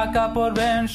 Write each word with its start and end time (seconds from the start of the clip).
acá 0.00 0.32
por 0.32 0.54
Ben. 0.54 0.86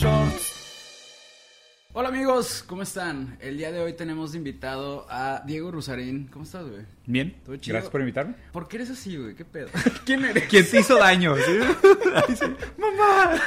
Hola 1.94 2.10
amigos, 2.10 2.64
¿cómo 2.64 2.82
están? 2.82 3.38
El 3.40 3.58
día 3.58 3.72
de 3.72 3.80
hoy 3.80 3.94
tenemos 3.94 4.34
invitado 4.34 5.06
a 5.08 5.44
Diego 5.46 5.70
Rusarín. 5.70 6.28
¿Cómo 6.28 6.44
estás, 6.44 6.68
güey? 6.68 6.95
Bien, 7.08 7.36
¿Todo 7.46 7.56
chido? 7.58 7.74
gracias 7.76 7.92
por 7.92 8.02
invitarme. 8.02 8.34
¿Por 8.52 8.68
qué 8.68 8.78
eres 8.78 8.90
así, 8.90 9.16
güey? 9.18 9.36
¿Qué 9.36 9.46
pedo? 9.46 9.68
¿Quién 10.06 10.26
eres? 10.26 10.44
¿Quién 10.50 10.70
te 10.70 10.80
hizo 10.80 10.98
daño? 10.98 11.36
¡Mamá! 12.78 13.40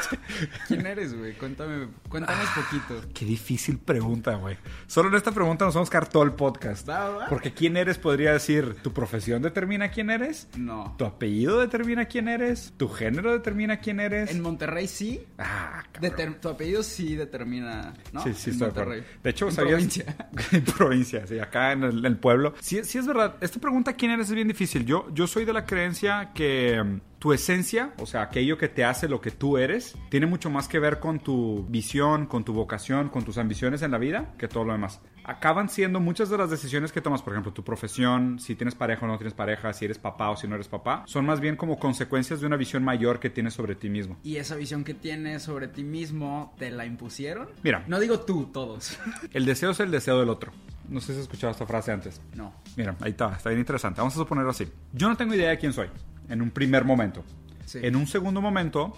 ¿Quién 0.66 0.86
eres, 0.86 1.16
güey? 1.16 1.34
Cuéntame, 1.34 1.88
cuéntanos 2.08 2.46
poquito. 2.50 3.08
Qué 3.14 3.24
difícil 3.24 3.78
pregunta, 3.78 4.34
güey. 4.36 4.56
Solo 4.86 5.08
en 5.08 5.14
esta 5.16 5.32
pregunta 5.32 5.64
nos 5.64 5.74
vamos 5.74 5.88
a 5.88 5.92
quedar 5.92 6.08
todo 6.08 6.22
el 6.22 6.32
podcast. 6.32 6.88
Va, 6.88 7.08
va. 7.10 7.26
Porque 7.28 7.52
quién 7.52 7.76
eres 7.76 7.98
podría 7.98 8.32
decir, 8.32 8.76
¿tu 8.82 8.92
profesión 8.92 9.42
determina 9.42 9.90
quién 9.90 10.10
eres? 10.10 10.48
No. 10.56 10.94
¿Tu 10.98 11.04
apellido 11.04 11.60
determina 11.60 12.06
quién 12.06 12.28
eres? 12.28 12.72
¿Tu 12.76 12.88
género 12.88 13.32
determina 13.32 13.80
quién 13.80 14.00
eres? 14.00 14.30
En 14.30 14.40
Monterrey 14.40 14.86
sí. 14.88 15.24
Ah, 15.38 15.84
cabrón. 15.92 16.12
Deter- 16.12 16.40
tu 16.40 16.48
apellido 16.48 16.82
sí 16.82 17.16
determina, 17.16 17.94
¿no? 18.12 18.22
Sí, 18.22 18.32
sí, 18.34 18.50
En 18.50 18.52
estoy 18.54 18.58
de 18.58 18.64
acuerdo. 18.66 18.90
Monterrey. 18.90 19.04
De 19.22 19.30
hecho, 19.30 19.48
En 19.48 19.52
¿sabías? 19.54 19.72
provincia. 19.74 20.16
en 20.52 20.64
provincia, 20.64 21.26
sí, 21.26 21.38
acá 21.38 21.72
en 21.72 21.84
el, 21.84 21.98
en 21.98 22.04
el 22.06 22.16
pueblo. 22.16 22.54
Sí, 22.60 22.80
sí 22.84 22.98
es 22.98 23.06
verdad. 23.06 23.36
Esta 23.48 23.60
pregunta, 23.60 23.94
¿quién 23.94 24.10
eres? 24.10 24.28
Es 24.28 24.34
bien 24.34 24.46
difícil. 24.46 24.84
Yo, 24.84 25.06
yo 25.14 25.26
soy 25.26 25.46
de 25.46 25.54
la 25.54 25.64
creencia 25.64 26.32
que 26.34 26.82
mm, 26.84 27.00
tu 27.18 27.32
esencia, 27.32 27.94
o 27.98 28.04
sea, 28.04 28.20
aquello 28.20 28.58
que 28.58 28.68
te 28.68 28.84
hace 28.84 29.08
lo 29.08 29.22
que 29.22 29.30
tú 29.30 29.56
eres, 29.56 29.96
tiene 30.10 30.26
mucho 30.26 30.50
más 30.50 30.68
que 30.68 30.78
ver 30.78 31.00
con 31.00 31.18
tu 31.18 31.64
visión, 31.66 32.26
con 32.26 32.44
tu 32.44 32.52
vocación, 32.52 33.08
con 33.08 33.24
tus 33.24 33.38
ambiciones 33.38 33.80
en 33.80 33.90
la 33.90 33.96
vida, 33.96 34.34
que 34.36 34.48
todo 34.48 34.64
lo 34.64 34.72
demás. 34.72 35.00
Acaban 35.24 35.70
siendo 35.70 35.98
muchas 35.98 36.28
de 36.28 36.36
las 36.36 36.50
decisiones 36.50 36.92
que 36.92 37.00
tomas, 37.00 37.22
por 37.22 37.32
ejemplo, 37.32 37.54
tu 37.54 37.64
profesión, 37.64 38.38
si 38.38 38.54
tienes 38.54 38.74
pareja 38.74 39.06
o 39.06 39.08
no 39.08 39.16
tienes 39.16 39.32
pareja, 39.32 39.72
si 39.72 39.86
eres 39.86 39.98
papá 39.98 40.28
o 40.28 40.36
si 40.36 40.46
no 40.46 40.54
eres 40.54 40.68
papá, 40.68 41.04
son 41.06 41.24
más 41.24 41.40
bien 41.40 41.56
como 41.56 41.78
consecuencias 41.78 42.42
de 42.42 42.46
una 42.46 42.56
visión 42.56 42.84
mayor 42.84 43.18
que 43.18 43.30
tienes 43.30 43.54
sobre 43.54 43.76
ti 43.76 43.88
mismo. 43.88 44.18
¿Y 44.22 44.36
esa 44.36 44.56
visión 44.56 44.84
que 44.84 44.92
tienes 44.92 45.44
sobre 45.44 45.68
ti 45.68 45.84
mismo, 45.84 46.54
te 46.58 46.70
la 46.70 46.84
impusieron? 46.84 47.48
Mira. 47.62 47.82
No 47.86 47.98
digo 47.98 48.20
tú, 48.20 48.50
todos. 48.52 48.98
El 49.32 49.46
deseo 49.46 49.70
es 49.70 49.80
el 49.80 49.90
deseo 49.90 50.20
del 50.20 50.28
otro. 50.28 50.52
No 50.88 51.00
sé 51.00 51.06
si 51.08 51.12
has 51.12 51.18
escuchado 51.22 51.52
esta 51.52 51.66
frase 51.66 51.92
antes. 51.92 52.20
No. 52.34 52.52
Mira, 52.76 52.96
ahí 53.00 53.10
está, 53.10 53.34
está 53.34 53.50
bien 53.50 53.60
interesante. 53.60 54.00
Vamos 54.00 54.14
a 54.14 54.18
suponerlo 54.18 54.50
así. 54.50 54.68
Yo 54.92 55.08
no 55.08 55.16
tengo 55.16 55.34
idea 55.34 55.50
de 55.50 55.58
quién 55.58 55.72
soy 55.72 55.88
en 56.28 56.42
un 56.42 56.50
primer 56.50 56.84
momento. 56.84 57.24
Sí. 57.66 57.80
En 57.82 57.96
un 57.96 58.06
segundo 58.06 58.40
momento, 58.40 58.94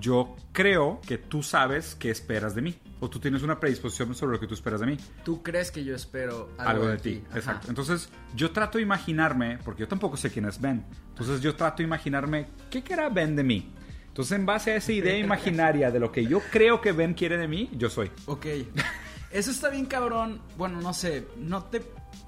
yo 0.00 0.36
creo 0.52 1.00
que 1.06 1.18
tú 1.18 1.42
sabes 1.42 1.94
qué 1.94 2.10
esperas 2.10 2.54
de 2.54 2.62
mí. 2.62 2.74
O 3.00 3.10
tú 3.10 3.18
tienes 3.18 3.42
una 3.42 3.58
predisposición 3.58 4.14
sobre 4.14 4.34
lo 4.34 4.40
que 4.40 4.46
tú 4.46 4.54
esperas 4.54 4.80
de 4.80 4.86
mí. 4.86 4.96
¿Tú 5.24 5.42
crees 5.42 5.70
que 5.70 5.84
yo 5.84 5.94
espero 5.94 6.50
algo, 6.58 6.70
Algo, 6.70 6.86
de, 6.88 6.98
ti. 6.98 7.22
Ajá. 7.28 7.38
Exacto. 7.38 7.68
Entonces, 7.68 8.08
yo 8.34 8.50
trato 8.52 8.78
de 8.78 8.82
imaginarme, 8.82 9.58
porque 9.64 9.80
yo 9.80 9.88
tampoco 9.88 10.16
sé 10.16 10.30
quién 10.30 10.46
es 10.46 10.60
Ben. 10.60 10.84
Entonces, 11.08 11.40
yo 11.40 11.54
trato 11.54 11.78
de 11.78 11.84
imaginarme 11.84 12.46
qué 12.70 12.82
querrá 12.82 13.08
Ben 13.08 13.36
de 13.36 13.44
mí. 13.44 13.72
Entonces, 14.08 14.38
en 14.38 14.46
base 14.46 14.70
a 14.70 14.76
esa 14.76 14.92
idea 14.92 15.18
imaginaria 15.18 15.90
de 15.90 15.98
lo 15.98 16.12
que 16.12 16.24
yo 16.24 16.40
creo 16.50 16.80
que 16.80 16.92
Ben 16.92 17.14
quiere 17.14 17.36
de 17.36 17.48
mí, 17.48 17.68
yo 17.72 17.90
soy. 17.90 18.10
Ok. 18.26 18.46
Eso 19.34 19.50
está 19.50 19.68
bien 19.68 19.84
cabrón. 19.84 20.40
Bueno, 20.56 20.80
no 20.80 20.94
sé, 20.94 21.26
¿no 21.36 21.64
te 21.64 21.82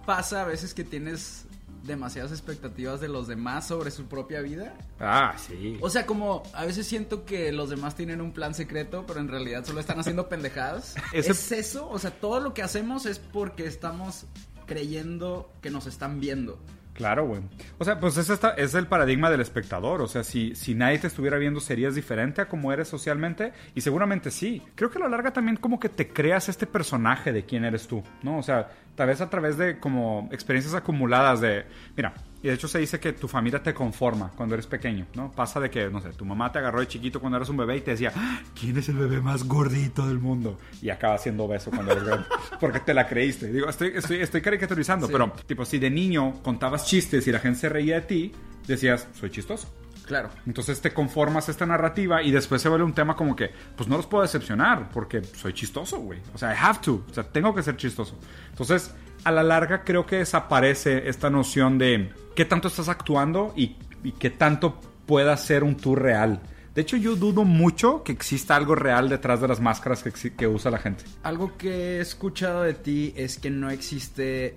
pasa 0.04 0.42
a 0.42 0.44
veces 0.44 0.74
que 0.74 0.84
tienes 0.84 1.46
demasiadas 1.84 2.32
expectativas 2.32 3.00
de 3.00 3.06
los 3.08 3.28
demás 3.28 3.68
sobre 3.68 3.90
su 3.92 4.06
propia 4.06 4.40
vida? 4.40 4.74
Ah, 4.98 5.34
sí. 5.38 5.78
O 5.80 5.88
sea, 5.88 6.04
como 6.04 6.42
a 6.52 6.64
veces 6.66 6.86
siento 6.86 7.24
que 7.24 7.52
los 7.52 7.70
demás 7.70 7.94
tienen 7.94 8.20
un 8.20 8.32
plan 8.32 8.54
secreto, 8.54 9.04
pero 9.06 9.20
en 9.20 9.28
realidad 9.28 9.64
solo 9.64 9.78
están 9.80 10.00
haciendo 10.00 10.28
pendejadas. 10.28 10.96
Ese- 11.12 11.30
¿Es 11.30 11.52
eso? 11.52 11.88
O 11.88 11.98
sea, 11.98 12.10
todo 12.10 12.40
lo 12.40 12.52
que 12.54 12.62
hacemos 12.62 13.06
es 13.06 13.18
porque 13.20 13.66
estamos 13.66 14.26
creyendo 14.66 15.50
que 15.62 15.70
nos 15.70 15.86
están 15.86 16.18
viendo. 16.20 16.58
Claro, 16.96 17.26
güey. 17.26 17.42
O 17.78 17.84
sea, 17.84 18.00
pues 18.00 18.16
es, 18.16 18.30
esta, 18.30 18.50
es 18.50 18.74
el 18.74 18.86
paradigma 18.86 19.30
del 19.30 19.42
espectador. 19.42 20.00
O 20.00 20.08
sea, 20.08 20.24
si, 20.24 20.54
si 20.54 20.74
nadie 20.74 20.98
te 20.98 21.06
estuviera 21.06 21.36
viendo, 21.36 21.60
¿serías 21.60 21.94
diferente 21.94 22.40
a 22.40 22.48
como 22.48 22.72
eres 22.72 22.88
socialmente? 22.88 23.52
Y 23.74 23.82
seguramente 23.82 24.30
sí. 24.30 24.62
Creo 24.74 24.90
que 24.90 24.96
a 24.98 25.02
la 25.02 25.08
larga 25.08 25.32
también 25.32 25.56
como 25.56 25.78
que 25.78 25.90
te 25.90 26.08
creas 26.08 26.48
este 26.48 26.66
personaje 26.66 27.32
de 27.32 27.44
quién 27.44 27.64
eres 27.64 27.86
tú, 27.86 28.02
¿no? 28.22 28.38
O 28.38 28.42
sea, 28.42 28.70
tal 28.94 29.08
vez 29.08 29.20
a 29.20 29.28
través 29.28 29.58
de 29.58 29.78
como 29.78 30.28
experiencias 30.32 30.74
acumuladas 30.74 31.42
de... 31.42 31.66
Mira, 31.96 32.14
y 32.42 32.48
de 32.48 32.54
hecho 32.54 32.68
se 32.68 32.78
dice 32.78 33.00
que 33.00 33.12
tu 33.12 33.26
familia 33.28 33.62
te 33.62 33.72
conforma 33.74 34.30
cuando 34.36 34.54
eres 34.54 34.66
pequeño, 34.66 35.06
¿no? 35.14 35.32
Pasa 35.32 35.58
de 35.60 35.70
que, 35.70 35.88
no 35.88 36.00
sé, 36.00 36.10
tu 36.10 36.24
mamá 36.24 36.52
te 36.52 36.58
agarró 36.58 36.80
de 36.80 36.86
chiquito 36.88 37.18
cuando 37.20 37.36
eras 37.36 37.48
un 37.48 37.56
bebé 37.56 37.76
y 37.78 37.80
te 37.80 37.92
decía, 37.92 38.12
"Ah, 38.14 38.40
¿quién 38.58 38.76
es 38.78 38.88
el 38.88 38.96
bebé 38.96 39.20
más 39.20 39.44
gordito 39.44 40.06
del 40.06 40.18
mundo? 40.18 40.58
Y 40.82 40.90
acaba 40.90 41.18
siendo 41.18 41.44
obeso 41.44 41.70
cuando 41.70 41.92
eres 41.92 42.04
grande. 42.04 42.26
Porque 42.60 42.80
te 42.80 42.94
la 42.94 43.06
creíste. 43.08 43.52
Digo, 43.52 43.68
estoy, 43.68 43.92
estoy, 43.94 44.18
estoy 44.20 44.40
caricaturizando, 44.42 45.06
Sí. 45.06 45.12
pero 45.12 45.32
tipo, 45.46 45.64
si 45.64 45.78
de 45.78 45.90
niño 45.90 46.42
contabas 46.42 46.86
chistes 46.86 47.26
y 47.26 47.32
la 47.32 47.38
gente 47.40 47.58
se 47.60 47.68
reía 47.68 47.96
de 47.96 48.02
ti, 48.02 48.32
decías, 48.66 49.08
soy 49.14 49.30
chistoso. 49.30 49.72
Claro. 50.06 50.30
Entonces 50.46 50.80
te 50.80 50.92
conformas 50.94 51.48
a 51.48 51.50
esta 51.50 51.66
narrativa 51.66 52.22
y 52.22 52.30
después 52.30 52.62
se 52.62 52.68
vuelve 52.68 52.84
un 52.84 52.92
tema 52.92 53.16
como 53.16 53.34
que, 53.34 53.50
pues 53.76 53.88
no 53.88 53.96
los 53.96 54.06
puedo 54.06 54.22
decepcionar 54.22 54.88
porque 54.92 55.24
soy 55.24 55.52
chistoso, 55.52 55.98
güey. 55.98 56.20
O 56.32 56.38
sea, 56.38 56.52
I 56.54 56.56
have 56.60 56.78
to. 56.82 57.02
O 57.10 57.12
sea, 57.12 57.24
tengo 57.24 57.52
que 57.52 57.64
ser 57.64 57.76
chistoso. 57.76 58.16
Entonces, 58.50 58.94
a 59.24 59.32
la 59.32 59.42
larga 59.42 59.82
creo 59.82 60.06
que 60.06 60.18
desaparece 60.18 61.08
esta 61.08 61.28
noción 61.28 61.76
de 61.78 62.12
qué 62.36 62.44
tanto 62.44 62.68
estás 62.68 62.88
actuando 62.88 63.52
y, 63.56 63.74
y 64.04 64.12
qué 64.12 64.30
tanto 64.30 64.80
pueda 65.06 65.36
ser 65.36 65.64
un 65.64 65.76
tú 65.76 65.96
real. 65.96 66.40
De 66.76 66.82
hecho, 66.82 66.98
yo 66.98 67.16
dudo 67.16 67.44
mucho 67.44 68.04
que 68.04 68.12
exista 68.12 68.54
algo 68.54 68.74
real 68.74 69.08
detrás 69.08 69.40
de 69.40 69.48
las 69.48 69.60
máscaras 69.60 70.04
que, 70.36 70.46
usa 70.46 70.70
la 70.70 70.78
gente. 70.78 71.04
Algo 71.22 71.56
que 71.56 71.96
he 71.96 72.00
escuchado 72.00 72.62
de 72.64 72.74
ti 72.74 73.14
es 73.16 73.38
que 73.38 73.48
no 73.48 73.70
existe 73.70 74.56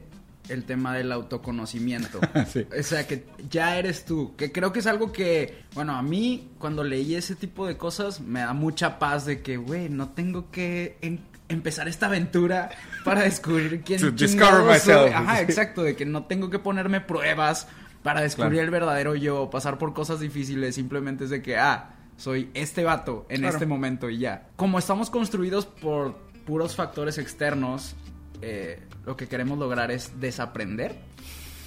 el 0.50 0.66
tema 0.66 0.94
del 0.96 1.14
autoconocimiento. 1.14 2.20
Sí. 2.52 2.66
O 2.78 2.84
sea, 2.84 3.08
que 3.08 3.26
ya 3.50 3.78
eres 3.78 4.04
tú. 4.04 4.36
Que 4.36 4.52
creo 4.52 4.74
que 4.74 4.80
es 4.80 4.88
algo 4.88 5.14
que, 5.14 5.64
bueno, 5.74 5.96
a 5.96 6.02
mí 6.02 6.50
cuando 6.60 6.84
leí 6.84 7.16
ese 7.16 7.36
tipo 7.36 7.66
de 7.66 7.78
cosas 7.78 8.20
me 8.20 8.42
da 8.42 8.52
mucha 8.54 9.00
paz 9.00 9.26
de 9.26 9.42
que, 9.42 9.56
güey, 9.56 9.88
no 9.88 10.10
tengo 10.10 10.52
que 10.52 10.98
en- 11.02 11.22
empezar 11.50 11.88
esta 11.88 12.06
aventura 12.06 12.70
para 13.04 13.22
descubrir 13.24 13.82
quién 13.82 14.00
To 14.00 14.12
discover 14.12 14.64
myself. 14.64 15.14
Ajá, 15.14 15.42
exacto, 15.42 15.84
de 15.84 15.96
que 15.96 16.06
no 16.06 16.24
tengo 16.26 16.50
que 16.50 16.60
ponerme 16.60 17.02
pruebas 17.02 17.68
para 18.04 18.22
descubrir 18.22 18.54
Claro. 18.54 18.66
el 18.66 18.72
verdadero 18.72 19.16
yo, 19.16 19.50
pasar 19.50 19.78
por 19.78 19.94
cosas 19.94 20.20
difíciles, 20.20 20.76
simplemente 20.76 21.26
es 21.26 21.30
de 21.30 21.42
que, 21.42 21.58
ah, 21.58 21.90
soy 22.18 22.50
este 22.54 22.84
vato 22.84 23.26
en 23.30 23.42
Claro. 23.42 23.54
este 23.56 23.66
momento 23.66 24.10
y 24.10 24.20
ya. 24.20 24.48
Como 24.56 24.80
estamos 24.80 25.10
construidos 25.10 25.66
por 25.66 26.16
puros 26.46 26.76
factores 26.76 27.18
externos, 27.18 27.96
eh, 28.42 28.82
lo 29.06 29.18
que 29.18 29.28
queremos 29.28 29.58
lograr 29.60 29.92
es 29.92 30.20
desaprender. 30.20 30.96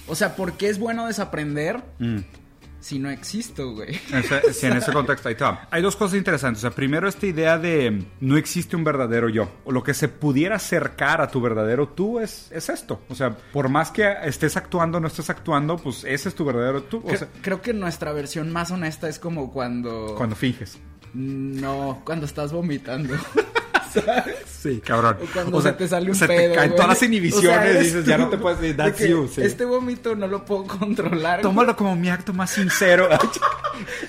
O 0.07 0.15
sea, 0.15 0.35
¿por 0.35 0.53
qué 0.53 0.69
es 0.69 0.79
bueno 0.79 1.07
desaprender 1.07 1.81
si 2.83 2.99
no 2.99 3.09
existo, 3.09 3.71
güey? 3.71 3.95
Ese- 4.13 4.53
sí, 4.53 4.65
en 4.67 4.73
ese 4.77 4.91
contexto, 4.91 5.29
ahí 5.29 5.35
va. 5.35 5.67
Hay 5.71 5.81
dos 5.81 5.95
cosas 5.95 6.17
interesantes. 6.17 6.59
O 6.63 6.67
sea, 6.67 6.75
primero 6.75 7.07
esta 7.07 7.25
idea 7.25 7.57
de 7.57 7.89
mm, 7.91 8.05
no 8.19 8.35
existe 8.37 8.75
un 8.75 8.83
verdadero 8.83 9.29
yo. 9.29 9.49
O 9.63 9.71
lo 9.71 9.83
que 9.83 9.93
se 9.93 10.09
pudiera 10.09 10.57
acercar 10.57 11.21
a 11.21 11.27
tu 11.29 11.39
verdadero 11.39 11.87
tú 11.87 12.19
es, 12.19 12.51
es 12.51 12.67
esto. 12.67 13.01
O 13.09 13.15
sea, 13.15 13.35
por 13.53 13.69
más 13.69 13.89
que 13.91 14.13
estés 14.25 14.57
actuando 14.57 14.97
o 14.97 15.01
no 15.01 15.07
estés 15.07 15.29
actuando, 15.29 15.77
pues 15.77 16.03
ese 16.03 16.27
es 16.29 16.35
tu 16.35 16.43
verdadero 16.43 16.83
tú. 16.83 16.97
O 16.97 17.07
Cre- 17.09 17.17
sea, 17.19 17.27
Creo 17.41 17.61
que 17.61 17.73
nuestra 17.73 18.11
versión 18.11 18.51
más 18.51 18.69
honesta 18.71 19.07
es 19.07 19.17
como 19.17 19.51
cuando... 19.53 20.15
cuando 20.17 20.35
finges. 20.35 20.77
No, 21.13 22.01
cuando 22.03 22.25
estás 22.25 22.51
vomitando. 22.51 23.13
Sí, 24.45 24.79
cabrón. 24.85 25.17
O 25.21 25.25
cuando 25.33 25.57
O 25.57 25.61
sea, 25.61 25.71
se 25.73 25.77
te 25.77 25.87
sale 25.87 26.09
un 26.09 26.15
se 26.15 26.27
te 26.27 26.35
pedo. 26.35 26.55
caen 26.55 26.69
güey. 26.69 26.75
todas 26.77 26.89
las 26.89 27.03
inhibiciones, 27.03 27.49
O 27.49 27.53
sea, 27.53 27.69
eres 27.69 27.83
dices, 27.83 28.05
ya 28.05 28.15
tú. 28.17 28.23
no 28.23 28.29
te 28.29 28.37
puedes 28.39 28.59
decir, 28.61 28.75
De 28.77 28.83
that's 28.83 28.97
que 28.97 29.09
you, 29.09 29.27
sí. 29.27 29.41
Este 29.41 29.65
vómito 29.65 30.15
no 30.15 30.27
lo 30.27 30.45
puedo 30.45 30.63
controlar. 30.65 31.39
güey. 31.39 31.41
Tómalo 31.43 31.75
como 31.75 31.95
mi 31.95 32.09
acto 32.09 32.33
más 32.33 32.51
sincero. 32.51 33.09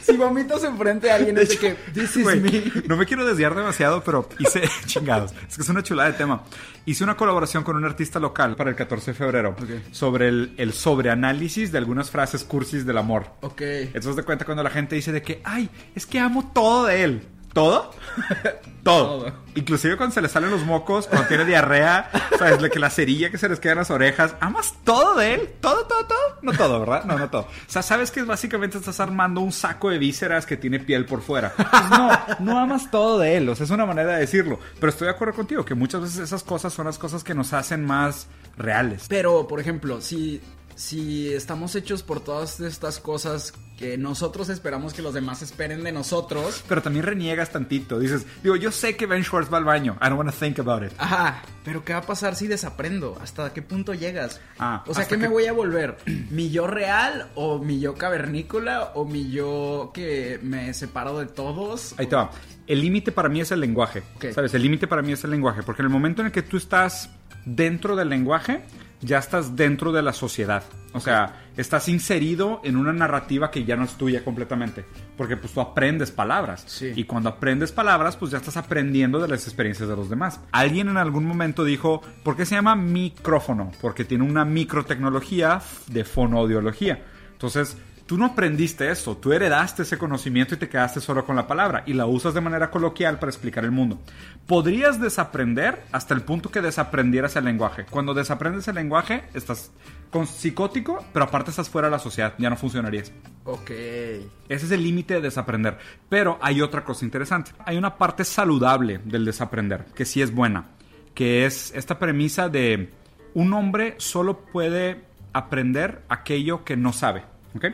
Si 0.02 0.14
vomitas 0.18 0.62
enfrente 0.62 1.06
de 1.06 1.12
alguien, 1.14 1.38
es 1.38 1.48
de 1.48 1.56
que, 1.56 1.74
this 1.94 2.16
is 2.18 2.22
Güey, 2.22 2.38
me. 2.38 2.62
No 2.86 2.98
me 2.98 3.06
quiero 3.06 3.24
desviar 3.24 3.54
demasiado, 3.54 4.04
pero 4.04 4.28
hice 4.38 4.62
chingados. 4.86 5.32
Es 5.48 5.56
que 5.56 5.62
es 5.62 5.68
una 5.70 5.82
chulada 5.82 6.10
de 6.12 6.18
tema. 6.18 6.42
Hice 6.84 7.02
una 7.02 7.16
colaboración 7.16 7.64
con 7.64 7.74
un 7.76 7.84
artista 7.86 8.20
local 8.20 8.56
para 8.56 8.68
el 8.68 8.76
14 8.76 9.12
de 9.12 9.14
febrero 9.16 9.56
sobre 9.90 10.28
el, 10.28 10.52
el 10.58 10.74
sobreanálisis 10.74 11.72
de 11.72 11.78
algunas 11.78 12.10
frases 12.10 12.44
cursis 12.44 12.84
del 12.84 12.98
amor. 12.98 13.24
Ok. 13.40 13.62
Entonces 13.62 14.16
te 14.16 14.22
cuenta 14.22 14.44
cuando 14.44 14.62
la 14.62 14.68
gente 14.70 14.96
dice 14.96 15.12
de 15.12 15.22
que, 15.22 15.40
ay, 15.44 15.70
es 15.94 16.04
que 16.04 16.20
amo 16.20 16.50
todo 16.54 16.84
de 16.84 17.02
él. 17.02 17.22
¿Todo? 17.54 17.92
Todo. 18.82 19.20
Todo. 19.20 19.32
Inclusive 19.54 19.96
cuando 19.96 20.12
se 20.12 20.20
le 20.20 20.28
salen 20.28 20.50
los 20.50 20.62
mocos, 20.66 21.06
cuando 21.06 21.26
tiene 21.26 21.46
diarrea, 21.46 22.10
sabes, 22.38 22.70
que 22.70 22.78
la 22.78 22.90
cerilla 22.90 23.30
que 23.30 23.38
se 23.38 23.48
les 23.48 23.58
queda 23.58 23.72
en 23.72 23.78
las 23.78 23.90
orejas. 23.90 24.34
¿Amas 24.40 24.74
todo 24.84 25.14
de 25.14 25.34
él? 25.34 25.54
¿Todo, 25.60 25.86
todo, 25.86 26.04
todo? 26.04 26.18
No 26.42 26.52
todo, 26.52 26.80
¿verdad? 26.80 27.04
No, 27.04 27.16
no 27.16 27.30
todo. 27.30 27.42
O 27.42 27.48
sea, 27.66 27.80
sabes 27.80 28.10
que 28.10 28.22
básicamente 28.24 28.76
estás 28.76 29.00
armando 29.00 29.40
un 29.40 29.52
saco 29.52 29.88
de 29.88 29.98
vísceras 29.98 30.44
que 30.44 30.58
tiene 30.58 30.80
piel 30.80 31.06
por 31.06 31.22
fuera. 31.22 31.54
Pues 31.56 31.90
no, 31.90 32.10
no 32.40 32.58
amas 32.58 32.90
todo 32.90 33.18
de 33.20 33.38
él. 33.38 33.48
O 33.48 33.54
sea, 33.54 33.64
es 33.64 33.70
una 33.70 33.86
manera 33.86 34.14
de 34.14 34.20
decirlo. 34.20 34.58
Pero 34.78 34.90
estoy 34.90 35.06
de 35.06 35.14
acuerdo 35.14 35.34
contigo 35.34 35.64
que 35.64 35.74
muchas 35.74 36.02
veces 36.02 36.18
esas 36.18 36.42
cosas 36.42 36.72
son 36.72 36.84
las 36.84 36.98
cosas 36.98 37.24
que 37.24 37.34
nos 37.34 37.54
hacen 37.54 37.86
más 37.86 38.26
reales. 38.58 39.06
Pero, 39.08 39.46
por 39.48 39.60
ejemplo, 39.60 40.02
si, 40.02 40.42
si 40.76 41.32
estamos 41.32 41.74
hechos 41.76 42.02
por 42.02 42.20
todas 42.20 42.60
estas 42.60 42.98
cosas 43.00 43.52
que 43.78 43.98
nosotros 43.98 44.48
esperamos 44.50 44.94
que 44.94 45.02
los 45.02 45.14
demás 45.14 45.42
esperen 45.42 45.82
de 45.82 45.90
nosotros. 45.90 46.62
Pero 46.68 46.80
también 46.80 47.04
reniegas 47.04 47.50
tantito. 47.50 47.98
Dices, 47.98 48.24
digo, 48.42 48.54
yo 48.54 48.70
sé 48.70 48.96
que 48.96 49.06
Ben 49.06 49.24
Schwartz 49.24 49.52
va 49.52 49.58
al 49.58 49.64
baño. 49.64 49.96
I 50.00 50.04
don't 50.08 50.16
want 50.18 50.30
to 50.30 50.36
think 50.36 50.58
about 50.60 50.84
it. 50.84 50.92
Ajá, 50.98 51.42
pero 51.64 51.84
¿qué 51.84 51.92
va 51.92 51.98
a 52.00 52.02
pasar 52.06 52.36
si 52.36 52.46
desaprendo? 52.46 53.18
¿Hasta 53.20 53.52
qué 53.52 53.62
punto 53.62 53.92
llegas? 53.92 54.40
Ah, 54.58 54.84
o 54.86 54.94
sea, 54.94 55.04
¿qué 55.04 55.16
que- 55.16 55.22
me 55.22 55.28
voy 55.28 55.46
a 55.46 55.52
volver? 55.52 55.96
¿Mi 56.30 56.50
yo 56.50 56.66
real 56.68 57.30
o 57.34 57.58
mi 57.58 57.80
yo 57.80 57.94
cavernícola 57.94 58.92
o 58.94 59.04
mi 59.04 59.30
yo 59.32 59.90
que 59.92 60.38
me 60.42 60.72
separo 60.72 61.18
de 61.18 61.26
todos? 61.26 61.94
Ahí 61.98 62.06
te 62.06 62.14
va. 62.16 62.30
El 62.66 62.80
límite 62.80 63.10
para 63.12 63.28
mí 63.28 63.40
es 63.40 63.50
el 63.50 63.60
lenguaje. 63.60 64.02
¿Sabes? 64.34 64.54
El 64.54 64.62
límite 64.62 64.86
para 64.86 65.02
mí 65.02 65.12
es 65.12 65.22
el 65.24 65.30
lenguaje. 65.32 65.62
Porque 65.64 65.82
en 65.82 65.86
el 65.86 65.92
momento 65.92 66.22
en 66.22 66.26
el 66.26 66.32
que 66.32 66.42
tú 66.42 66.56
estás 66.56 67.10
dentro 67.44 67.96
del 67.96 68.08
lenguaje, 68.08 68.62
ya 69.00 69.18
estás 69.18 69.56
dentro 69.56 69.92
de 69.92 70.02
la 70.02 70.12
sociedad. 70.12 70.62
O 70.92 71.00
sea, 71.00 71.42
estás 71.56 71.88
inserido 71.88 72.60
en 72.62 72.76
una 72.76 72.92
narrativa 72.92 73.50
que 73.50 73.64
ya 73.64 73.76
no 73.76 73.84
es 73.84 73.94
tuya 73.94 74.24
completamente. 74.24 74.84
Porque 75.16 75.36
pues 75.36 75.52
tú 75.52 75.60
aprendes 75.60 76.10
palabras. 76.10 76.64
Sí. 76.66 76.92
Y 76.94 77.04
cuando 77.04 77.28
aprendes 77.28 77.72
palabras, 77.72 78.16
pues 78.16 78.30
ya 78.30 78.38
estás 78.38 78.56
aprendiendo 78.56 79.18
de 79.18 79.28
las 79.28 79.44
experiencias 79.44 79.88
de 79.88 79.96
los 79.96 80.08
demás. 80.08 80.40
Alguien 80.52 80.88
en 80.88 80.96
algún 80.96 81.24
momento 81.24 81.64
dijo, 81.64 82.00
¿por 82.22 82.36
qué 82.36 82.46
se 82.46 82.54
llama 82.54 82.76
micrófono? 82.76 83.72
Porque 83.80 84.04
tiene 84.04 84.24
una 84.24 84.44
microtecnología 84.44 85.60
de 85.88 86.04
fonoaudiología. 86.04 87.02
Entonces, 87.32 87.76
tú 88.06 88.18
no 88.18 88.26
aprendiste 88.26 88.90
eso, 88.90 89.16
tú 89.16 89.32
heredaste 89.32 89.82
ese 89.82 89.98
conocimiento 89.98 90.54
y 90.54 90.58
te 90.58 90.68
quedaste 90.68 91.00
solo 91.00 91.24
con 91.24 91.36
la 91.36 91.46
palabra 91.46 91.82
y 91.86 91.94
la 91.94 92.06
usas 92.06 92.34
de 92.34 92.40
manera 92.40 92.70
coloquial 92.70 93.18
para 93.18 93.30
explicar 93.30 93.64
el 93.64 93.70
mundo. 93.70 93.98
Podrías 94.46 95.00
desaprender 95.00 95.82
hasta 95.92 96.14
el 96.14 96.22
punto 96.22 96.50
que 96.50 96.60
desaprendieras 96.60 97.36
el 97.36 97.44
lenguaje. 97.44 97.86
Cuando 97.88 98.14
desaprendes 98.14 98.68
el 98.68 98.74
lenguaje, 98.74 99.24
estás 99.34 99.72
con 100.10 100.26
psicótico, 100.26 101.04
pero 101.12 101.24
aparte 101.24 101.50
estás 101.50 101.68
fuera 101.68 101.88
de 101.88 101.92
la 101.92 101.98
sociedad, 101.98 102.34
ya 102.38 102.50
no 102.50 102.56
funcionarías. 102.56 103.10
Ok. 103.44 103.70
Ese 103.70 104.30
es 104.48 104.70
el 104.70 104.82
límite 104.82 105.14
de 105.14 105.22
desaprender. 105.22 105.78
Pero 106.08 106.38
hay 106.40 106.62
otra 106.62 106.84
cosa 106.84 107.04
interesante. 107.04 107.52
Hay 107.64 107.76
una 107.76 107.96
parte 107.96 108.24
saludable 108.24 109.00
del 109.04 109.24
desaprender, 109.24 109.86
que 109.94 110.04
sí 110.04 110.22
es 110.22 110.32
buena, 110.32 110.66
que 111.14 111.46
es 111.46 111.72
esta 111.74 111.98
premisa 111.98 112.48
de 112.48 112.90
un 113.34 113.52
hombre 113.52 113.96
solo 113.98 114.40
puede 114.40 115.02
aprender 115.32 116.02
aquello 116.08 116.64
que 116.64 116.76
no 116.76 116.92
sabe. 116.92 117.33
¿Ok? 117.56 117.64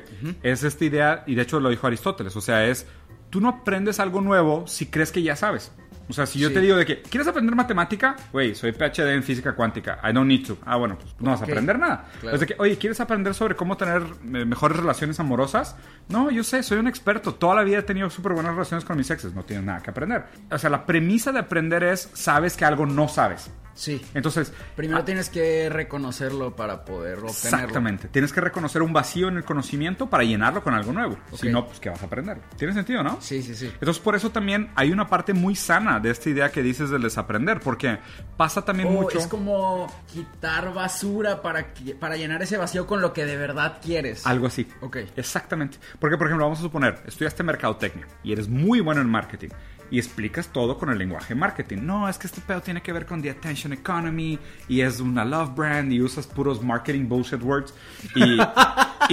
Es 0.42 0.62
esta 0.62 0.84
idea, 0.84 1.24
y 1.26 1.34
de 1.34 1.42
hecho 1.42 1.60
lo 1.60 1.68
dijo 1.70 1.86
Aristóteles, 1.86 2.34
o 2.36 2.40
sea, 2.40 2.64
es, 2.66 2.86
tú 3.30 3.40
no 3.40 3.48
aprendes 3.48 4.00
algo 4.00 4.20
nuevo 4.20 4.66
si 4.66 4.86
crees 4.86 5.12
que 5.12 5.22
ya 5.22 5.36
sabes. 5.36 5.72
O 6.08 6.12
sea, 6.12 6.26
si 6.26 6.40
yo 6.40 6.48
Sí. 6.48 6.54
te 6.54 6.60
digo 6.60 6.76
de 6.76 6.84
que, 6.84 7.02
¿quieres 7.02 7.28
aprender 7.28 7.54
matemática? 7.54 8.16
Güey, 8.32 8.56
soy 8.56 8.72
PhD 8.72 9.14
en 9.14 9.22
física 9.22 9.54
cuántica. 9.54 10.00
I 10.02 10.12
don't 10.12 10.26
need 10.26 10.44
to. 10.44 10.58
Ah, 10.66 10.74
bueno, 10.74 10.98
pues 10.98 11.14
no 11.20 11.30
vas 11.30 11.40
a 11.40 11.44
aprender 11.44 11.78
nada. 11.78 12.06
Claro. 12.20 12.34
Es 12.34 12.40
de 12.40 12.46
que, 12.48 12.56
oye, 12.58 12.76
¿quieres 12.78 12.98
aprender 12.98 13.32
sobre 13.32 13.54
cómo 13.54 13.76
tener 13.76 14.02
eh, 14.02 14.44
mejores 14.44 14.76
relaciones 14.76 15.20
amorosas? 15.20 15.76
No, 16.08 16.28
yo 16.32 16.42
sé, 16.42 16.64
soy 16.64 16.78
un 16.78 16.88
experto. 16.88 17.34
Toda 17.36 17.54
la 17.54 17.62
vida 17.62 17.78
he 17.78 17.82
tenido 17.82 18.10
súper 18.10 18.32
buenas 18.32 18.54
relaciones 18.54 18.84
con 18.84 18.96
mis 18.96 19.08
exes. 19.08 19.34
No 19.34 19.44
tienes 19.44 19.64
nada 19.64 19.82
que 19.82 19.90
aprender. 19.90 20.24
O 20.50 20.58
sea, 20.58 20.68
la 20.68 20.84
premisa 20.84 21.30
de 21.30 21.38
aprender 21.38 21.84
es, 21.84 22.10
sabes 22.12 22.56
que 22.56 22.64
algo 22.64 22.86
no 22.86 23.06
sabes. 23.06 23.48
Sí. 23.80 23.98
Entonces, 24.12 24.52
Primero 24.76 25.00
ah, 25.00 25.04
tienes 25.06 25.30
que 25.30 25.70
reconocerlo 25.70 26.54
para 26.54 26.84
poder 26.84 27.14
obtenerlo. 27.14 27.30
Exactamente. 27.30 28.08
Tienes 28.08 28.30
que 28.30 28.42
reconocer 28.42 28.82
un 28.82 28.92
vacío 28.92 29.28
en 29.28 29.38
el 29.38 29.44
conocimiento 29.44 30.10
para 30.10 30.22
llenarlo 30.22 30.62
con 30.62 30.74
algo 30.74 30.92
nuevo. 30.92 31.16
Ok. 31.30 31.40
Si 31.40 31.48
no, 31.48 31.64
pues, 31.64 31.80
¿qué 31.80 31.88
vas 31.88 32.02
a 32.02 32.04
aprender? 32.04 32.42
¿Tiene 32.58 32.74
sentido, 32.74 33.02
no? 33.02 33.16
Sí, 33.22 33.42
sí, 33.42 33.54
sí. 33.54 33.70
Entonces, 33.72 33.98
por 33.98 34.14
eso 34.14 34.28
también 34.28 34.70
hay 34.74 34.92
una 34.92 35.08
parte 35.08 35.32
muy 35.32 35.56
sana 35.56 35.98
de 35.98 36.10
esta 36.10 36.28
idea 36.28 36.52
que 36.52 36.62
dices 36.62 36.90
del 36.90 37.00
desaprender, 37.00 37.60
porque 37.60 37.98
pasa 38.36 38.62
también 38.66 38.90
O 38.90 38.92
mucho. 38.92 39.16
Oh, 39.16 39.20
es 39.22 39.26
como 39.28 40.04
quitar 40.12 40.74
basura 40.74 41.40
para, 41.40 41.68
para 41.98 42.18
llenar 42.18 42.42
ese 42.42 42.58
vacío 42.58 42.86
con 42.86 43.00
lo 43.00 43.14
que 43.14 43.24
de 43.24 43.38
verdad 43.38 43.78
quieres. 43.82 44.26
Algo 44.26 44.46
así. 44.46 44.68
Ok. 44.82 44.98
Exactamente. 45.16 45.78
Porque, 45.98 46.18
por 46.18 46.26
ejemplo, 46.26 46.44
vamos 46.44 46.58
a 46.58 46.62
suponer, 46.62 47.02
estudiaste 47.06 47.42
mercadotecnia 47.42 48.06
y 48.22 48.32
eres 48.32 48.46
muy 48.46 48.80
bueno 48.80 49.00
en 49.00 49.08
marketing 49.08 49.48
y 49.90 49.98
explicas 49.98 50.48
todo 50.48 50.78
con 50.78 50.90
el 50.90 50.98
lenguaje 50.98 51.34
marketing. 51.34 51.78
No, 51.82 52.08
es 52.08 52.18
que 52.18 52.26
este 52.26 52.40
pedo 52.40 52.60
tiene 52.60 52.82
que 52.82 52.92
ver 52.92 53.06
con 53.06 53.20
the 53.22 53.30
attention 53.30 53.72
economy 53.72 54.38
y 54.68 54.80
es 54.80 55.00
una 55.00 55.24
love 55.24 55.54
brand 55.54 55.92
y 55.92 56.00
usas 56.00 56.26
puros 56.26 56.62
marketing 56.62 57.08
bullshit 57.08 57.42
words. 57.42 57.74
Y, 58.14 58.38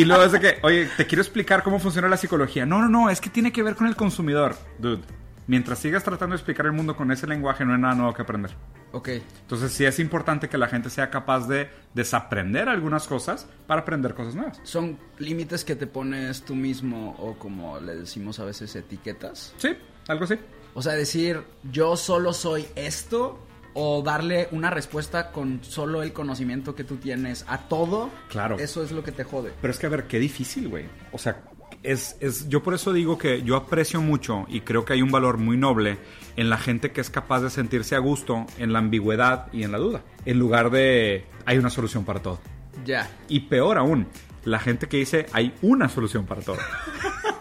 y 0.01 0.05
luego 0.05 0.23
es 0.23 0.31
de 0.31 0.39
que, 0.39 0.57
oye, 0.63 0.87
te 0.97 1.05
quiero 1.05 1.21
explicar 1.21 1.63
cómo 1.63 1.79
funciona 1.79 2.07
la 2.07 2.17
psicología. 2.17 2.65
No, 2.65 2.79
no, 2.81 2.89
no, 2.89 3.09
es 3.09 3.21
que 3.21 3.29
tiene 3.29 3.51
que 3.51 3.63
ver 3.63 3.75
con 3.75 3.87
el 3.87 3.95
consumidor. 3.95 4.55
Dude, 4.77 5.03
mientras 5.47 5.79
sigas 5.79 6.03
tratando 6.03 6.33
de 6.33 6.37
explicar 6.37 6.65
el 6.65 6.73
mundo 6.73 6.95
con 6.95 7.11
ese 7.11 7.25
lenguaje, 7.25 7.65
no 7.65 7.73
hay 7.73 7.81
nada 7.81 7.95
nuevo 7.95 8.13
que 8.13 8.21
aprender. 8.21 8.51
Ok. 8.91 9.09
Entonces 9.41 9.71
sí 9.71 9.85
es 9.85 9.99
importante 9.99 10.49
que 10.49 10.57
la 10.57 10.67
gente 10.67 10.89
sea 10.89 11.09
capaz 11.09 11.47
de 11.47 11.69
desaprender 11.93 12.69
algunas 12.69 13.07
cosas 13.07 13.47
para 13.65 13.81
aprender 13.81 14.13
cosas 14.13 14.35
nuevas. 14.35 14.59
¿Son 14.63 14.97
límites 15.17 15.65
que 15.65 15.75
te 15.75 15.87
pones 15.87 16.43
tú 16.43 16.55
mismo 16.55 17.15
o 17.19 17.37
como 17.37 17.79
le 17.79 17.95
decimos 17.95 18.39
a 18.39 18.45
veces 18.45 18.75
etiquetas? 18.75 19.53
Sí, 19.57 19.77
algo 20.07 20.25
así. 20.25 20.35
O 20.73 20.81
sea, 20.81 20.93
decir 20.93 21.43
yo 21.71 21.97
solo 21.97 22.33
soy 22.33 22.67
esto 22.75 23.39
o 23.73 24.01
darle 24.01 24.47
una 24.51 24.71
respuesta 24.71 25.31
con 25.31 25.63
solo 25.63 26.01
el 26.01 26.11
conocimiento 26.11 26.73
que 26.73 26.83
tú 26.83 26.97
tienes 26.97 27.45
a 27.47 27.59
todo. 27.67 28.09
Claro. 28.29 28.57
Eso 28.57 28.83
es 28.83 28.91
lo 28.91 29.03
que 29.03 29.11
te 29.11 29.23
jode. 29.23 29.53
Pero 29.61 29.71
es 29.71 29.77
que, 29.77 29.85
a 29.85 29.89
ver, 29.89 30.05
qué 30.05 30.17
difícil, 30.17 30.67
güey. 30.67 30.85
O 31.11 31.19
sea, 31.19 31.43
es, 31.83 32.17
es, 32.19 32.49
yo 32.49 32.63
por 32.63 32.73
eso 32.73 32.91
digo 32.91 33.19
que 33.19 33.43
yo 33.43 33.55
aprecio 33.55 34.01
mucho 34.01 34.45
y 34.49 34.61
creo 34.61 34.83
que 34.83 34.93
hay 34.93 35.03
un 35.03 35.11
valor 35.11 35.37
muy 35.37 35.57
noble 35.57 35.99
en 36.35 36.49
la 36.49 36.57
gente 36.57 36.91
que 36.91 37.01
es 37.01 37.09
capaz 37.09 37.41
de 37.41 37.49
sentirse 37.49 37.95
a 37.95 37.99
gusto 37.99 38.47
en 38.57 38.73
la 38.73 38.79
ambigüedad 38.79 39.47
y 39.53 39.63
en 39.63 39.71
la 39.71 39.77
duda. 39.77 40.01
En 40.25 40.39
lugar 40.39 40.71
de 40.71 41.25
hay 41.45 41.57
una 41.59 41.69
solución 41.69 42.03
para 42.03 42.21
todo. 42.21 42.39
Ya. 42.83 43.09
Y 43.27 43.41
peor 43.41 43.77
aún, 43.77 44.07
la 44.43 44.59
gente 44.59 44.87
que 44.87 44.97
dice 44.97 45.27
hay 45.33 45.53
una 45.61 45.87
solución 45.87 46.25
para 46.25 46.41
todo. 46.41 46.57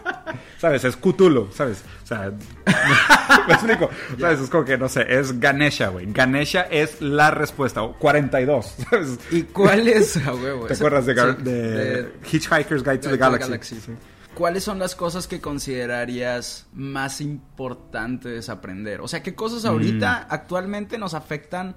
¿Sabes? 0.59 0.83
Es 0.85 0.95
Cthulhu, 0.97 1.49
¿sabes? 1.53 1.83
O 2.03 2.07
sea, 2.07 2.31
me 3.47 3.53
explico. 3.53 3.89
¿Sabes? 4.19 4.39
Es 4.39 4.49
como 4.49 4.65
que, 4.65 4.77
no 4.77 4.89
sé, 4.89 5.05
es 5.07 5.39
Ganesha, 5.39 5.89
güey. 5.89 6.11
Ganesha 6.11 6.61
es 6.63 6.99
la 7.01 7.29
respuesta. 7.31 7.83
o 7.83 7.93
42, 7.97 8.65
¿sabes? 8.89 9.19
¿Y 9.31 9.43
cuál 9.43 9.87
es 9.87 10.17
a 10.17 10.33
huevo? 10.33 10.65
¿Te 10.65 10.73
acuerdas 10.73 11.05
de, 11.05 11.15
Gar- 11.15 11.37
sí, 11.37 11.43
de 11.43 11.61
de- 12.03 12.13
Hitchhiker's 12.31 12.83
Guide 12.83 12.97
to 12.97 13.09
the 13.09 13.09
Guide 13.09 13.09
to 13.09 13.09
the 13.09 13.17
Galaxy? 13.17 13.47
Galaxy. 13.49 13.75
Sí. 13.81 13.91
¿Cuáles 14.33 14.63
son 14.63 14.77
las 14.79 14.95
cosas 14.95 15.27
que 15.27 15.41
considerarías 15.41 16.67
más 16.73 17.21
importantes 17.21 18.49
aprender? 18.49 19.01
O 19.01 19.07
sea, 19.07 19.23
¿qué 19.23 19.33
cosas 19.35 19.65
ahorita 19.65 20.27
Mm. 20.29 20.33
actualmente 20.33 20.97
nos 20.97 21.13
afectan 21.13 21.75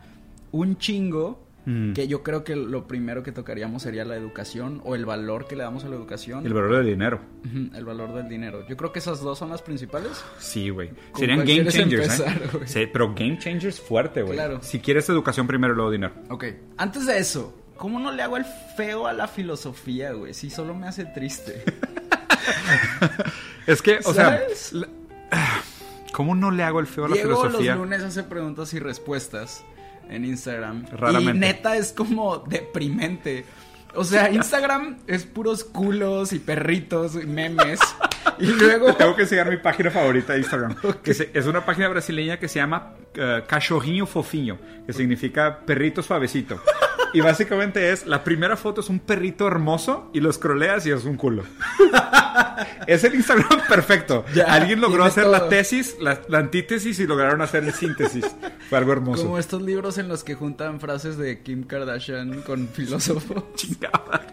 un 0.53 0.77
chingo? 0.79 1.47
Mm. 1.67 1.93
Que 1.93 2.09
yo 2.09 2.23
creo 2.23 2.43
que 2.43 2.57
lo 2.57 2.87
primero 2.89 3.23
que 3.23 3.33
tocaríamos 3.33 3.83
sería 3.83 4.05
la 4.05 4.17
educación 4.17 4.81
o 4.85 4.95
el 4.95 5.05
valor 5.05 5.47
que 5.47 5.57
le 5.57 5.63
damos 5.63 5.85
a 5.85 5.89
la 5.89 5.97
educación. 5.97 6.47
El 6.47 6.55
valor 6.55 6.77
del 6.77 6.87
dinero. 6.87 7.21
El 7.75 7.85
valor 7.85 8.15
del 8.15 8.29
dinero. 8.29 8.67
Yo 8.69 8.77
creo 8.77 8.93
que 8.93 8.99
esas 9.01 9.21
dos 9.21 9.39
son 9.39 9.51
las 9.51 9.61
principales. 9.63 10.13
Sí, 10.39 10.71
güey. 10.71 10.89
¿Con 11.13 11.21
Serían 11.21 11.41
game 11.41 11.67
changers, 11.69 12.21
empezar, 12.21 12.43
¿eh? 12.63 12.67
Sí, 12.67 12.87
pero 12.93 13.15
game 13.15 13.39
changers 13.39 13.79
fuerte, 13.81 14.23
güey. 14.23 14.35
Claro. 14.37 14.61
Si 14.63 14.81
quieres 14.81 15.09
educación 15.11 15.47
primero, 15.47 15.75
luego 15.75 15.91
dinero. 15.91 16.15
Ok. 16.31 16.45
Antes 16.79 17.07
de 17.07 17.19
eso, 17.19 17.55
¿cómo 17.77 17.99
no 18.01 18.11
le 18.11 18.23
hago 18.23 18.37
el 18.39 18.47
feo 18.77 19.07
a 19.07 19.13
la 19.13 19.29
filosofía, 19.29 20.13
güey? 20.13 20.33
Si 20.35 20.49
solo 20.51 20.75
me 20.75 20.87
hace 20.89 21.05
triste. 21.05 21.63
Es 23.67 23.83
que, 23.83 23.99
o 24.05 24.13
¿Sabes? 24.15 24.59
sea... 24.59 24.79
la- 24.81 24.89
¿Cómo 26.13 26.35
no 26.35 26.51
le 26.51 26.63
hago 26.65 26.81
el 26.81 26.87
feo 26.87 27.05
a 27.05 27.09
la 27.09 27.15
Diego 27.15 27.37
filosofía? 27.43 27.75
los 27.75 27.85
lunes 27.85 28.03
hace 28.03 28.23
preguntas 28.25 28.75
y 28.75 28.79
respuestas 28.81 29.65
en 30.11 30.25
Instagram. 30.25 30.87
Raramente. 30.93 31.37
Y 31.37 31.41
neta 31.41 31.77
es 31.77 31.93
como 31.93 32.39
deprimente. 32.39 33.45
O 33.95 34.05
sea, 34.05 34.31
Instagram 34.31 34.99
es 35.07 35.25
puros 35.25 35.65
culos 35.65 36.33
y 36.33 36.39
perritos 36.39 37.17
y 37.17 37.27
memes. 37.27 37.81
Y 38.39 38.47
luego... 38.47 38.87
Te 38.87 38.93
tengo 38.95 39.17
que 39.17 39.23
enseñar 39.23 39.51
mi 39.51 39.57
página 39.57 39.91
favorita 39.91 40.35
de 40.35 40.41
Instagram. 40.41 40.77
Que 41.03 41.31
es 41.33 41.47
una 41.47 41.65
página 41.65 41.89
brasileña 41.89 42.39
que 42.39 42.49
se 42.49 42.61
llama 42.61 42.95
eh, 43.15 43.43
Cachorrinho 43.47 44.07
Fofinho, 44.07 44.59
que 44.87 44.93
significa 44.93 45.59
perrito 45.67 46.03
suavecito. 46.03 46.63
Y 47.15 47.21
básicamente 47.21 47.91
es, 47.93 48.07
la 48.07 48.23
primera 48.23 48.57
foto 48.57 48.81
es 48.81 48.89
un 48.89 49.01
perrito 49.01 49.47
hermoso 49.47 50.11
y 50.13 50.21
lo 50.21 50.33
scrolleas 50.33 50.87
y 50.87 50.91
es 50.91 51.05
un 51.05 51.17
culo. 51.17 51.45
es 52.87 53.03
el 53.05 53.15
Instagram 53.15 53.67
perfecto. 53.69 54.25
Ya, 54.35 54.45
Alguien 54.45 54.81
logró 54.81 55.05
hacer 55.05 55.27
la 55.27 55.41
todo. 55.41 55.49
tesis, 55.49 55.97
la, 56.01 56.21
la 56.29 56.39
antítesis 56.39 56.99
y 57.01 57.07
lograron 57.07 57.41
hacer 57.43 57.65
el 57.65 57.73
síntesis. 57.73 58.25
Fue 58.69 58.79
algo 58.79 58.93
hermoso. 58.93 59.25
Como 59.25 59.39
estos 59.39 59.63
libros 59.63 59.99
en 59.99 60.09
los 60.09 60.25
que 60.25 60.35
juntan 60.35 60.81
frases 60.81 61.17
de 61.19 61.43
Kim 61.43 61.65
Kardashian 61.65 62.43
con 62.43 62.69
filósofos. 62.69 63.43
Chingada. 63.55 64.27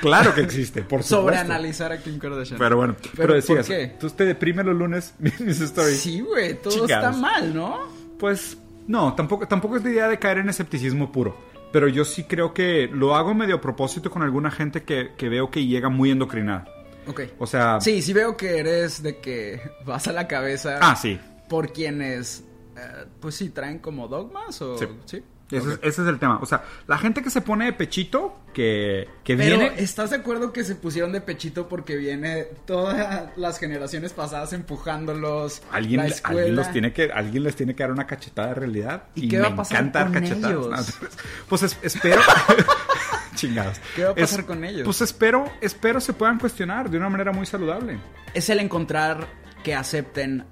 Claro 0.00 0.34
que 0.34 0.42
existe, 0.42 0.82
por 0.82 1.02
supuesto. 1.02 1.22
Sobre 1.22 1.36
analizar 1.38 1.92
a 1.92 1.98
Kim 1.98 2.18
Kardashian. 2.18 2.58
Pero 2.58 2.76
bueno, 2.76 2.96
pero, 3.00 3.14
¿Pero 3.16 3.34
decías, 3.34 3.66
por 3.66 3.76
qué? 3.76 3.82
entonces 3.84 4.16
te 4.16 4.24
deprime 4.24 4.62
los 4.64 4.76
lunes 4.76 5.14
mis 5.18 5.60
stories. 5.60 6.00
Sí, 6.00 6.20
güey, 6.20 6.60
todo 6.60 6.84
está 6.84 7.12
mal, 7.12 7.54
¿no? 7.54 7.80
Pues 8.18 8.56
no, 8.86 9.14
tampoco, 9.14 9.48
tampoco 9.48 9.76
es 9.76 9.84
la 9.84 9.90
idea 9.90 10.08
de 10.08 10.18
caer 10.18 10.38
en 10.38 10.48
escepticismo 10.48 11.10
puro. 11.10 11.53
Pero 11.74 11.88
yo 11.88 12.04
sí 12.04 12.22
creo 12.22 12.54
que 12.54 12.86
lo 12.86 13.16
hago 13.16 13.34
medio 13.34 13.56
a 13.56 13.60
propósito 13.60 14.08
con 14.08 14.22
alguna 14.22 14.52
gente 14.52 14.84
que, 14.84 15.10
que 15.16 15.28
veo 15.28 15.50
que 15.50 15.66
llega 15.66 15.88
muy 15.88 16.12
endocrinada. 16.12 16.66
Ok. 17.08 17.22
O 17.40 17.48
sea, 17.48 17.80
Sí, 17.80 18.00
sí 18.00 18.12
veo 18.12 18.36
que 18.36 18.60
eres 18.60 19.02
de 19.02 19.18
que 19.18 19.60
vas 19.84 20.06
a 20.06 20.12
la 20.12 20.28
cabeza 20.28 20.78
ah, 20.80 20.94
sí. 20.94 21.18
por 21.48 21.72
quienes, 21.72 22.44
eh, 22.76 23.06
pues 23.18 23.34
sí, 23.34 23.50
traen 23.50 23.80
como 23.80 24.06
dogmas 24.06 24.62
o... 24.62 24.78
Sí. 24.78 24.86
Sí. 25.04 25.22
Ese, 25.58 25.72
es, 25.74 25.78
ese 25.82 26.02
es 26.02 26.08
el 26.08 26.18
tema. 26.18 26.38
O 26.42 26.46
sea, 26.46 26.64
la 26.86 26.98
gente 26.98 27.22
que 27.22 27.30
se 27.30 27.40
pone 27.40 27.66
de 27.66 27.72
pechito, 27.72 28.36
que, 28.52 29.08
que 29.24 29.36
Pero, 29.36 29.58
viene... 29.58 29.74
¿estás 29.82 30.10
de 30.10 30.16
acuerdo 30.16 30.52
que 30.52 30.64
se 30.64 30.74
pusieron 30.74 31.12
de 31.12 31.20
pechito 31.20 31.68
porque 31.68 31.96
viene 31.96 32.44
todas 32.66 33.30
las 33.36 33.58
generaciones 33.58 34.12
pasadas 34.12 34.52
empujándolos? 34.52 35.62
Alguien, 35.72 36.00
la 36.00 36.06
escuela? 36.06 36.40
alguien 36.40 36.56
los 36.56 36.70
tiene 36.72 36.92
que, 36.92 37.10
alguien 37.12 37.42
les 37.42 37.56
tiene 37.56 37.74
que 37.74 37.82
dar 37.82 37.92
una 37.92 38.06
cachetada 38.06 38.48
de 38.48 38.54
realidad. 38.54 39.04
¿Y 39.14 39.28
qué 39.28 39.40
va 39.40 39.48
a 39.48 39.50
me 39.50 39.56
pasar 39.56 39.78
encanta 39.80 39.98
dar 40.00 40.12
con 40.12 40.22
cachetadas. 40.22 40.50
ellos? 40.50 40.94
No, 41.04 41.08
pues 41.48 41.62
es- 41.62 41.78
espero. 41.82 42.20
Chingados. 43.34 43.80
¿Qué 43.96 44.04
va 44.04 44.10
a 44.10 44.14
pasar 44.14 44.44
con 44.46 44.64
ellos? 44.64 44.82
Pues 44.84 45.00
espero, 45.00 45.50
espero 45.60 46.00
se 46.00 46.12
puedan 46.12 46.38
cuestionar 46.38 46.88
de 46.90 46.96
una 46.98 47.08
manera 47.08 47.32
muy 47.32 47.46
saludable. 47.46 47.98
Es 48.32 48.48
el 48.48 48.60
encontrar 48.60 49.26
que 49.62 49.74
acepten 49.74 50.44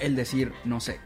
el 0.00 0.16
decir 0.16 0.52
no 0.64 0.80
sé, 0.80 1.00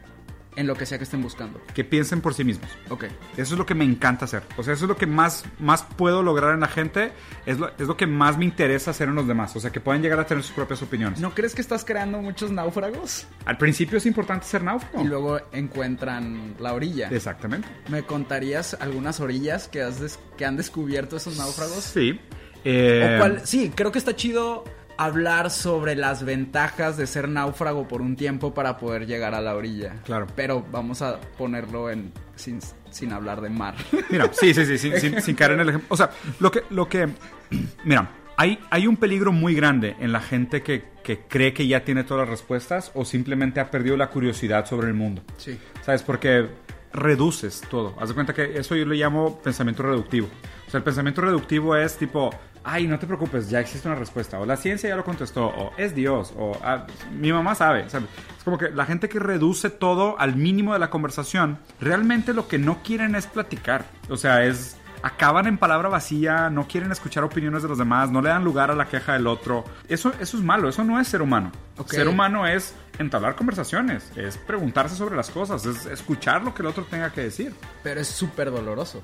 en 0.55 0.67
lo 0.67 0.75
que 0.75 0.85
sea 0.85 0.97
que 0.97 1.03
estén 1.03 1.21
buscando. 1.21 1.61
Que 1.73 1.83
piensen 1.83 2.21
por 2.21 2.33
sí 2.33 2.43
mismos. 2.43 2.69
Ok. 2.89 3.05
Eso 3.37 3.53
es 3.53 3.57
lo 3.57 3.65
que 3.65 3.75
me 3.75 3.83
encanta 3.83 4.25
hacer. 4.25 4.43
O 4.57 4.63
sea, 4.63 4.73
eso 4.73 4.85
es 4.85 4.89
lo 4.89 4.95
que 4.97 5.05
más, 5.07 5.43
más 5.59 5.83
puedo 5.83 6.23
lograr 6.23 6.53
en 6.53 6.59
la 6.61 6.67
gente. 6.67 7.11
Es 7.45 7.59
lo, 7.59 7.69
es 7.77 7.87
lo 7.87 7.97
que 7.97 8.07
más 8.07 8.37
me 8.37 8.45
interesa 8.45 8.91
hacer 8.91 9.09
en 9.09 9.15
los 9.15 9.27
demás. 9.27 9.55
O 9.55 9.59
sea, 9.59 9.71
que 9.71 9.79
puedan 9.79 10.01
llegar 10.01 10.19
a 10.19 10.25
tener 10.25 10.43
sus 10.43 10.53
propias 10.53 10.81
opiniones. 10.81 11.19
¿No 11.19 11.33
crees 11.33 11.55
que 11.55 11.61
estás 11.61 11.83
creando 11.85 12.21
muchos 12.21 12.51
náufragos? 12.51 13.27
Al 13.45 13.57
principio 13.57 13.97
es 13.97 14.05
importante 14.05 14.45
ser 14.45 14.63
náufrago. 14.63 15.03
Y 15.03 15.07
luego 15.07 15.39
encuentran 15.51 16.55
la 16.59 16.73
orilla. 16.73 17.09
Exactamente. 17.09 17.67
¿Me 17.89 18.03
contarías 18.03 18.75
algunas 18.79 19.19
orillas 19.19 19.67
que, 19.67 19.81
has 19.81 20.19
que 20.37 20.45
han 20.45 20.57
descubierto 20.57 21.17
esos 21.17 21.37
náufragos? 21.37 21.83
Sí. 21.83 22.19
Eh, 22.65 23.15
O 23.15 23.19
cuál- 23.19 23.41
sí, 23.45 23.71
creo 23.75 23.91
que 23.91 23.99
está 23.99 24.15
chido 24.15 24.63
hablar 24.97 25.49
sobre 25.49 25.95
las 25.95 26.23
ventajas 26.23 26.97
de 26.97 27.07
ser 27.07 27.27
náufrago 27.29 27.87
por 27.87 28.01
un 28.01 28.15
tiempo 28.15 28.53
para 28.53 28.77
poder 28.77 29.05
llegar 29.07 29.33
a 29.35 29.41
la 29.41 29.55
orilla. 29.55 29.95
Claro. 30.05 30.27
Pero 30.35 30.65
vamos 30.71 31.01
a 31.01 31.19
ponerlo 31.37 31.89
en 31.89 32.11
sin, 32.35 32.59
sin 32.91 33.11
hablar 33.13 33.41
de 33.41 33.49
mar. 33.49 33.75
Mira, 34.09 34.29
sí, 34.33 34.53
sí, 34.53 34.65
sí, 34.65 34.77
sin, 34.77 34.99
sin- 34.99 35.21
sin 35.21 35.35
caer 35.35 35.51
en 35.51 35.59
el 35.61 35.69
ejemplo. 35.69 35.87
O 35.91 35.97
sea, 35.97 36.09
lo 36.39 36.51
que, 36.51 36.63
lo 36.69 36.87
que, 36.87 37.09
mira, 37.85 38.09
hay, 38.37 38.59
hay 38.71 38.87
un 38.87 38.97
peligro 38.97 39.31
muy 39.31 39.53
grande 39.55 39.95
en 39.99 40.11
la 40.11 40.19
gente 40.19 40.63
que, 40.63 40.83
que 41.03 41.19
cree 41.27 41.53
que 41.53 41.67
ya 41.67 41.83
tiene 41.83 42.03
todas 42.03 42.21
las 42.27 42.29
respuestas 42.29 42.91
o 42.95 43.05
simplemente 43.05 43.59
ha 43.59 43.69
perdido 43.69 43.95
la 43.97 44.09
curiosidad 44.09 44.65
sobre 44.65 44.87
el 44.87 44.93
mundo. 44.95 45.21
Sí. 45.37 45.57
¿Sabes? 45.83 46.01
Porque 46.01 46.47
reduces 46.93 47.61
todo. 47.69 47.95
Haz 47.99 48.09
de 48.09 48.15
cuenta 48.15 48.33
que 48.33 48.57
eso 48.57 48.75
yo 48.75 48.85
le 48.85 48.95
llamo 48.95 49.39
pensamiento 49.41 49.83
reductivo. 49.83 50.27
O 50.67 50.71
sea, 50.71 50.77
el 50.77 50.83
pensamiento 50.83 51.21
reductivo 51.21 51.75
es 51.75 51.97
tipo, 51.97 52.29
ay, 52.63 52.87
no 52.87 52.97
te 52.99 53.05
preocupes, 53.07 53.49
ya 53.49 53.59
existe 53.59 53.87
una 53.87 53.97
respuesta. 53.97 54.39
O 54.39 54.45
la 54.45 54.55
ciencia 54.57 54.89
ya 54.89 54.95
lo 54.95 55.03
contestó. 55.03 55.45
O 55.47 55.71
es 55.77 55.93
Dios. 55.95 56.33
O 56.37 56.57
"Ah, 56.63 56.85
mi 57.11 57.31
mamá 57.31 57.55
sabe. 57.55 57.89
¿sabes? 57.89 58.07
Es 58.37 58.43
como 58.43 58.57
que 58.57 58.69
la 58.69 58.85
gente 58.85 59.09
que 59.09 59.19
reduce 59.19 59.69
todo 59.69 60.19
al 60.19 60.35
mínimo 60.35 60.73
de 60.73 60.79
la 60.79 60.89
conversación, 60.89 61.57
realmente 61.79 62.33
lo 62.33 62.47
que 62.47 62.57
no 62.59 62.81
quieren 62.83 63.15
es 63.15 63.27
platicar. 63.27 63.85
O 64.09 64.17
sea, 64.17 64.43
es... 64.45 64.77
Acaban 65.03 65.47
en 65.47 65.57
palabra 65.57 65.89
vacía, 65.89 66.49
no 66.49 66.67
quieren 66.67 66.91
escuchar 66.91 67.25
opiniones 67.25 67.61
de 67.61 67.67
los 67.67 67.77
demás, 67.77 68.09
no 68.09 68.21
le 68.21 68.29
dan 68.29 68.43
lugar 68.43 68.71
a 68.71 68.75
la 68.75 68.87
queja 68.87 69.13
del 69.13 69.27
otro. 69.27 69.65
Eso, 69.89 70.13
eso 70.19 70.37
es 70.37 70.43
malo, 70.43 70.69
eso 70.69 70.83
no 70.83 70.99
es 70.99 71.09
ser 71.09 71.21
humano. 71.21 71.51
Ok. 71.77 71.91
Ser 71.91 72.07
humano 72.07 72.47
es 72.47 72.73
entablar 72.97 73.35
conversaciones, 73.35 74.11
es 74.15 74.37
preguntarse 74.37 74.95
sobre 74.95 75.17
las 75.17 75.29
cosas, 75.29 75.65
es 75.65 75.85
escuchar 75.87 76.43
lo 76.43 76.53
que 76.53 76.61
el 76.61 76.69
otro 76.69 76.85
tenga 76.85 77.11
que 77.11 77.21
decir. 77.21 77.53
Pero 77.83 77.99
es 77.99 78.07
súper 78.07 78.49
doloroso. 78.49 79.01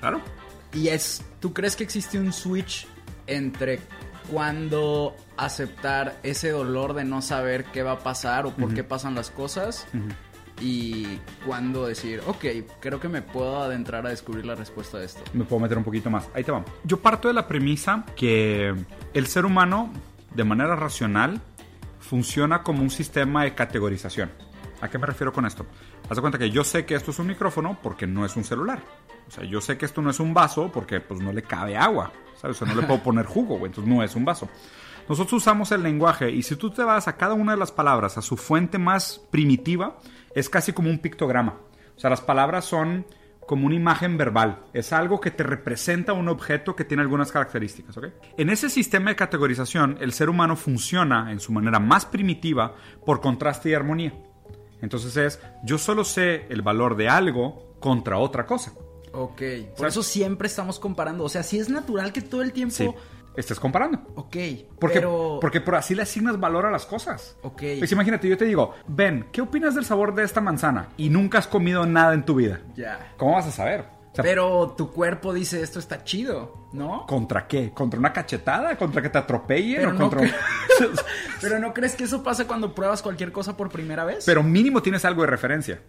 Claro. 0.00 0.20
Y 0.74 0.88
es, 0.88 1.24
¿tú 1.40 1.52
crees 1.52 1.76
que 1.76 1.84
existe 1.84 2.18
un 2.18 2.32
switch 2.32 2.86
entre 3.26 3.80
cuando 4.30 5.16
aceptar 5.36 6.18
ese 6.22 6.50
dolor 6.50 6.94
de 6.94 7.04
no 7.04 7.22
saber 7.22 7.64
qué 7.64 7.82
va 7.82 7.92
a 7.92 7.98
pasar 7.98 8.46
o 8.46 8.50
por 8.54 8.74
qué 8.74 8.84
pasan 8.84 9.14
las 9.14 9.30
cosas? 9.30 9.86
Y 10.60 11.18
cuando 11.46 11.86
decir, 11.86 12.22
ok, 12.26 12.44
creo 12.80 13.00
que 13.00 13.08
me 13.08 13.22
puedo 13.22 13.62
adentrar 13.62 14.06
a 14.06 14.10
descubrir 14.10 14.46
la 14.46 14.54
respuesta 14.54 14.98
de 14.98 15.06
esto. 15.06 15.22
Me 15.32 15.44
puedo 15.44 15.60
meter 15.60 15.78
un 15.78 15.84
poquito 15.84 16.10
más. 16.10 16.28
Ahí 16.34 16.44
te 16.44 16.52
vamos. 16.52 16.70
Yo 16.84 16.98
parto 16.98 17.28
de 17.28 17.34
la 17.34 17.48
premisa 17.48 18.04
que 18.16 18.74
el 19.14 19.26
ser 19.26 19.44
humano, 19.44 19.92
de 20.34 20.44
manera 20.44 20.76
racional, 20.76 21.40
funciona 21.98 22.62
como 22.62 22.82
un 22.82 22.90
sistema 22.90 23.44
de 23.44 23.54
categorización. 23.54 24.30
¿A 24.80 24.88
qué 24.88 24.98
me 24.98 25.06
refiero 25.06 25.32
con 25.32 25.46
esto? 25.46 25.64
Haz 26.08 26.16
de 26.16 26.20
cuenta 26.20 26.38
que 26.38 26.50
yo 26.50 26.64
sé 26.64 26.84
que 26.84 26.94
esto 26.94 27.12
es 27.12 27.18
un 27.18 27.28
micrófono 27.28 27.78
porque 27.82 28.06
no 28.06 28.24
es 28.24 28.36
un 28.36 28.44
celular. 28.44 28.82
O 29.28 29.30
sea, 29.30 29.44
yo 29.44 29.60
sé 29.60 29.78
que 29.78 29.86
esto 29.86 30.02
no 30.02 30.10
es 30.10 30.20
un 30.20 30.34
vaso 30.34 30.70
porque 30.72 31.00
pues 31.00 31.20
no 31.20 31.32
le 31.32 31.42
cabe 31.42 31.76
agua. 31.76 32.12
¿Sabes? 32.40 32.60
O 32.60 32.64
sea, 32.64 32.74
no 32.74 32.80
le 32.80 32.86
puedo 32.86 33.02
poner 33.04 33.24
jugo, 33.24 33.58
güey. 33.58 33.70
Entonces 33.70 33.92
no 33.92 34.02
es 34.02 34.14
un 34.16 34.24
vaso. 34.24 34.48
Nosotros 35.08 35.34
usamos 35.34 35.72
el 35.72 35.82
lenguaje 35.82 36.30
y 36.30 36.42
si 36.42 36.56
tú 36.56 36.70
te 36.70 36.82
vas 36.82 37.08
a 37.08 37.16
cada 37.16 37.34
una 37.34 37.52
de 37.52 37.58
las 37.58 37.72
palabras, 37.72 38.18
a 38.18 38.22
su 38.22 38.36
fuente 38.36 38.78
más 38.78 39.20
primitiva, 39.30 39.98
es 40.34 40.48
casi 40.48 40.72
como 40.72 40.90
un 40.90 40.98
pictograma. 40.98 41.60
O 41.96 42.00
sea, 42.00 42.10
las 42.10 42.20
palabras 42.20 42.64
son 42.64 43.06
como 43.46 43.66
una 43.66 43.74
imagen 43.74 44.16
verbal. 44.16 44.64
Es 44.72 44.92
algo 44.92 45.20
que 45.20 45.30
te 45.30 45.42
representa 45.42 46.12
un 46.12 46.28
objeto 46.28 46.76
que 46.76 46.84
tiene 46.84 47.02
algunas 47.02 47.32
características, 47.32 47.96
¿ok? 47.96 48.06
En 48.38 48.50
ese 48.50 48.70
sistema 48.70 49.10
de 49.10 49.16
categorización, 49.16 49.98
el 50.00 50.12
ser 50.12 50.30
humano 50.30 50.56
funciona 50.56 51.30
en 51.32 51.40
su 51.40 51.52
manera 51.52 51.78
más 51.78 52.06
primitiva 52.06 52.74
por 53.04 53.20
contraste 53.20 53.70
y 53.70 53.74
armonía. 53.74 54.14
Entonces 54.80 55.16
es, 55.16 55.40
yo 55.64 55.78
solo 55.78 56.04
sé 56.04 56.46
el 56.48 56.62
valor 56.62 56.96
de 56.96 57.08
algo 57.08 57.76
contra 57.80 58.18
otra 58.18 58.46
cosa. 58.46 58.72
Ok. 59.12 59.42
Por 59.70 59.78
¿Sabes? 59.78 59.94
eso 59.94 60.02
siempre 60.02 60.46
estamos 60.48 60.78
comparando. 60.78 61.24
O 61.24 61.28
sea, 61.28 61.42
sí 61.42 61.58
es 61.58 61.68
natural 61.68 62.12
que 62.12 62.22
todo 62.22 62.42
el 62.42 62.52
tiempo... 62.52 62.74
Sí. 62.74 62.90
Estés 63.36 63.58
comparando. 63.58 63.98
Ok. 64.16 64.36
Porque, 64.78 64.94
pero... 65.00 65.38
porque 65.40 65.60
por 65.60 65.74
así 65.76 65.94
le 65.94 66.02
asignas 66.02 66.38
valor 66.38 66.66
a 66.66 66.70
las 66.70 66.84
cosas. 66.86 67.36
Ok. 67.42 67.62
Pues 67.78 67.90
imagínate, 67.92 68.28
yo 68.28 68.36
te 68.36 68.44
digo, 68.44 68.74
Ben, 68.86 69.26
¿qué 69.32 69.40
opinas 69.40 69.74
del 69.74 69.84
sabor 69.84 70.14
de 70.14 70.24
esta 70.24 70.40
manzana? 70.40 70.88
Y 70.96 71.08
nunca 71.08 71.38
has 71.38 71.46
comido 71.46 71.86
nada 71.86 72.12
en 72.14 72.24
tu 72.24 72.34
vida. 72.34 72.60
Ya. 72.74 73.12
¿Cómo 73.16 73.32
vas 73.32 73.46
a 73.46 73.50
saber? 73.52 73.86
O 74.12 74.14
sea, 74.14 74.22
Pero 74.24 74.74
tu 74.76 74.92
cuerpo 74.92 75.32
dice, 75.32 75.62
esto 75.62 75.78
está 75.78 76.04
chido, 76.04 76.68
¿no? 76.74 77.06
¿Contra 77.06 77.46
qué? 77.46 77.70
¿Contra 77.72 77.98
una 77.98 78.12
cachetada? 78.12 78.76
¿Contra 78.76 79.00
que 79.00 79.08
te 79.08 79.16
atropellen? 79.16 79.76
Pero 79.76 79.88
¿O 79.88 79.92
no 79.94 79.98
contra... 80.10 80.20
cre- 80.20 80.34
Pero 81.40 81.58
¿no 81.58 81.72
crees 81.72 81.94
que 81.94 82.04
eso 82.04 82.22
pasa 82.22 82.46
cuando 82.46 82.74
pruebas 82.74 83.00
cualquier 83.00 83.32
cosa 83.32 83.56
por 83.56 83.70
primera 83.70 84.04
vez? 84.04 84.24
Pero 84.26 84.42
mínimo 84.42 84.82
tienes 84.82 85.06
algo 85.06 85.22
de 85.22 85.28
referencia. 85.28 85.80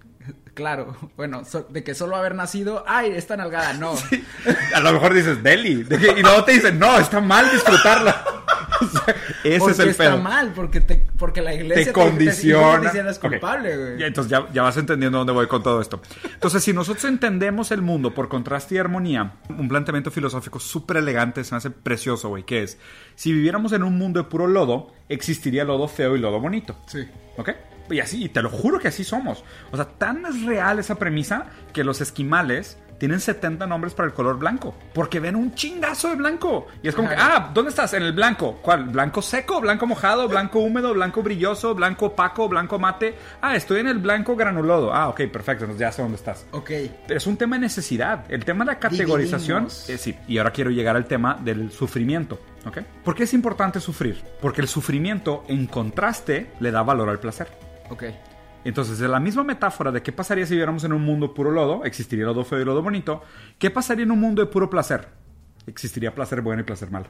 Claro, 0.54 0.96
bueno, 1.18 1.44
so- 1.46 1.66
de 1.70 1.84
que 1.84 1.96
solo 1.96 2.16
haber 2.16 2.36
nacido, 2.36 2.84
ay, 2.88 3.12
esta 3.12 3.36
nalgada, 3.38 3.74
no. 3.74 3.94
A 4.76 4.80
lo 4.80 4.94
mejor 4.94 5.14
dices 5.14 5.42
deli. 5.44 5.84
de 5.84 5.98
que- 5.98 6.20
y 6.20 6.22
luego 6.22 6.44
te 6.44 6.54
dicen, 6.54 6.78
no, 6.80 6.98
está 7.00 7.20
mal 7.22 7.50
disfrutarla. 7.52 8.24
O 8.82 8.86
sea, 8.88 9.16
ese 9.44 9.60
porque 9.60 9.72
es 9.74 9.80
el 9.80 9.90
está 9.90 10.04
pedo. 10.06 10.18
mal, 10.18 10.52
porque 10.54 10.82
te, 10.82 11.06
porque 11.18 11.42
la 11.42 11.54
iglesia 11.54 11.86
te 11.86 11.94
condiciona. 11.94 12.92
Te, 12.92 13.02
Ok. 13.02 13.20
culpable, 13.22 13.78
güey. 13.78 14.04
Entonces 14.04 14.30
ya, 14.32 14.48
ya 14.52 14.64
vas 14.64 14.76
entendiendo 14.76 15.20
dónde 15.20 15.32
voy 15.32 15.48
con 15.48 15.64
todo 15.64 15.80
esto. 15.80 16.02
Entonces, 16.34 16.64
si 16.64 16.74
nosotros 16.74 17.06
entendemos 17.06 17.72
el 17.72 17.82
mundo 17.82 18.14
por 18.14 18.28
contraste 18.30 18.76
y 18.76 18.78
armonía, 18.80 19.36
un 19.50 19.70
planteamiento 19.70 20.12
filosófico 20.12 20.60
súper 20.60 20.98
elegante, 20.98 21.44
se 21.44 21.54
me 21.54 21.58
hace 21.60 21.70
precioso, 21.70 22.30
güey, 22.30 22.44
que 22.44 22.64
es, 22.64 22.78
si 23.16 23.32
viviéramos 23.32 23.72
en 23.74 23.84
un 23.84 23.98
mundo 23.98 24.22
de 24.22 24.28
puro 24.30 24.48
lodo, 24.48 24.92
existiría 25.08 25.64
lodo 25.64 25.88
feo 25.88 26.16
y 26.18 26.20
lodo 26.20 26.40
bonito. 26.42 26.76
Sí. 26.88 27.08
¿Ok? 27.38 27.52
Y 27.90 28.00
así, 28.00 28.26
y 28.26 28.30
te 28.30 28.42
lo 28.42 28.50
juro 28.50 28.80
que 28.80 28.88
así 28.88 29.04
somos. 29.04 29.44
O 29.72 29.76
sea, 29.76 29.86
tan 29.86 30.26
es 30.26 30.44
real 30.44 30.80
esa 30.80 30.96
premisa 30.96 31.48
que 31.74 31.84
los 31.84 32.02
esquimales 32.02 32.78
tienen 33.04 33.20
70 33.20 33.68
nombres 33.68 33.94
para 33.94 34.08
el 34.08 34.14
color 34.14 34.40
blanco. 34.40 34.74
Porque 34.94 35.20
ven 35.20 35.36
un 35.36 35.54
chingazo 35.54 36.08
de 36.08 36.16
blanco. 36.16 36.68
Y 36.82 36.88
es 36.88 36.96
como 36.96 37.10
que, 37.10 37.16
ah, 37.16 37.52
¿dónde 37.54 37.70
estás? 37.70 37.94
En 37.94 38.04
el 38.04 38.14
blanco. 38.14 38.60
¿Cuál? 38.62 38.86
¿Blanco 38.86 39.22
seco? 39.22 39.60
¿Blanco 39.60 39.86
mojado? 39.86 40.30
¿Blanco 40.30 40.60
húmedo? 40.60 40.94
¿Blanco 40.94 41.22
brilloso? 41.22 41.76
¿Blanco 41.76 42.06
opaco? 42.06 42.48
¿Blanco 42.48 42.80
mate? 42.80 43.16
Ah, 43.42 43.58
estoy 43.58 43.82
en 43.82 43.88
el 43.88 44.00
blanco 44.00 44.38
granuloso. 44.38 44.94
Ah, 44.94 45.10
ok, 45.10 45.24
perfecto. 45.24 45.66
Entonces 45.66 45.80
ya 45.82 45.92
sé 45.92 46.02
dónde 46.02 46.16
estás. 46.16 46.46
Ok. 46.52 46.72
Pero 47.06 47.18
es 47.18 47.28
un 47.28 47.36
tema 47.36 47.58
de 47.58 47.64
necesidad. 47.64 48.24
El 48.30 48.46
tema 48.46 48.64
de 48.64 48.72
la 48.72 48.80
categorización. 48.80 49.68
Eh, 49.90 49.98
sí, 49.98 50.16
y 50.28 50.38
ahora 50.38 50.52
quiero 50.52 50.70
llegar 50.70 50.96
al 50.96 51.06
tema 51.06 51.38
del 51.44 51.72
sufrimiento. 51.72 52.40
¿Ok? 52.66 52.78
¿Por 53.04 53.16
qué 53.16 53.24
es 53.24 53.34
importante 53.34 53.82
sufrir? 53.82 54.24
Porque 54.42 54.62
el 54.62 54.70
sufrimiento, 54.70 55.44
en 55.50 55.68
contraste, 55.68 56.52
le 56.62 56.72
da 56.72 56.82
valor 56.84 57.10
al 57.10 57.20
placer. 57.20 57.50
Ok. 57.94 58.04
Entonces, 58.66 58.98
de 58.98 59.08
la 59.08 59.20
misma 59.20 59.44
metáfora 59.44 59.92
de 59.92 60.02
qué 60.02 60.12
pasaría 60.12 60.46
si 60.46 60.54
viviéramos 60.54 60.84
en 60.84 60.94
un 60.94 61.04
mundo 61.04 61.34
puro 61.34 61.52
lodo, 61.52 61.84
existiría 61.86 62.26
lodo 62.26 62.44
feo 62.44 62.62
y 62.62 62.66
lodo 62.66 62.82
bonito, 62.82 63.22
¿qué 63.60 63.70
pasaría 63.70 64.04
en 64.04 64.12
un 64.12 64.20
mundo 64.20 64.42
de 64.42 64.50
puro 64.50 64.70
placer? 64.70 65.10
Existiría 65.68 66.16
placer 66.16 66.42
bueno 66.42 66.62
y 66.62 66.66
placer 66.66 66.90
malo. 66.90 67.08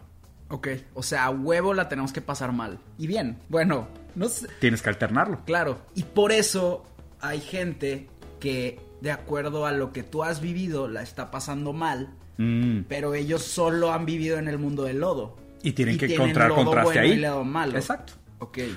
Ok. 0.49 0.67
O 0.93 1.03
sea, 1.03 1.25
a 1.25 1.29
huevo 1.29 1.73
la 1.73 1.89
tenemos 1.89 2.11
que 2.11 2.21
pasar 2.21 2.51
mal. 2.51 2.79
Y 2.97 3.07
bien. 3.07 3.37
Bueno, 3.49 3.87
no 4.15 4.27
sé. 4.27 4.47
Tienes 4.59 4.81
que 4.81 4.89
alternarlo. 4.89 5.41
Claro. 5.45 5.79
Y 5.95 6.03
por 6.03 6.31
eso 6.31 6.85
hay 7.21 7.39
gente 7.39 8.07
que, 8.39 8.79
de 9.01 9.11
acuerdo 9.11 9.65
a 9.65 9.71
lo 9.71 9.93
que 9.93 10.03
tú 10.03 10.23
has 10.23 10.41
vivido, 10.41 10.87
la 10.87 11.01
está 11.01 11.31
pasando 11.31 11.71
mal. 11.71 12.09
Mm. 12.37 12.81
Pero 12.89 13.13
ellos 13.13 13.43
solo 13.43 13.93
han 13.93 14.05
vivido 14.05 14.37
en 14.37 14.47
el 14.47 14.57
mundo 14.57 14.83
del 14.83 14.99
lodo. 14.99 15.37
Y 15.61 15.71
tienen 15.71 15.97
que 15.97 16.07
tienen 16.07 16.29
encontrar 16.29 16.49
lodo 16.49 16.65
contraste 16.65 16.99
bueno 16.99 17.01
ahí. 17.01 17.11
Y 17.17 17.21
lodo 17.21 17.43
malo. 17.43 17.77
Exacto. 17.77 18.13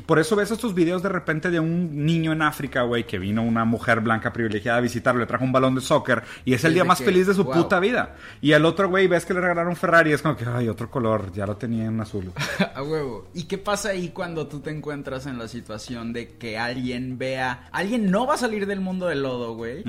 Por 0.06 0.18
eso 0.18 0.36
ves 0.36 0.50
estos 0.50 0.74
videos 0.74 1.02
de 1.02 1.08
repente 1.08 1.50
de 1.50 1.60
un 1.60 2.04
niño 2.04 2.32
en 2.32 2.42
África, 2.42 2.82
güey, 2.82 3.06
que 3.06 3.18
vino 3.18 3.42
una 3.42 3.64
mujer 3.64 4.00
blanca 4.00 4.32
privilegiada 4.32 4.78
a 4.78 4.80
visitarlo, 4.80 5.20
le 5.20 5.26
trajo 5.26 5.44
un 5.44 5.52
balón 5.52 5.74
de 5.74 5.80
soccer 5.80 6.22
y 6.44 6.54
es 6.54 6.64
el 6.64 6.74
día 6.74 6.84
más 6.84 6.98
que, 6.98 7.04
feliz 7.04 7.26
de 7.26 7.34
su 7.34 7.44
wow. 7.44 7.54
puta 7.54 7.80
vida. 7.80 8.16
Y 8.40 8.52
al 8.52 8.64
otro 8.64 8.88
güey 8.88 9.06
ves 9.06 9.24
que 9.24 9.34
le 9.34 9.40
regalaron 9.40 9.70
un 9.70 9.76
Ferrari 9.76 10.10
y 10.10 10.12
es 10.14 10.22
como 10.22 10.36
que, 10.36 10.44
ay, 10.44 10.68
otro 10.68 10.90
color, 10.90 11.32
ya 11.32 11.46
lo 11.46 11.56
tenía 11.56 11.86
en 11.86 12.00
azul. 12.00 12.32
A 12.74 12.82
huevo. 12.82 13.28
¿Y 13.34 13.44
qué 13.44 13.58
pasa 13.58 13.90
ahí 13.90 14.10
cuando 14.10 14.46
tú 14.46 14.60
te 14.60 14.70
encuentras 14.70 15.26
en 15.26 15.38
la 15.38 15.48
situación 15.48 16.12
de 16.12 16.28
que 16.36 16.58
alguien 16.58 17.18
vea... 17.18 17.68
Alguien 17.72 18.10
no 18.10 18.26
va 18.26 18.34
a 18.34 18.38
salir 18.38 18.66
del 18.66 18.80
mundo 18.80 19.06
del 19.06 19.22
lodo, 19.22 19.54
güey. 19.54 19.84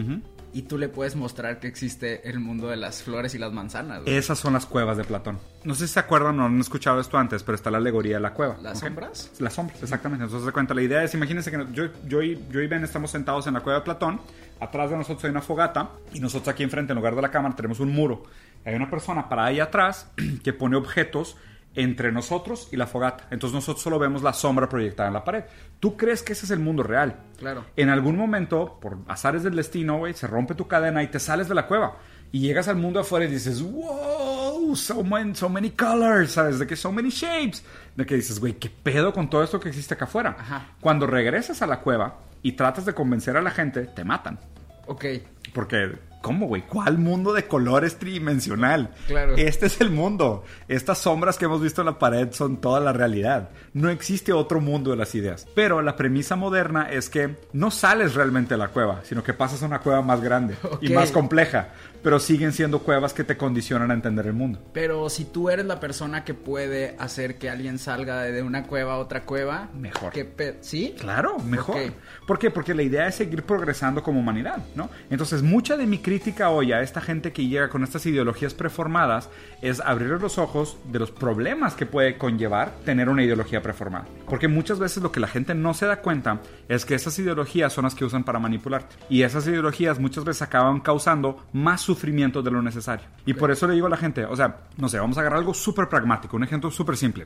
Y 0.53 0.63
tú 0.63 0.77
le 0.77 0.89
puedes 0.89 1.15
mostrar 1.15 1.59
que 1.59 1.67
existe 1.67 2.27
el 2.29 2.39
mundo 2.39 2.67
de 2.67 2.77
las 2.77 3.03
flores 3.03 3.35
y 3.35 3.37
las 3.37 3.51
manzanas. 3.51 4.03
güey. 4.03 4.15
Esas 4.15 4.39
son 4.39 4.53
las 4.53 4.65
cuevas 4.65 4.97
de 4.97 5.03
Platón. 5.03 5.39
No 5.63 5.75
sé 5.75 5.87
si 5.87 5.93
se 5.93 5.99
acuerdan 5.99 6.39
o 6.39 6.45
han 6.45 6.59
escuchado 6.59 6.99
esto 6.99 7.17
antes, 7.17 7.43
pero 7.43 7.55
está 7.55 7.69
la 7.69 7.77
alegoría 7.77 8.15
de 8.15 8.21
la 8.21 8.33
cueva. 8.33 8.57
¿Las 8.61 8.77
¿ok? 8.77 8.87
sombras? 8.87 9.31
Las 9.39 9.53
sombras, 9.53 9.83
exactamente. 9.83 10.23
Entonces 10.23 10.45
se 10.47 10.51
cuenta, 10.53 10.73
la 10.73 10.81
idea 10.81 11.03
es, 11.03 11.13
imagínense 11.13 11.51
que 11.51 11.65
yo, 11.73 11.85
yo, 12.07 12.21
y, 12.21 12.43
yo 12.49 12.61
y 12.61 12.67
Ben 12.67 12.83
estamos 12.83 13.11
sentados 13.11 13.45
en 13.47 13.53
la 13.53 13.59
cueva 13.61 13.79
de 13.79 13.85
Platón, 13.85 14.21
atrás 14.59 14.89
de 14.89 14.97
nosotros 14.97 15.23
hay 15.25 15.31
una 15.31 15.41
fogata 15.41 15.91
y 16.13 16.19
nosotros 16.19 16.47
aquí 16.47 16.63
enfrente, 16.63 16.93
en 16.93 16.97
lugar 16.97 17.15
de 17.15 17.21
la 17.21 17.29
cámara, 17.29 17.55
tenemos 17.55 17.79
un 17.79 17.89
muro. 17.89 18.23
Hay 18.65 18.73
una 18.75 18.89
persona 18.89 19.29
para 19.29 19.45
ahí 19.45 19.59
atrás 19.59 20.09
que 20.43 20.53
pone 20.53 20.75
objetos 20.75 21.37
entre 21.77 22.11
nosotros 22.11 22.69
y 22.71 22.75
la 22.75 22.87
fogata. 22.87 23.27
Entonces 23.29 23.53
nosotros 23.53 23.83
solo 23.83 23.99
vemos 23.99 24.23
la 24.23 24.33
sombra 24.33 24.67
proyectada 24.67 25.07
en 25.07 25.13
la 25.13 25.23
pared. 25.23 25.43
¿Tú 25.79 25.95
crees 25.95 26.23
que 26.23 26.33
ese 26.33 26.45
es 26.45 26.51
el 26.51 26.59
mundo 26.59 26.81
real? 26.81 27.17
Claro. 27.37 27.65
En 27.75 27.89
algún 27.89 28.17
momento, 28.17 28.79
por 28.81 28.97
azares 29.07 29.43
del 29.43 29.55
destino, 29.55 29.99
güey, 29.99 30.15
se 30.15 30.25
rompe 30.25 30.55
tu 30.55 30.67
cadena 30.67 31.03
y 31.03 31.07
te 31.07 31.19
sales 31.19 31.47
de 31.47 31.53
la 31.53 31.67
cueva. 31.67 31.97
Y 32.31 32.39
llegas 32.39 32.67
al 32.67 32.77
mundo 32.77 32.99
afuera 32.99 33.25
y 33.25 33.29
dices, 33.29 33.61
wow, 33.61 34.75
so 34.75 35.03
many, 35.03 35.35
so 35.35 35.49
many 35.49 35.69
colors, 35.69 36.31
¿sabes? 36.31 36.57
De 36.57 36.65
que 36.65 36.75
so 36.75 36.91
many 36.91 37.09
shapes. 37.09 37.63
De 37.95 38.07
que 38.07 38.15
dices, 38.15 38.39
güey, 38.39 38.53
¿qué 38.53 38.71
pedo 38.71 39.13
con 39.13 39.29
todo 39.29 39.43
esto 39.43 39.59
que 39.59 39.69
existe 39.69 39.93
acá 39.93 40.05
afuera? 40.05 40.35
Ajá. 40.39 40.65
Cuando 40.81 41.05
regresas 41.05 41.61
a 41.61 41.67
la 41.67 41.81
cueva 41.81 42.21
y 42.41 42.53
tratas 42.53 42.85
de 42.85 42.95
convencer 42.95 43.37
a 43.37 43.41
la 43.43 43.51
gente, 43.51 43.83
te 43.83 44.03
matan. 44.03 44.39
Ok. 44.87 45.05
Porque, 45.53 45.95
¿cómo, 46.21 46.47
güey? 46.47 46.63
¿Cuál 46.63 46.97
mundo 46.97 47.33
de 47.33 47.47
colores 47.47 47.97
tridimensional? 47.97 48.91
Claro. 49.07 49.35
Este 49.37 49.67
es 49.67 49.81
el 49.81 49.91
mundo. 49.91 50.43
Estas 50.67 50.99
sombras 50.99 51.37
que 51.37 51.45
hemos 51.45 51.61
visto 51.61 51.81
en 51.81 51.85
la 51.85 51.99
pared 51.99 52.29
son 52.31 52.57
toda 52.57 52.79
la 52.79 52.93
realidad. 52.93 53.49
No 53.73 53.89
existe 53.89 54.33
otro 54.33 54.59
mundo 54.59 54.91
de 54.91 54.97
las 54.97 55.15
ideas. 55.15 55.47
Pero 55.55 55.81
la 55.81 55.95
premisa 55.95 56.35
moderna 56.35 56.89
es 56.89 57.09
que 57.09 57.35
no 57.53 57.71
sales 57.71 58.15
realmente 58.15 58.55
de 58.55 58.57
la 58.57 58.69
cueva, 58.69 59.01
sino 59.03 59.23
que 59.23 59.33
pasas 59.33 59.63
a 59.63 59.65
una 59.65 59.79
cueva 59.79 60.01
más 60.01 60.21
grande 60.21 60.55
y 60.81 60.89
más 60.89 61.11
compleja. 61.11 61.69
Pero 62.03 62.19
siguen 62.19 62.53
siendo 62.53 62.79
cuevas 62.79 63.13
que 63.13 63.23
te 63.23 63.37
condicionan 63.37 63.91
a 63.91 63.93
entender 63.93 64.27
el 64.27 64.33
mundo. 64.33 64.59
Pero 64.73 65.09
si 65.09 65.25
tú 65.25 65.49
eres 65.49 65.65
la 65.65 65.79
persona 65.79 66.23
que 66.23 66.33
puede 66.33 66.95
hacer 66.99 67.37
que 67.37 67.49
alguien 67.49 67.79
salga 67.79 68.21
de 68.21 68.41
una 68.41 68.63
cueva 68.63 68.93
a 68.93 68.97
otra 68.97 69.23
cueva... 69.23 69.69
Mejor. 69.77 70.13
¿qué 70.13 70.25
pe- 70.25 70.57
¿Sí? 70.61 70.95
Claro, 70.99 71.37
mejor. 71.39 71.75
Ok. 71.75 71.91
¿Por 72.27 72.39
qué? 72.39 72.49
Porque 72.51 72.73
la 72.73 72.83
idea 72.83 73.07
es 73.07 73.15
seguir 73.15 73.43
progresando 73.43 74.01
como 74.03 74.19
humanidad, 74.19 74.57
¿no? 74.75 74.89
Entonces, 75.09 75.41
mucha 75.43 75.75
de 75.77 75.85
mi 75.85 75.97
crítica 75.99 76.49
hoy 76.49 76.71
a 76.71 76.81
esta 76.81 77.01
gente 77.01 77.31
que 77.33 77.47
llega 77.47 77.69
con 77.69 77.83
estas 77.83 78.05
ideologías 78.05 78.53
preformadas 78.53 79.29
es 79.61 79.79
abrirles 79.81 80.21
los 80.21 80.37
ojos 80.37 80.77
de 80.91 80.99
los 80.99 81.11
problemas 81.11 81.75
que 81.75 81.85
puede 81.85 82.17
conllevar 82.17 82.71
tener 82.85 83.09
una 83.09 83.23
ideología 83.23 83.61
preformada. 83.61 84.05
Porque 84.29 84.47
muchas 84.47 84.79
veces 84.79 85.03
lo 85.03 85.11
que 85.11 85.19
la 85.19 85.27
gente 85.27 85.53
no 85.55 85.73
se 85.73 85.85
da 85.85 86.01
cuenta 86.01 86.41
es 86.69 86.85
que 86.85 86.95
esas 86.95 87.17
ideologías 87.19 87.73
son 87.73 87.83
las 87.85 87.95
que 87.95 88.05
usan 88.05 88.23
para 88.23 88.39
manipularte. 88.39 88.95
Y 89.09 89.23
esas 89.23 89.45
ideologías 89.47 89.99
muchas 89.99 90.23
veces 90.23 90.41
acaban 90.41 90.79
causando 90.79 91.45
más 91.53 91.81
sufrimiento 91.81 91.96
de 91.97 92.51
lo 92.51 92.61
necesario. 92.61 93.05
Y 93.25 93.33
por 93.33 93.51
eso 93.51 93.67
le 93.67 93.73
digo 93.73 93.87
a 93.87 93.89
la 93.89 93.97
gente, 93.97 94.25
o 94.25 94.35
sea, 94.35 94.57
no 94.77 94.87
sé, 94.89 94.99
vamos 94.99 95.17
a 95.17 95.21
agarrar 95.21 95.39
algo 95.39 95.53
súper 95.53 95.89
pragmático, 95.89 96.35
un 96.37 96.43
ejemplo 96.43 96.71
súper 96.71 96.95
simple. 96.97 97.25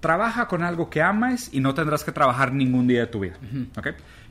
Trabaja 0.00 0.46
con 0.48 0.62
algo 0.62 0.88
que 0.90 1.02
ames 1.02 1.48
y 1.52 1.60
no 1.60 1.74
tendrás 1.74 2.04
que 2.04 2.12
trabajar 2.12 2.52
ningún 2.52 2.86
día 2.86 3.00
de 3.00 3.06
tu 3.06 3.20
vida. 3.20 3.34
¿Ok? 3.76 3.88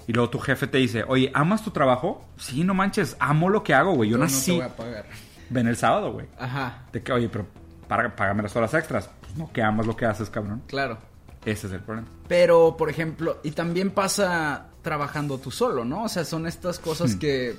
Y 0.08 0.14
luego 0.14 0.30
tu 0.30 0.40
jefe 0.40 0.68
te 0.68 0.78
dice, 0.78 1.04
oye, 1.08 1.32
¿amas 1.34 1.64
tu 1.64 1.72
trabajo? 1.72 2.28
Sí, 2.38 2.64
no 2.64 2.74
manches, 2.74 3.18
amo 3.20 3.50
lo 3.50 3.64
que 3.64 3.74
hago, 3.74 3.94
güey. 3.94 4.10
Yo 4.10 4.18
Yo 4.18 4.24
no 4.24 4.28
te 4.28 4.34
nací. 4.34 4.52
voy 4.52 4.62
a 4.62 4.76
pagar. 4.76 5.06
Ven 5.50 5.68
el 5.68 5.76
sábado, 5.76 6.12
güey. 6.14 6.28
Ajá, 6.40 6.84
De 6.94 7.02
que, 7.02 7.12
oye, 7.12 7.28
pero 7.30 7.46
para, 7.88 8.16
págame 8.16 8.44
las 8.44 8.56
horas 8.56 8.74
extras. 8.76 9.10
Pues 9.22 9.36
no, 9.38 9.52
que 9.52 9.62
amas 9.64 9.86
lo 9.88 9.96
que 9.96 10.06
haces, 10.06 10.30
cabrón. 10.30 10.62
claro. 10.68 10.98
Ese 11.44 11.68
es 11.68 11.74
el 11.74 11.80
problema. 11.82 12.08
Pero, 12.28 12.76
por 12.76 12.90
ejemplo, 12.90 13.38
y 13.44 13.52
también 13.52 13.92
pasa 13.92 14.66
trabajando 14.82 15.38
tú 15.38 15.52
solo, 15.52 15.86
¿no? 15.86 16.06
O 16.06 16.10
sea, 16.10 16.26
son 16.26 16.48
estas 16.48 16.80
cosas 16.80 17.16
Hmm. 17.16 17.20
que 17.20 17.56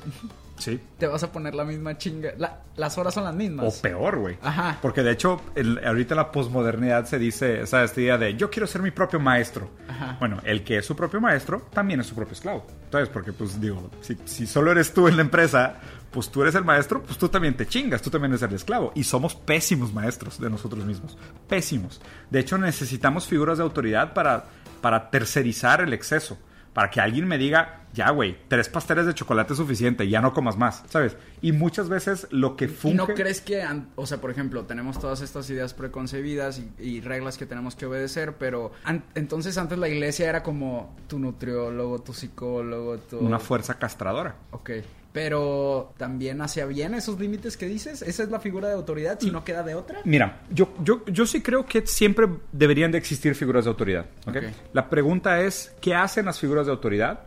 Sí. 0.59 0.81
te 0.99 1.07
vas 1.07 1.23
a 1.23 1.33
poner 1.33 1.55
la 1.55 1.65
misma 1.65 1.99
chinga. 1.99 2.31
la- 2.39 2.63
las 2.77 2.97
horas 2.99 3.15
son 3.15 3.25
las 3.25 3.35
O 3.35 3.37
mismas. 3.37 3.81
peor, 3.81 4.19
güey. 4.19 4.39
Ajá. 4.43 4.79
Porque 4.83 5.03
de 5.03 5.13
hecho, 5.13 5.41
el- 5.55 5.81
ahorita 5.85 6.15
la 6.15 6.31
posmodernidad 6.33 7.05
se 7.07 7.19
dice, 7.19 7.61
esa 7.63 7.85
esta 7.85 8.01
idea 8.01 8.19
de 8.19 8.35
yo 8.37 8.51
quiero 8.51 8.67
ser 8.67 8.83
mi 8.83 8.91
propio 8.91 9.19
maestro. 9.21 9.71
Ajá. 9.89 10.17
Bueno, 10.19 10.41
el 10.45 10.65
que 10.65 10.79
es 10.79 10.87
su 10.87 10.95
propio 10.97 11.21
maestro 11.21 11.67
también 11.73 12.01
es 12.01 12.07
su 12.07 12.15
propio 12.15 12.33
esclavo. 12.35 12.67
Entonces, 12.85 13.09
porque 13.09 13.33
pues 13.33 13.61
digo, 13.61 13.91
si, 14.01 14.17
si 14.25 14.47
solo 14.47 14.71
eres 14.73 14.93
tú 14.93 15.09
en 15.09 15.17
la 15.17 15.23
empresa, 15.23 15.75
pues 16.11 16.31
tú 16.31 16.43
eres 16.43 16.55
el 16.55 16.65
maestro, 16.65 17.03
pues 17.03 17.19
tú 17.19 17.29
también 17.29 17.55
te 17.57 17.67
chingas, 17.67 18.01
tú 18.03 18.11
también 18.11 18.33
eres 18.33 18.43
el 18.43 18.55
esclavo. 18.55 18.93
Y 18.95 19.05
somos 19.05 19.35
pésimos 19.35 19.93
maestros 19.93 20.41
de 20.41 20.49
nosotros 20.51 20.85
mismos. 20.85 21.17
Pésimos. 21.49 22.01
De 22.31 22.41
hecho, 22.41 22.57
necesitamos 22.59 23.27
figuras 23.27 23.59
de 23.59 23.65
autoridad 23.65 24.15
para, 24.15 24.45
para 24.81 25.11
tercerizar 25.11 25.81
el 25.81 25.93
exceso. 25.93 26.39
Para 26.77 26.91
que 26.91 27.01
alguien 27.01 27.27
me 27.27 27.39
diga, 27.39 27.87
ya, 27.95 28.11
güey, 28.11 28.37
tres 28.49 28.69
pasteles 28.69 29.07
de 29.07 29.15
chocolate 29.15 29.55
es 29.55 29.57
suficiente, 29.57 30.07
ya 30.11 30.21
no 30.21 30.35
comas 30.35 30.59
más, 30.59 30.83
¿sabes? 30.91 31.17
Y 31.41 31.53
muchas 31.53 31.89
veces 31.89 32.27
lo 32.31 32.55
que 32.55 32.67
¿Y 32.67 32.69
funge... 32.69 32.97
no 32.99 33.07
crees 33.07 33.41
que, 33.41 33.65
o 33.95 34.05
sea, 34.05 34.21
por 34.21 34.31
ejemplo, 34.31 34.67
tenemos 34.67 35.01
todas 35.01 35.23
estas 35.23 35.49
ideas 35.49 35.73
preconcebidas 35.73 36.59
y, 36.59 36.71
y 36.79 37.01
reglas 37.01 37.39
que 37.39 37.47
tenemos 37.47 37.77
que 37.77 37.87
obedecer, 37.87 38.35
pero 38.35 38.73
an- 38.85 39.05
entonces 39.15 39.57
antes 39.57 39.79
la 39.79 39.89
iglesia 39.89 40.29
era 40.29 40.43
como 40.43 40.95
tu 41.09 41.19
nutriólogo, 41.19 42.03
tu 42.03 42.13
psicólogo, 42.13 42.99
tu... 42.99 43.21
Una 43.21 43.39
fuerza 43.39 43.79
castradora. 43.79 44.37
Ok. 44.51 44.73
Pero 45.17 45.95
también 45.97 46.43
hacia 46.43 46.67
bien 46.67 46.93
esos 46.93 47.19
límites 47.19 47.57
que 47.57 47.65
dices. 47.65 48.03
Esa 48.03 48.23
es 48.23 48.29
la 48.29 48.39
figura 48.39 48.69
de 48.69 48.75
autoridad, 48.75 49.19
si 49.19 49.31
no 49.31 49.45
queda 49.45 49.63
de 49.63 49.75
otra. 49.75 50.01
Mira, 50.05 50.43
yo, 50.51 50.75
yo, 50.85 51.07
yo 51.07 51.25
sí 51.25 51.41
creo 51.41 51.65
que 51.65 51.87
siempre 51.87 52.29
deberían 52.53 52.93
de 52.93 52.99
existir 52.99 53.35
figuras 53.35 53.65
de 53.65 53.71
autoridad. 53.71 54.05
¿ok? 54.27 54.37
Ok. 54.37 54.45
La 54.75 54.91
pregunta 54.91 55.41
es, 55.41 55.75
¿qué 55.81 55.95
hacen 55.95 56.27
las 56.27 56.39
figuras 56.39 56.67
de 56.67 56.73
autoridad? 56.73 57.21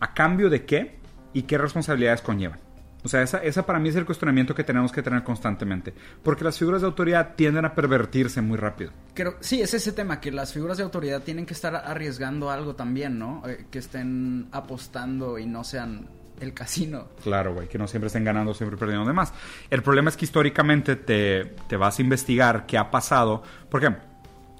¿A 0.00 0.14
cambio 0.14 0.48
de 0.48 0.64
qué? 0.64 0.96
¿Y 1.34 1.42
qué 1.42 1.58
responsabilidades 1.58 2.22
conllevan? 2.22 2.58
O 3.04 3.08
sea, 3.08 3.20
esa, 3.20 3.36
esa 3.44 3.66
para 3.66 3.78
mí 3.80 3.90
es 3.90 3.96
el 3.96 4.06
cuestionamiento 4.06 4.54
que 4.54 4.64
tenemos 4.64 4.90
que 4.90 5.02
tener 5.02 5.22
constantemente. 5.22 5.92
Porque 6.22 6.42
las 6.42 6.58
figuras 6.58 6.80
de 6.80 6.86
autoridad 6.86 7.34
tienden 7.36 7.66
a 7.66 7.74
pervertirse 7.74 8.40
muy 8.40 8.56
rápido. 8.56 8.92
Creo, 9.12 9.36
sí, 9.40 9.60
es 9.60 9.74
ese 9.74 9.92
tema, 9.92 10.22
que 10.22 10.32
las 10.32 10.54
figuras 10.54 10.78
de 10.78 10.84
autoridad 10.84 11.20
tienen 11.20 11.44
que 11.44 11.52
estar 11.52 11.76
arriesgando 11.76 12.50
algo 12.50 12.76
también, 12.76 13.18
¿no? 13.18 13.42
Eh, 13.46 13.66
que 13.70 13.78
estén 13.78 14.48
apostando 14.52 15.38
y 15.38 15.44
no 15.44 15.64
sean 15.64 16.08
el 16.40 16.52
casino. 16.54 17.08
Claro, 17.22 17.54
güey, 17.54 17.68
que 17.68 17.78
no 17.78 17.86
siempre 17.88 18.08
estén 18.08 18.24
ganando, 18.24 18.52
siempre 18.54 18.76
perdiendo 18.76 19.06
demás. 19.06 19.32
El 19.70 19.82
problema 19.82 20.10
es 20.10 20.16
que 20.16 20.24
históricamente 20.26 20.96
te, 20.96 21.44
te 21.68 21.76
vas 21.76 21.98
a 21.98 22.02
investigar 22.02 22.66
qué 22.66 22.76
ha 22.78 22.90
pasado. 22.90 23.42
Porque 23.70 23.94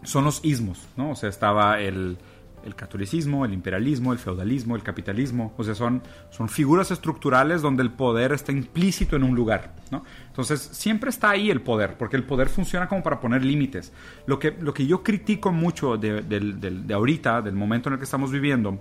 son 0.02 0.24
los 0.24 0.44
ismos, 0.44 0.78
¿no? 0.96 1.10
O 1.10 1.16
sea, 1.16 1.28
estaba 1.28 1.80
el, 1.80 2.16
el 2.64 2.74
catolicismo, 2.74 3.44
el 3.44 3.52
imperialismo, 3.52 4.12
el 4.12 4.18
feudalismo, 4.18 4.76
el 4.76 4.82
capitalismo. 4.82 5.52
O 5.56 5.64
sea, 5.64 5.74
son, 5.74 6.02
son 6.30 6.48
figuras 6.48 6.90
estructurales 6.90 7.60
donde 7.62 7.82
el 7.82 7.90
poder 7.90 8.32
está 8.32 8.52
implícito 8.52 9.16
en 9.16 9.22
un 9.24 9.34
lugar, 9.34 9.74
¿no? 9.90 10.04
Entonces, 10.28 10.60
siempre 10.72 11.10
está 11.10 11.30
ahí 11.30 11.50
el 11.50 11.60
poder, 11.60 11.96
porque 11.98 12.16
el 12.16 12.24
poder 12.24 12.48
funciona 12.48 12.88
como 12.88 13.02
para 13.02 13.20
poner 13.20 13.44
límites. 13.44 13.92
Lo 14.26 14.38
que, 14.38 14.52
lo 14.60 14.72
que 14.72 14.86
yo 14.86 15.02
critico 15.02 15.50
mucho 15.52 15.96
de, 15.96 16.22
del- 16.22 16.60
del- 16.60 16.86
de 16.86 16.94
ahorita, 16.94 17.42
del 17.42 17.54
momento 17.54 17.88
en 17.88 17.94
el 17.94 17.98
que 17.98 18.04
estamos 18.04 18.30
viviendo, 18.30 18.78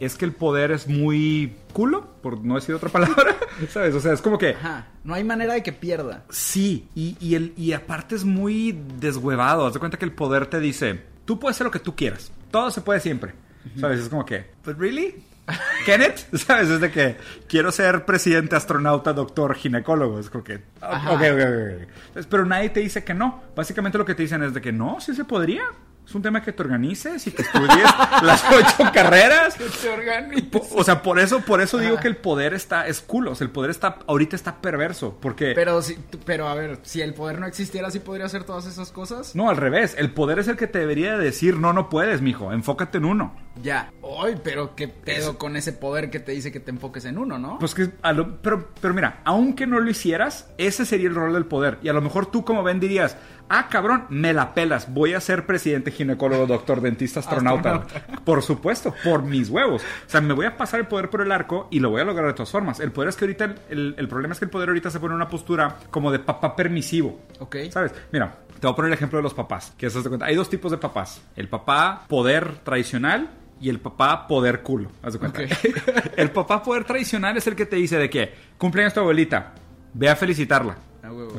es 0.00 0.16
que 0.16 0.24
el 0.24 0.32
poder 0.32 0.70
es 0.70 0.88
muy 0.88 1.56
culo, 1.72 2.06
por 2.22 2.44
no 2.44 2.54
decir 2.56 2.74
otra 2.74 2.88
palabra, 2.88 3.36
¿sabes? 3.70 3.94
O 3.94 4.00
sea, 4.00 4.12
es 4.12 4.22
como 4.22 4.38
que... 4.38 4.50
Ajá. 4.50 4.86
No 5.04 5.14
hay 5.14 5.24
manera 5.24 5.54
de 5.54 5.62
que 5.62 5.72
pierda. 5.72 6.24
Sí, 6.30 6.88
y, 6.94 7.16
y, 7.20 7.34
el, 7.34 7.54
y 7.56 7.72
aparte 7.72 8.14
es 8.14 8.24
muy 8.24 8.78
deshuevado. 8.98 9.66
Haz 9.66 9.74
de 9.74 9.78
cuenta 9.78 9.98
que 9.98 10.04
el 10.04 10.12
poder 10.12 10.46
te 10.46 10.60
dice, 10.60 11.02
tú 11.24 11.38
puedes 11.38 11.56
hacer 11.56 11.64
lo 11.66 11.70
que 11.70 11.78
tú 11.78 11.96
quieras. 11.96 12.30
Todo 12.50 12.70
se 12.70 12.80
puede 12.80 13.00
siempre. 13.00 13.32
¿Sabes? 13.78 14.00
Es 14.00 14.08
como 14.08 14.24
que, 14.24 14.50
¿but 14.64 14.78
really? 14.78 15.14
¿Kenneth? 15.86 16.34
¿Sabes? 16.36 16.68
Es 16.68 16.80
de 16.80 16.90
que 16.90 17.16
quiero 17.48 17.72
ser 17.72 18.04
presidente, 18.04 18.56
astronauta, 18.56 19.12
doctor, 19.12 19.54
ginecólogo. 19.54 20.18
Es 20.18 20.30
como 20.30 20.44
que, 20.44 20.62
Ajá. 20.80 21.12
ok, 21.12 21.20
ok, 21.20 21.40
ok. 21.40 22.16
ok. 22.18 22.26
Pero 22.28 22.44
nadie 22.44 22.70
te 22.70 22.80
dice 22.80 23.04
que 23.04 23.14
no. 23.14 23.42
Básicamente 23.56 23.98
lo 23.98 24.04
que 24.04 24.14
te 24.14 24.22
dicen 24.22 24.42
es 24.42 24.54
de 24.54 24.60
que 24.60 24.72
no, 24.72 25.00
sí 25.00 25.14
se 25.14 25.24
podría. 25.24 25.62
Es 26.08 26.14
un 26.14 26.22
tema 26.22 26.40
que 26.42 26.52
te 26.54 26.62
organices 26.62 27.26
y 27.26 27.32
que 27.32 27.42
estudies 27.42 27.84
las 28.22 28.42
ocho 28.50 28.90
carreras. 28.94 29.54
Se 29.78 29.90
organiza. 29.90 30.42
Po- 30.50 30.66
O 30.74 30.82
sea, 30.82 31.02
por 31.02 31.18
eso, 31.18 31.40
por 31.40 31.60
eso 31.60 31.76
digo 31.76 31.98
que 31.98 32.08
el 32.08 32.16
poder 32.16 32.54
está, 32.54 32.86
es 32.86 33.02
culo. 33.02 33.32
O 33.32 33.34
sea, 33.34 33.44
el 33.44 33.50
poder 33.50 33.70
está, 33.70 33.98
ahorita 34.06 34.34
está 34.34 34.56
perverso. 34.62 35.18
Porque... 35.20 35.52
Pero, 35.54 35.82
si, 35.82 35.98
pero 36.24 36.48
a 36.48 36.54
ver, 36.54 36.78
si 36.82 37.02
el 37.02 37.12
poder 37.12 37.38
no 37.38 37.46
existiera, 37.46 37.90
¿sí 37.90 37.98
podría 37.98 38.24
hacer 38.24 38.44
todas 38.44 38.64
esas 38.64 38.90
cosas? 38.90 39.36
No, 39.36 39.50
al 39.50 39.58
revés. 39.58 39.96
El 39.98 40.10
poder 40.12 40.38
es 40.38 40.48
el 40.48 40.56
que 40.56 40.66
te 40.66 40.78
debería 40.78 41.18
decir, 41.18 41.58
no, 41.58 41.74
no 41.74 41.90
puedes, 41.90 42.22
mijo. 42.22 42.54
Enfócate 42.54 42.96
en 42.96 43.04
uno. 43.04 43.36
Ya. 43.62 43.92
Ay, 44.22 44.40
pero 44.42 44.74
qué 44.74 44.88
pedo 44.88 45.36
con 45.36 45.56
ese 45.56 45.74
poder 45.74 46.08
que 46.08 46.20
te 46.20 46.32
dice 46.32 46.50
que 46.50 46.60
te 46.60 46.70
enfoques 46.70 47.04
en 47.04 47.18
uno, 47.18 47.38
¿no? 47.38 47.58
Pues 47.58 47.74
que, 47.74 47.90
a 48.00 48.12
lo- 48.14 48.40
pero, 48.40 48.70
pero 48.80 48.94
mira, 48.94 49.20
aunque 49.24 49.66
no 49.66 49.78
lo 49.78 49.90
hicieras, 49.90 50.48
ese 50.56 50.86
sería 50.86 51.08
el 51.08 51.14
rol 51.14 51.34
del 51.34 51.44
poder. 51.44 51.76
Y 51.82 51.88
a 51.88 51.92
lo 51.92 52.00
mejor 52.00 52.24
tú 52.30 52.46
como 52.46 52.62
ven 52.62 52.80
dirías, 52.80 53.16
ah, 53.48 53.68
cabrón, 53.68 54.04
me 54.08 54.32
la 54.32 54.54
pelas. 54.54 54.92
Voy 54.92 55.14
a 55.14 55.20
ser 55.20 55.46
presidente, 55.46 55.90
ginecólogo, 55.90 56.46
doctor, 56.46 56.80
dentista, 56.80 57.20
astronauta. 57.20 57.84
Por 58.24 58.42
supuesto, 58.42 58.94
por 59.04 59.22
mis 59.22 59.48
huevos. 59.50 59.82
O 59.82 60.10
sea, 60.10 60.20
me 60.20 60.34
voy 60.34 60.46
a 60.46 60.56
pasar 60.56 60.80
el 60.80 60.86
poder 60.86 61.10
por 61.10 61.20
el 61.22 61.32
arco 61.32 61.68
y 61.70 61.80
lo 61.80 61.90
voy 61.90 62.00
a 62.00 62.04
lograr 62.04 62.26
de 62.28 62.32
todas 62.34 62.50
formas. 62.50 62.80
El 62.80 62.92
poder 62.92 63.08
es 63.10 63.16
que 63.16 63.24
ahorita, 63.24 63.44
el, 63.44 63.54
el- 63.70 63.94
el 63.98 64.08
problema 64.08 64.32
es 64.32 64.38
que 64.38 64.44
el 64.46 64.50
poder 64.50 64.68
ahorita 64.68 64.90
se 64.90 65.00
pone 65.00 65.12
en 65.12 65.16
una 65.16 65.28
postura 65.28 65.76
como 65.90 66.10
de 66.12 66.18
papá 66.18 66.54
permisivo. 66.56 67.20
Ok. 67.40 67.56
¿Sabes? 67.70 67.92
Mira, 68.12 68.34
te 68.60 68.66
voy 68.66 68.72
a 68.72 68.76
poner 68.76 68.88
el 68.90 68.94
ejemplo 68.94 69.18
de 69.18 69.22
los 69.22 69.34
papás. 69.34 69.72
Que 69.76 69.88
te 69.90 70.02
cuenta. 70.02 70.26
Hay 70.26 70.34
dos 70.34 70.48
tipos 70.50 70.70
de 70.70 70.78
papás. 70.78 71.20
El 71.36 71.48
papá 71.48 72.04
poder 72.08 72.58
tradicional 72.64 73.30
y 73.60 73.68
el 73.70 73.80
papá 73.80 74.26
poder 74.28 74.62
culo. 74.62 74.90
Haz 75.02 75.14
de 75.14 75.18
cuenta. 75.18 75.40
El 76.16 76.30
papá 76.30 76.62
poder 76.62 76.84
tradicional 76.84 77.36
es 77.36 77.46
el 77.48 77.54
que 77.56 77.66
te 77.66 77.76
dice 77.76 77.96
de 77.98 78.08
que 78.10 78.32
cumpleaños 78.56 78.94
tu 78.94 79.00
abuelita. 79.00 79.52
Ve 79.94 80.08
a 80.08 80.14
felicitarla. 80.16 80.76
A 81.02 81.12
huevo. 81.12 81.38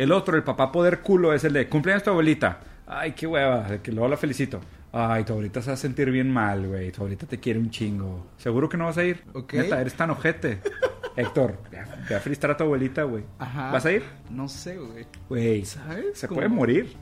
El 0.00 0.12
otro, 0.12 0.34
el 0.34 0.42
papá 0.42 0.72
poder 0.72 1.00
culo, 1.00 1.34
es 1.34 1.44
el 1.44 1.52
de 1.52 1.68
cumpleaños 1.68 2.02
tu 2.02 2.08
abuelita. 2.08 2.58
Ay, 2.86 3.12
qué 3.12 3.26
hueva, 3.26 3.82
que 3.82 3.92
luego 3.92 4.08
la 4.08 4.16
felicito. 4.16 4.58
Ay, 4.92 5.24
tu 5.24 5.34
abuelita 5.34 5.60
se 5.60 5.68
va 5.68 5.74
a 5.74 5.76
sentir 5.76 6.10
bien 6.10 6.32
mal, 6.32 6.68
güey. 6.68 6.90
Tu 6.90 7.02
abuelita 7.02 7.26
te 7.26 7.38
quiere 7.38 7.58
un 7.58 7.68
chingo. 7.68 8.28
¿Seguro 8.38 8.66
que 8.66 8.78
no 8.78 8.86
vas 8.86 8.96
a 8.96 9.04
ir? 9.04 9.22
Ok. 9.34 9.52
Neta, 9.52 9.78
eres 9.78 9.92
tan 9.92 10.08
ojete. 10.08 10.62
Héctor, 11.16 11.58
ve 11.70 12.14
a, 12.14 12.20
felicitar 12.20 12.50
a 12.50 12.56
tu 12.56 12.64
abuelita, 12.64 13.02
güey. 13.02 13.24
Ajá. 13.38 13.72
¿Vas 13.72 13.84
a 13.84 13.92
ir? 13.92 14.02
No 14.30 14.48
sé, 14.48 14.78
güey. 14.78 15.06
Güey, 15.28 15.66
¿Sabes? 15.66 16.18
Se 16.18 16.28
puede 16.28 16.48
morir. 16.48 16.96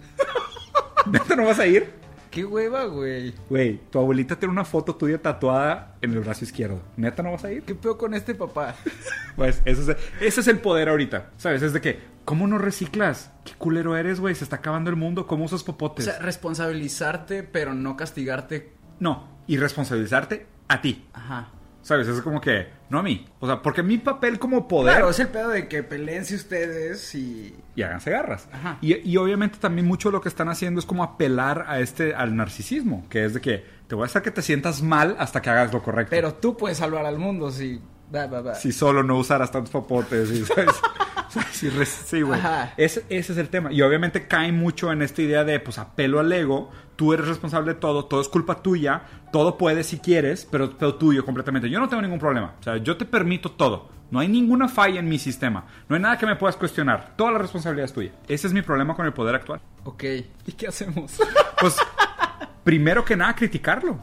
¿Neta 1.07 1.37
no 1.37 1.45
vas 1.45 1.61
a 1.61 1.69
ir? 1.69 1.89
Qué 2.33 2.45
hueva, 2.45 2.85
güey. 2.87 3.33
Güey, 3.49 3.81
tu 3.91 4.01
abuelita 4.01 4.37
tiene 4.37 4.53
una 4.53 4.65
foto 4.65 4.97
tuya 4.97 5.23
tatuada 5.23 5.97
en 6.03 6.15
el 6.15 6.19
brazo 6.19 6.45
izquierdo. 6.45 6.83
¿Neta 6.97 7.23
no 7.23 7.31
vas 7.31 7.45
a 7.45 7.53
ir? 7.53 7.63
¿Qué 7.63 7.77
pedo 7.77 7.97
con 7.97 8.13
este 8.15 8.35
papá? 8.35 8.75
Pues 9.37 9.63
ese 9.65 9.93
es, 9.93 9.99
ese 10.21 10.41
es 10.41 10.49
el 10.49 10.59
poder 10.59 10.89
ahorita. 10.89 11.31
¿Sabes? 11.37 11.63
Es 11.63 11.73
de 11.73 11.81
que, 11.81 12.01
¿cómo 12.29 12.47
no 12.47 12.59
reciclas? 12.59 13.31
¿Qué 13.47 13.53
culero 13.57 13.97
eres, 13.97 14.21
güey? 14.21 14.35
Se 14.35 14.45
está 14.45 14.57
acabando 14.57 14.91
el 14.91 14.97
mundo. 14.97 15.27
¿Cómo 15.27 15.45
usas 15.47 15.63
O 15.63 15.65
popotes? 15.65 16.05
sea, 16.05 16.19
responsabilizarte, 16.19 17.43
pero 17.43 17.73
no 17.73 17.97
castigarte. 17.97 18.73
no, 19.01 19.27
y 19.47 19.57
responsabilizarte 19.57 20.47
a 20.69 20.83
ti. 20.83 21.07
Ajá. 21.15 21.49
¿Sabes? 21.81 22.07
Es 22.07 22.21
como 22.21 22.39
que, 22.39 22.69
no 22.91 22.99
a 22.99 23.03
mí. 23.03 23.25
O 23.41 23.47
sea, 23.47 23.63
porque 23.63 23.83
mi 23.83 23.97
papel 23.97 24.39
como 24.39 24.69
poder... 24.69 24.97
Claro, 24.97 25.09
es 25.09 25.19
el 25.21 25.29
pedo 25.29 25.49
de 25.49 25.69
que 25.69 25.83
peleense 25.83 26.35
ustedes 26.35 27.15
y. 27.15 27.57
y 27.75 27.83
háganse 27.83 28.11
garras. 28.11 28.47
Ajá. 28.53 28.77
Y, 28.83 28.95
y 29.11 29.17
obviamente 29.17 29.57
también 29.59 29.87
mucho 29.87 30.11
lo 30.11 30.21
que 30.21 30.29
están 30.29 30.51
haciendo 30.51 30.81
es 30.81 30.85
como 30.87 31.03
apelar 31.03 31.65
a 31.67 31.81
este, 31.81 32.15
al 32.15 32.37
narcisismo, 32.37 33.07
que 33.09 33.25
es 33.25 33.33
de 33.33 33.41
que 33.41 33.65
te 33.87 33.95
voy 33.95 34.03
a 34.03 34.07
hacer 34.07 34.21
que 34.21 34.31
te 34.31 34.43
sientas 34.43 34.83
mal 34.83 35.17
hasta 35.19 35.41
que 35.41 35.49
hagas 35.49 35.73
lo 35.73 35.83
correcto. 35.83 36.11
Pero 36.11 36.35
tú 36.35 36.59
puedes 36.59 36.77
salvar 36.77 37.07
al 37.07 37.17
mundo 37.19 37.51
si. 37.51 37.81
Va, 38.15 38.27
va, 38.27 38.43
va. 38.43 38.55
si 38.55 38.71
solo 38.73 39.03
no 39.03 39.17
usaras 39.17 39.51
tantos 39.51 39.71
popotes. 39.71 40.31
y, 40.31 40.45
¿sabes? 40.45 40.67
Sí, 41.53 41.71
sí, 41.71 42.23
güey. 42.23 42.41
Ese 42.77 43.05
es 43.09 43.31
el 43.31 43.49
tema. 43.49 43.73
Y 43.73 43.83
obviamente 43.83 44.27
cae 44.27 44.53
mucho 44.53 44.93
en 44.93 45.03
esta 45.03 45.23
idea 45.23 45.45
de, 45.45 45.61
pues, 45.61 45.79
apelo 45.79 46.21
al 46.21 46.33
ego. 46.33 46.71
Tú 46.97 47.13
eres 47.13 47.29
responsable 47.29 47.75
de 47.75 47.81
todo, 47.81 48.07
todo 48.07 48.21
es 48.21 48.29
culpa 48.29 48.63
tuya, 48.63 49.03
todo 49.33 49.57
puedes 49.57 49.87
si 49.87 49.99
quieres, 49.99 50.47
pero, 50.51 50.77
pero 50.77 50.97
tuyo 50.97 51.25
completamente. 51.25 51.71
Yo 51.71 51.79
no 51.79 51.89
tengo 51.89 52.03
ningún 52.03 52.19
problema. 52.19 52.55
O 52.59 52.63
sea, 52.63 52.77
yo 52.79 52.97
te 52.97 53.05
permito 53.05 53.53
todo. 53.53 53.89
No 54.11 54.21
hay 54.21 54.29
ninguna 54.29 54.69
falla 54.69 55.01
en 55.01 55.09
mi 55.09 55.19
sistema. 55.19 55.67
No 55.89 55.97
hay 55.97 56.03
nada 56.03 56.17
que 56.17 56.27
me 56.27 56.37
puedas 56.37 56.57
cuestionar. 56.57 57.15
Toda 57.17 57.33
la 57.33 57.39
responsabilidad 57.39 57.85
es 57.85 57.93
tuya. 57.93 58.13
Ese 58.27 58.47
es 58.47 58.53
mi 58.53 58.63
problema 58.63 58.97
con 58.97 59.07
el 59.07 59.13
poder 59.13 59.35
actual. 59.35 59.61
Ok. 59.85 60.05
¿Y 60.47 60.53
qué 60.53 60.69
hacemos? 60.69 61.19
Pues, 61.61 61.77
primero 62.65 63.05
que 63.05 63.17
nada, 63.17 63.35
criticarlo. 63.35 63.99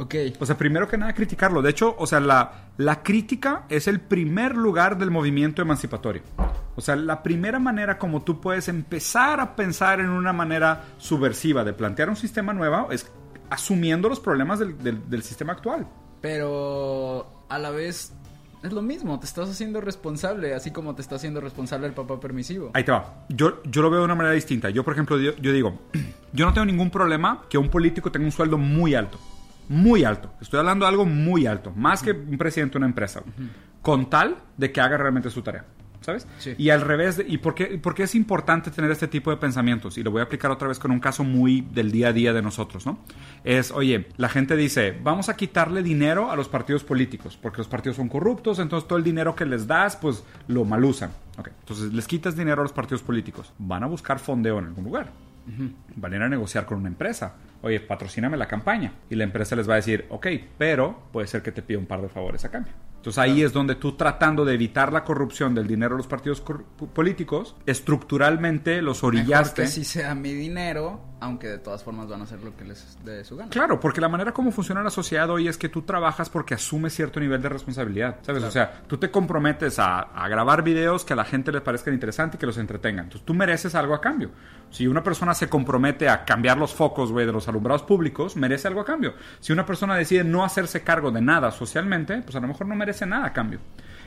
Ok. 0.00 0.14
O 0.40 0.46
sea, 0.46 0.56
primero 0.56 0.88
que 0.88 0.96
nada, 0.98 1.12
criticarlo. 1.14 1.62
De 1.62 1.70
hecho, 1.70 1.94
o 1.98 2.06
sea, 2.06 2.20
la, 2.20 2.70
la 2.76 3.02
crítica 3.02 3.64
es 3.68 3.86
el 3.88 4.00
primer 4.00 4.56
lugar 4.56 4.98
del 4.98 5.10
movimiento 5.10 5.62
emancipatorio. 5.62 6.22
O 6.76 6.80
sea, 6.80 6.96
la 6.96 7.22
primera 7.22 7.58
manera 7.58 7.98
como 7.98 8.22
tú 8.22 8.40
puedes 8.40 8.68
empezar 8.68 9.40
a 9.40 9.54
pensar 9.56 10.00
en 10.00 10.08
una 10.10 10.32
manera 10.32 10.84
subversiva 10.98 11.62
de 11.64 11.72
plantear 11.72 12.08
un 12.08 12.16
sistema 12.16 12.52
nuevo 12.52 12.90
es 12.90 13.10
asumiendo 13.50 14.08
los 14.08 14.20
problemas 14.20 14.58
del, 14.58 14.78
del- 14.82 15.08
del 15.10 15.22
sistema 15.22 15.52
actual. 15.52 15.86
Pero 16.20 17.44
a 17.48 17.58
la 17.58 17.70
vez 17.70 18.12
es 18.62 18.72
lo 18.72 18.82
mismo, 18.82 19.18
te 19.18 19.26
estás 19.26 19.48
haciendo 19.48 19.80
responsable, 19.80 20.54
así 20.54 20.70
como 20.70 20.94
te 20.94 21.02
está 21.02 21.16
haciendo 21.16 21.40
responsable 21.40 21.86
el 21.86 21.94
papá 21.94 22.20
permisivo. 22.20 22.70
Ahí 22.74 22.84
te 22.84 22.92
va. 22.92 23.24
Yo, 23.30 23.62
yo 23.64 23.82
lo 23.82 23.90
veo 23.90 24.00
de 24.00 24.04
una 24.04 24.14
manera 24.14 24.34
distinta. 24.34 24.68
Yo, 24.70 24.84
por 24.84 24.92
ejemplo, 24.92 25.18
yo, 25.18 25.34
yo 25.36 25.52
digo, 25.52 25.78
yo 26.32 26.46
no 26.46 26.52
tengo 26.52 26.66
ningún 26.66 26.90
problema 26.90 27.42
que 27.48 27.58
un 27.58 27.68
político 27.70 28.12
tenga 28.12 28.26
un 28.26 28.32
sueldo 28.32 28.58
muy 28.58 28.94
alto. 28.94 29.18
Muy 29.70 30.04
alto. 30.04 30.32
Estoy 30.40 30.58
hablando 30.60 30.84
de 30.84 30.90
algo 30.90 31.06
muy 31.06 31.46
alto. 31.46 31.72
Más 31.76 32.02
que 32.02 32.10
un 32.10 32.36
presidente 32.36 32.72
de 32.72 32.78
una 32.78 32.86
empresa. 32.86 33.22
Con 33.82 34.10
tal 34.10 34.36
de 34.56 34.72
que 34.72 34.80
haga 34.80 34.96
realmente 34.98 35.30
su 35.30 35.42
tarea. 35.42 35.64
¿Sabes? 36.00 36.26
Sí. 36.38 36.54
Y 36.56 36.70
al 36.70 36.80
revés, 36.80 37.18
de- 37.18 37.26
¿y 37.28 37.36
por 37.36 37.54
qué, 37.54 37.66
por 37.78 37.94
qué 37.94 38.04
es 38.04 38.14
importante 38.14 38.70
tener 38.70 38.90
este 38.90 39.06
tipo 39.06 39.30
de 39.30 39.36
pensamientos? 39.36 39.98
Y 39.98 40.02
lo 40.02 40.10
voy 40.10 40.20
a 40.20 40.24
aplicar 40.24 40.50
otra 40.50 40.66
vez 40.66 40.78
con 40.78 40.90
un 40.90 40.98
caso 40.98 41.24
muy 41.24 41.60
del 41.60 41.92
día 41.92 42.08
a 42.08 42.12
día 42.14 42.32
de 42.32 42.40
nosotros, 42.40 42.86
¿no? 42.86 43.00
Es, 43.44 43.70
oye, 43.70 44.08
la 44.16 44.30
gente 44.30 44.56
dice, 44.56 44.98
vamos 45.02 45.28
a 45.28 45.36
quitarle 45.36 45.82
dinero 45.82 46.30
a 46.30 46.36
los 46.36 46.48
partidos 46.48 46.84
políticos, 46.84 47.38
porque 47.40 47.58
los 47.58 47.68
partidos 47.68 47.96
son 47.96 48.08
corruptos, 48.08 48.58
entonces 48.60 48.88
todo 48.88 48.96
el 48.98 49.04
dinero 49.04 49.34
que 49.36 49.44
les 49.44 49.66
das, 49.66 49.96
pues 49.96 50.24
lo 50.48 50.64
malusan. 50.64 51.10
Ok, 51.36 51.48
entonces 51.60 51.92
les 51.92 52.06
quitas 52.06 52.34
dinero 52.34 52.62
a 52.62 52.64
los 52.64 52.72
partidos 52.72 53.02
políticos. 53.02 53.52
Van 53.58 53.82
a 53.82 53.86
buscar 53.86 54.18
fondeo 54.18 54.58
en 54.58 54.64
algún 54.64 54.84
lugar. 54.84 55.10
Van 55.96 56.12
a 56.12 56.16
ir 56.16 56.22
a 56.22 56.28
negociar 56.28 56.66
con 56.66 56.78
una 56.78 56.88
empresa. 56.88 57.34
Oye, 57.62 57.80
patrocíname 57.80 58.36
la 58.36 58.46
campaña. 58.48 58.92
Y 59.10 59.16
la 59.16 59.24
empresa 59.24 59.54
les 59.56 59.68
va 59.68 59.74
a 59.74 59.76
decir, 59.76 60.06
ok, 60.08 60.26
pero 60.56 61.08
puede 61.12 61.26
ser 61.26 61.42
que 61.42 61.52
te 61.52 61.62
pida 61.62 61.78
un 61.78 61.86
par 61.86 62.00
de 62.00 62.08
favores 62.08 62.44
a 62.44 62.50
cambio. 62.50 62.72
Entonces 62.96 63.18
ahí 63.18 63.42
es 63.42 63.52
donde 63.52 63.76
tú 63.76 63.96
tratando 63.96 64.44
de 64.44 64.54
evitar 64.54 64.92
la 64.92 65.04
corrupción 65.04 65.54
del 65.54 65.66
dinero 65.66 65.94
de 65.94 65.98
los 65.98 66.06
partidos 66.06 66.42
políticos, 66.92 67.56
estructuralmente 67.64 68.82
los 68.82 68.98
Mejor 68.98 69.14
orillaste. 69.14 69.62
que 69.62 69.68
sí 69.68 69.84
sea 69.84 70.14
mi 70.14 70.32
dinero, 70.32 71.00
aunque 71.20 71.48
de 71.48 71.58
todas 71.58 71.84
formas 71.84 72.08
van 72.08 72.20
a 72.20 72.24
hacer 72.24 72.40
lo 72.40 72.56
que 72.56 72.64
les 72.64 72.98
dé 73.04 73.24
su 73.24 73.36
gana. 73.36 73.50
Claro, 73.50 73.78
porque 73.78 74.00
la 74.00 74.08
manera 74.08 74.32
como 74.32 74.50
funciona 74.50 74.82
la 74.82 74.90
sociedad 74.90 75.28
hoy 75.30 75.48
es 75.48 75.58
que 75.58 75.68
tú 75.68 75.82
trabajas 75.82 76.30
porque 76.30 76.54
asumes 76.54 76.94
cierto 76.94 77.20
nivel 77.20 77.42
de 77.42 77.48
responsabilidad, 77.48 78.16
¿sabes? 78.22 78.42
O 78.42 78.50
sea, 78.50 78.82
tú 78.86 78.96
te 78.96 79.10
comprometes 79.10 79.78
a, 79.78 80.00
a 80.00 80.28
grabar 80.28 80.62
videos 80.62 81.04
que 81.04 81.12
a 81.12 81.16
la 81.16 81.24
gente 81.24 81.52
le 81.52 81.60
parezcan 81.60 81.94
interesantes 81.94 82.36
y 82.36 82.40
que 82.40 82.46
los 82.46 82.58
entretengan. 82.58 83.04
Entonces 83.04 83.26
tú 83.26 83.34
mereces 83.34 83.74
algo 83.74 83.94
a 83.94 84.00
cambio. 84.00 84.30
Si 84.70 84.86
una 84.86 85.02
persona 85.02 85.34
se 85.34 85.48
compromete 85.48 86.08
a 86.08 86.24
cambiar 86.24 86.56
los 86.56 86.74
focos, 86.74 87.12
güey, 87.12 87.26
de 87.26 87.32
los 87.32 87.48
alumbrados 87.48 87.82
públicos, 87.82 88.36
merece 88.36 88.68
algo 88.68 88.80
a 88.80 88.84
cambio. 88.84 89.14
Si 89.40 89.52
una 89.52 89.66
persona 89.66 89.96
decide 89.96 90.24
no 90.24 90.44
hacerse 90.44 90.82
cargo 90.82 91.10
de 91.10 91.20
nada 91.20 91.50
socialmente, 91.50 92.22
pues 92.22 92.34
a 92.36 92.40
lo 92.40 92.48
mejor 92.48 92.66
no 92.66 92.74
merece 92.74 93.06
nada 93.06 93.26
a 93.26 93.32
cambio. 93.32 93.60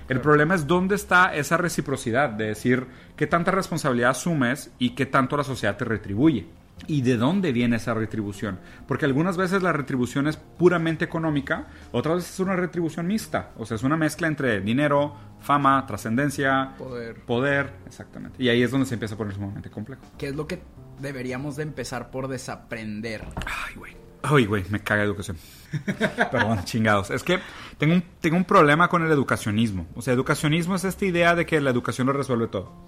El 0.10 0.19
problema 0.19 0.56
es 0.56 0.67
dónde 0.67 0.95
está 0.95 1.34
esa 1.34 1.58
reciprocidad 1.58 2.30
de 2.30 2.47
decir 2.47 2.88
qué 3.15 3.26
tanta 3.28 3.52
responsabilidad 3.52 4.12
asumes 4.12 4.71
y 4.78 4.91
qué 4.91 5.06
tanto 5.06 5.38
la 5.38 5.43
sociedad 5.43 5.78
te 5.78 5.86
retribuye. 5.86 6.47
¿Y 6.86 7.01
de 7.01 7.15
dónde 7.15 7.53
viene 7.53 7.77
esa 7.77 7.93
retribución? 7.93 8.59
Porque 8.88 9.05
algunas 9.05 9.38
veces 9.38 9.63
la 9.63 9.71
retribución 9.71 10.27
es 10.27 10.36
puramente 10.38 11.05
económica, 11.05 11.67
otras 11.91 12.17
veces 12.17 12.33
es 12.33 12.39
una 12.41 12.55
retribución 12.57 13.07
mixta. 13.07 13.51
O 13.57 13.65
sea, 13.65 13.75
es 13.75 13.83
una 13.83 13.95
mezcla 13.95 14.27
entre 14.27 14.59
dinero, 14.59 15.15
fama, 15.39 15.86
trascendencia, 15.86 16.73
Poder. 16.77 17.21
poder, 17.25 17.73
exactamente. 17.86 18.41
Y 18.43 18.49
ahí 18.49 18.62
es 18.63 18.71
donde 18.71 18.86
se 18.86 18.95
empieza 18.95 19.15
a 19.15 19.17
poner 19.17 19.33
sumamente 19.33 19.69
complejo. 19.69 20.01
¿Qué 20.17 20.27
es 20.27 20.36
lo 20.36 20.45
que 20.47 20.62
deberíamos 20.99 21.55
de 21.55 21.63
empezar 21.63 22.12
por 22.12 22.27
desaprender? 22.27 23.23
Ay, 23.45 23.75
güey. 23.75 23.95
Uy, 24.31 24.45
güey, 24.45 24.63
me 24.69 24.79
caga 24.81 25.03
educación. 25.03 25.38
Perdón, 26.31 26.63
chingados. 26.63 27.12
Es 27.12 27.23
que 27.23 27.39
tengo 27.77 27.93
un, 27.95 28.03
tengo 28.21 28.38
un 28.38 28.45
problema 28.45 28.88
con 28.89 29.03
el 29.05 29.12
educacionismo. 29.12 29.86
O 29.95 30.01
sea, 30.01 30.13
educacionismo 30.13 30.75
es 30.75 30.83
esta 30.86 31.05
idea 31.05 31.36
de 31.36 31.45
que 31.45 31.59
la 31.62 31.69
educación 31.71 32.07
lo 32.07 32.13
resuelve 32.13 32.47
todo. 32.47 32.88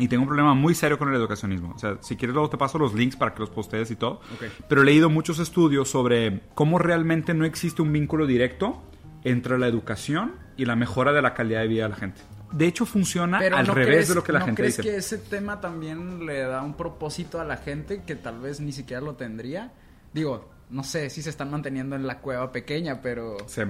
Y 0.00 0.08
tengo 0.08 0.22
un 0.22 0.28
problema 0.28 0.54
muy 0.54 0.74
serio 0.74 0.98
con 0.98 1.08
el 1.10 1.14
educacionismo. 1.14 1.72
O 1.74 1.78
sea, 1.78 1.98
si 2.00 2.16
quieres 2.16 2.34
luego 2.34 2.50
te 2.50 2.56
paso 2.56 2.78
los 2.78 2.94
links 2.94 3.14
para 3.16 3.32
que 3.34 3.40
los 3.40 3.50
postees 3.50 3.90
y 3.92 3.96
todo. 3.96 4.14
Ok. 4.34 4.44
Pero 4.68 4.82
he 4.82 4.84
leído 4.84 5.08
muchos 5.10 5.38
estudios 5.38 5.88
sobre 5.88 6.40
cómo 6.54 6.78
realmente 6.78 7.34
no 7.34 7.44
existe 7.44 7.82
un 7.82 7.92
vínculo 7.92 8.26
directo 8.26 8.82
entre 9.24 9.58
la 9.58 9.66
educación 9.68 10.32
y 10.56 10.64
la 10.64 10.74
mejora 10.76 11.12
de 11.12 11.22
la 11.22 11.34
calidad 11.34 11.60
de 11.60 11.68
vida 11.68 11.82
de 11.84 11.88
la 11.90 11.96
gente. 11.96 12.20
De 12.52 12.66
hecho, 12.66 12.84
funciona 12.86 13.38
al 13.38 13.66
¿no 13.66 13.74
revés 13.74 13.86
crees- 13.94 14.08
de 14.08 14.14
lo 14.16 14.24
que 14.24 14.32
la 14.32 14.40
¿no 14.40 14.46
gente 14.46 14.62
crees 14.62 14.76
dice. 14.78 14.88
que 14.90 14.96
ese 14.96 15.18
tema 15.18 15.60
también 15.60 16.26
le 16.26 16.40
da 16.40 16.62
un 16.62 16.74
propósito 16.74 17.40
a 17.40 17.44
la 17.44 17.56
gente 17.58 18.02
que 18.04 18.16
tal 18.16 18.40
vez 18.40 18.58
ni 18.60 18.72
siquiera 18.72 19.00
lo 19.00 19.14
tendría? 19.14 19.70
Digo, 20.12 20.48
no 20.70 20.82
sé 20.82 21.10
si 21.10 21.22
se 21.22 21.30
están 21.30 21.50
manteniendo 21.50 21.94
en 21.94 22.06
la 22.06 22.18
cueva 22.18 22.50
pequeña, 22.50 23.00
pero 23.02 23.36
Sí. 23.46 23.62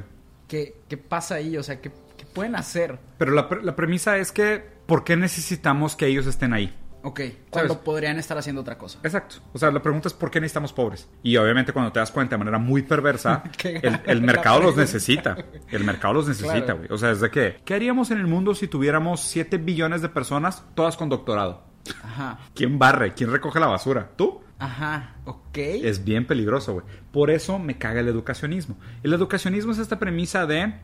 ¿qué, 0.48 0.76
qué 0.88 0.96
pasa 0.96 1.34
ahí? 1.34 1.56
O 1.58 1.62
sea, 1.62 1.80
¿qué, 1.80 1.90
qué 2.09 2.09
pueden 2.30 2.56
hacer? 2.56 2.98
Pero 3.18 3.32
la, 3.32 3.48
pre- 3.48 3.62
la 3.62 3.76
premisa 3.76 4.16
es 4.18 4.32
que, 4.32 4.64
¿por 4.86 5.04
qué 5.04 5.16
necesitamos 5.16 5.96
que 5.96 6.06
ellos 6.06 6.26
estén 6.26 6.52
ahí? 6.52 6.74
Ok, 7.02 7.20
cuando 7.48 7.72
¿Sabes? 7.74 7.84
podrían 7.84 8.18
estar 8.18 8.36
haciendo 8.36 8.60
otra 8.60 8.76
cosa. 8.76 8.98
Exacto. 9.02 9.36
O 9.54 9.58
sea, 9.58 9.70
la 9.70 9.80
pregunta 9.80 10.08
es 10.08 10.12
¿por 10.12 10.30
qué 10.30 10.38
necesitamos 10.38 10.74
pobres? 10.74 11.08
Y 11.22 11.34
obviamente 11.38 11.72
cuando 11.72 11.90
te 11.92 11.98
das 11.98 12.10
cuenta 12.10 12.34
de 12.34 12.38
manera 12.40 12.58
muy 12.58 12.82
perversa, 12.82 13.42
el, 13.64 14.00
el 14.04 14.20
mercado 14.20 14.60
los 14.60 14.76
necesita. 14.76 15.34
El 15.70 15.84
mercado 15.84 16.12
los 16.14 16.28
necesita, 16.28 16.60
Claro. 16.60 16.76
güey. 16.80 16.88
O 16.92 16.98
sea, 16.98 17.10
es 17.10 17.20
de 17.20 17.30
que, 17.30 17.56
¿qué 17.64 17.72
haríamos 17.74 18.10
en 18.10 18.18
el 18.18 18.26
mundo 18.26 18.54
si 18.54 18.68
tuviéramos 18.68 19.22
7 19.22 19.56
billones 19.56 20.02
de 20.02 20.10
personas, 20.10 20.62
todas 20.74 20.98
con 20.98 21.08
doctorado? 21.08 21.64
Ajá, 22.04 22.38
¿Quién 22.54 22.78
barre? 22.78 23.14
¿Quién 23.14 23.30
recoge 23.32 23.58
la 23.60 23.66
basura? 23.68 24.10
¿Tú? 24.16 24.42
ajá, 24.58 25.14
ok. 25.24 25.56
Es 25.56 26.04
bien 26.04 26.26
peligroso, 26.26 26.74
güey. 26.74 26.84
Por 27.10 27.30
eso 27.30 27.58
me 27.58 27.78
caga 27.78 28.00
el 28.00 28.08
educacionismo. 28.08 28.76
El 29.02 29.14
educacionismo 29.14 29.72
es 29.72 29.78
esta 29.78 29.98
premisa 29.98 30.44
de 30.44 30.74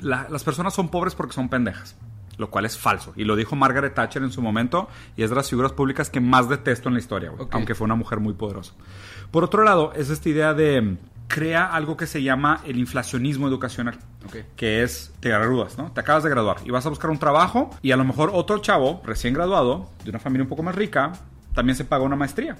la- 0.00 0.26
las 0.30 0.44
personas 0.44 0.74
son 0.74 0.88
pobres 0.88 1.14
porque 1.14 1.32
son 1.34 1.48
pendejas. 1.48 1.96
Lo 2.36 2.50
cual 2.50 2.66
es 2.66 2.78
falso. 2.78 3.12
Y 3.16 3.24
lo 3.24 3.34
dijo 3.34 3.56
Margaret 3.56 3.94
Thatcher 3.94 4.22
en 4.22 4.30
su 4.30 4.40
momento. 4.40 4.88
Y 5.16 5.24
es 5.24 5.30
de 5.30 5.34
las 5.36 5.50
figuras 5.50 5.72
públicas 5.72 6.08
que 6.08 6.20
más 6.20 6.48
detesto 6.48 6.88
en 6.88 6.94
la 6.94 7.00
historia. 7.00 7.32
Aunque 7.50 7.74
fue 7.74 7.84
una 7.86 7.96
mujer 7.96 8.20
muy 8.20 8.32
poderosa. 8.34 8.74
Por 9.32 9.42
otro 9.42 9.64
lado, 9.64 9.92
es 9.94 10.08
esta 10.08 10.28
idea 10.28 10.54
de 10.54 10.80
mm, 10.80 10.98
crea 11.26 11.64
algo 11.66 11.96
que 11.96 12.06
se 12.06 12.22
llama 12.22 12.60
el 12.64 12.78
inflacionismo 12.78 13.48
educacional. 13.48 13.98
Que 14.54 14.84
es, 14.84 15.12
te 15.18 15.30
gradúas, 15.30 15.78
¿no? 15.78 15.90
Te 15.90 16.00
acabas 16.00 16.22
de 16.22 16.30
graduar 16.30 16.58
y 16.64 16.70
vas 16.70 16.86
a 16.86 16.90
buscar 16.90 17.10
un 17.10 17.18
trabajo 17.18 17.70
y 17.82 17.90
a 17.90 17.96
lo 17.96 18.04
mejor 18.04 18.30
otro 18.32 18.58
chavo 18.58 19.02
recién 19.04 19.34
graduado, 19.34 19.90
de 20.04 20.10
una 20.10 20.18
familia 20.20 20.44
un 20.44 20.48
poco 20.48 20.62
más 20.62 20.76
rica, 20.76 21.12
también 21.54 21.74
se 21.76 21.84
paga 21.84 22.04
una 22.04 22.14
maestría. 22.16 22.56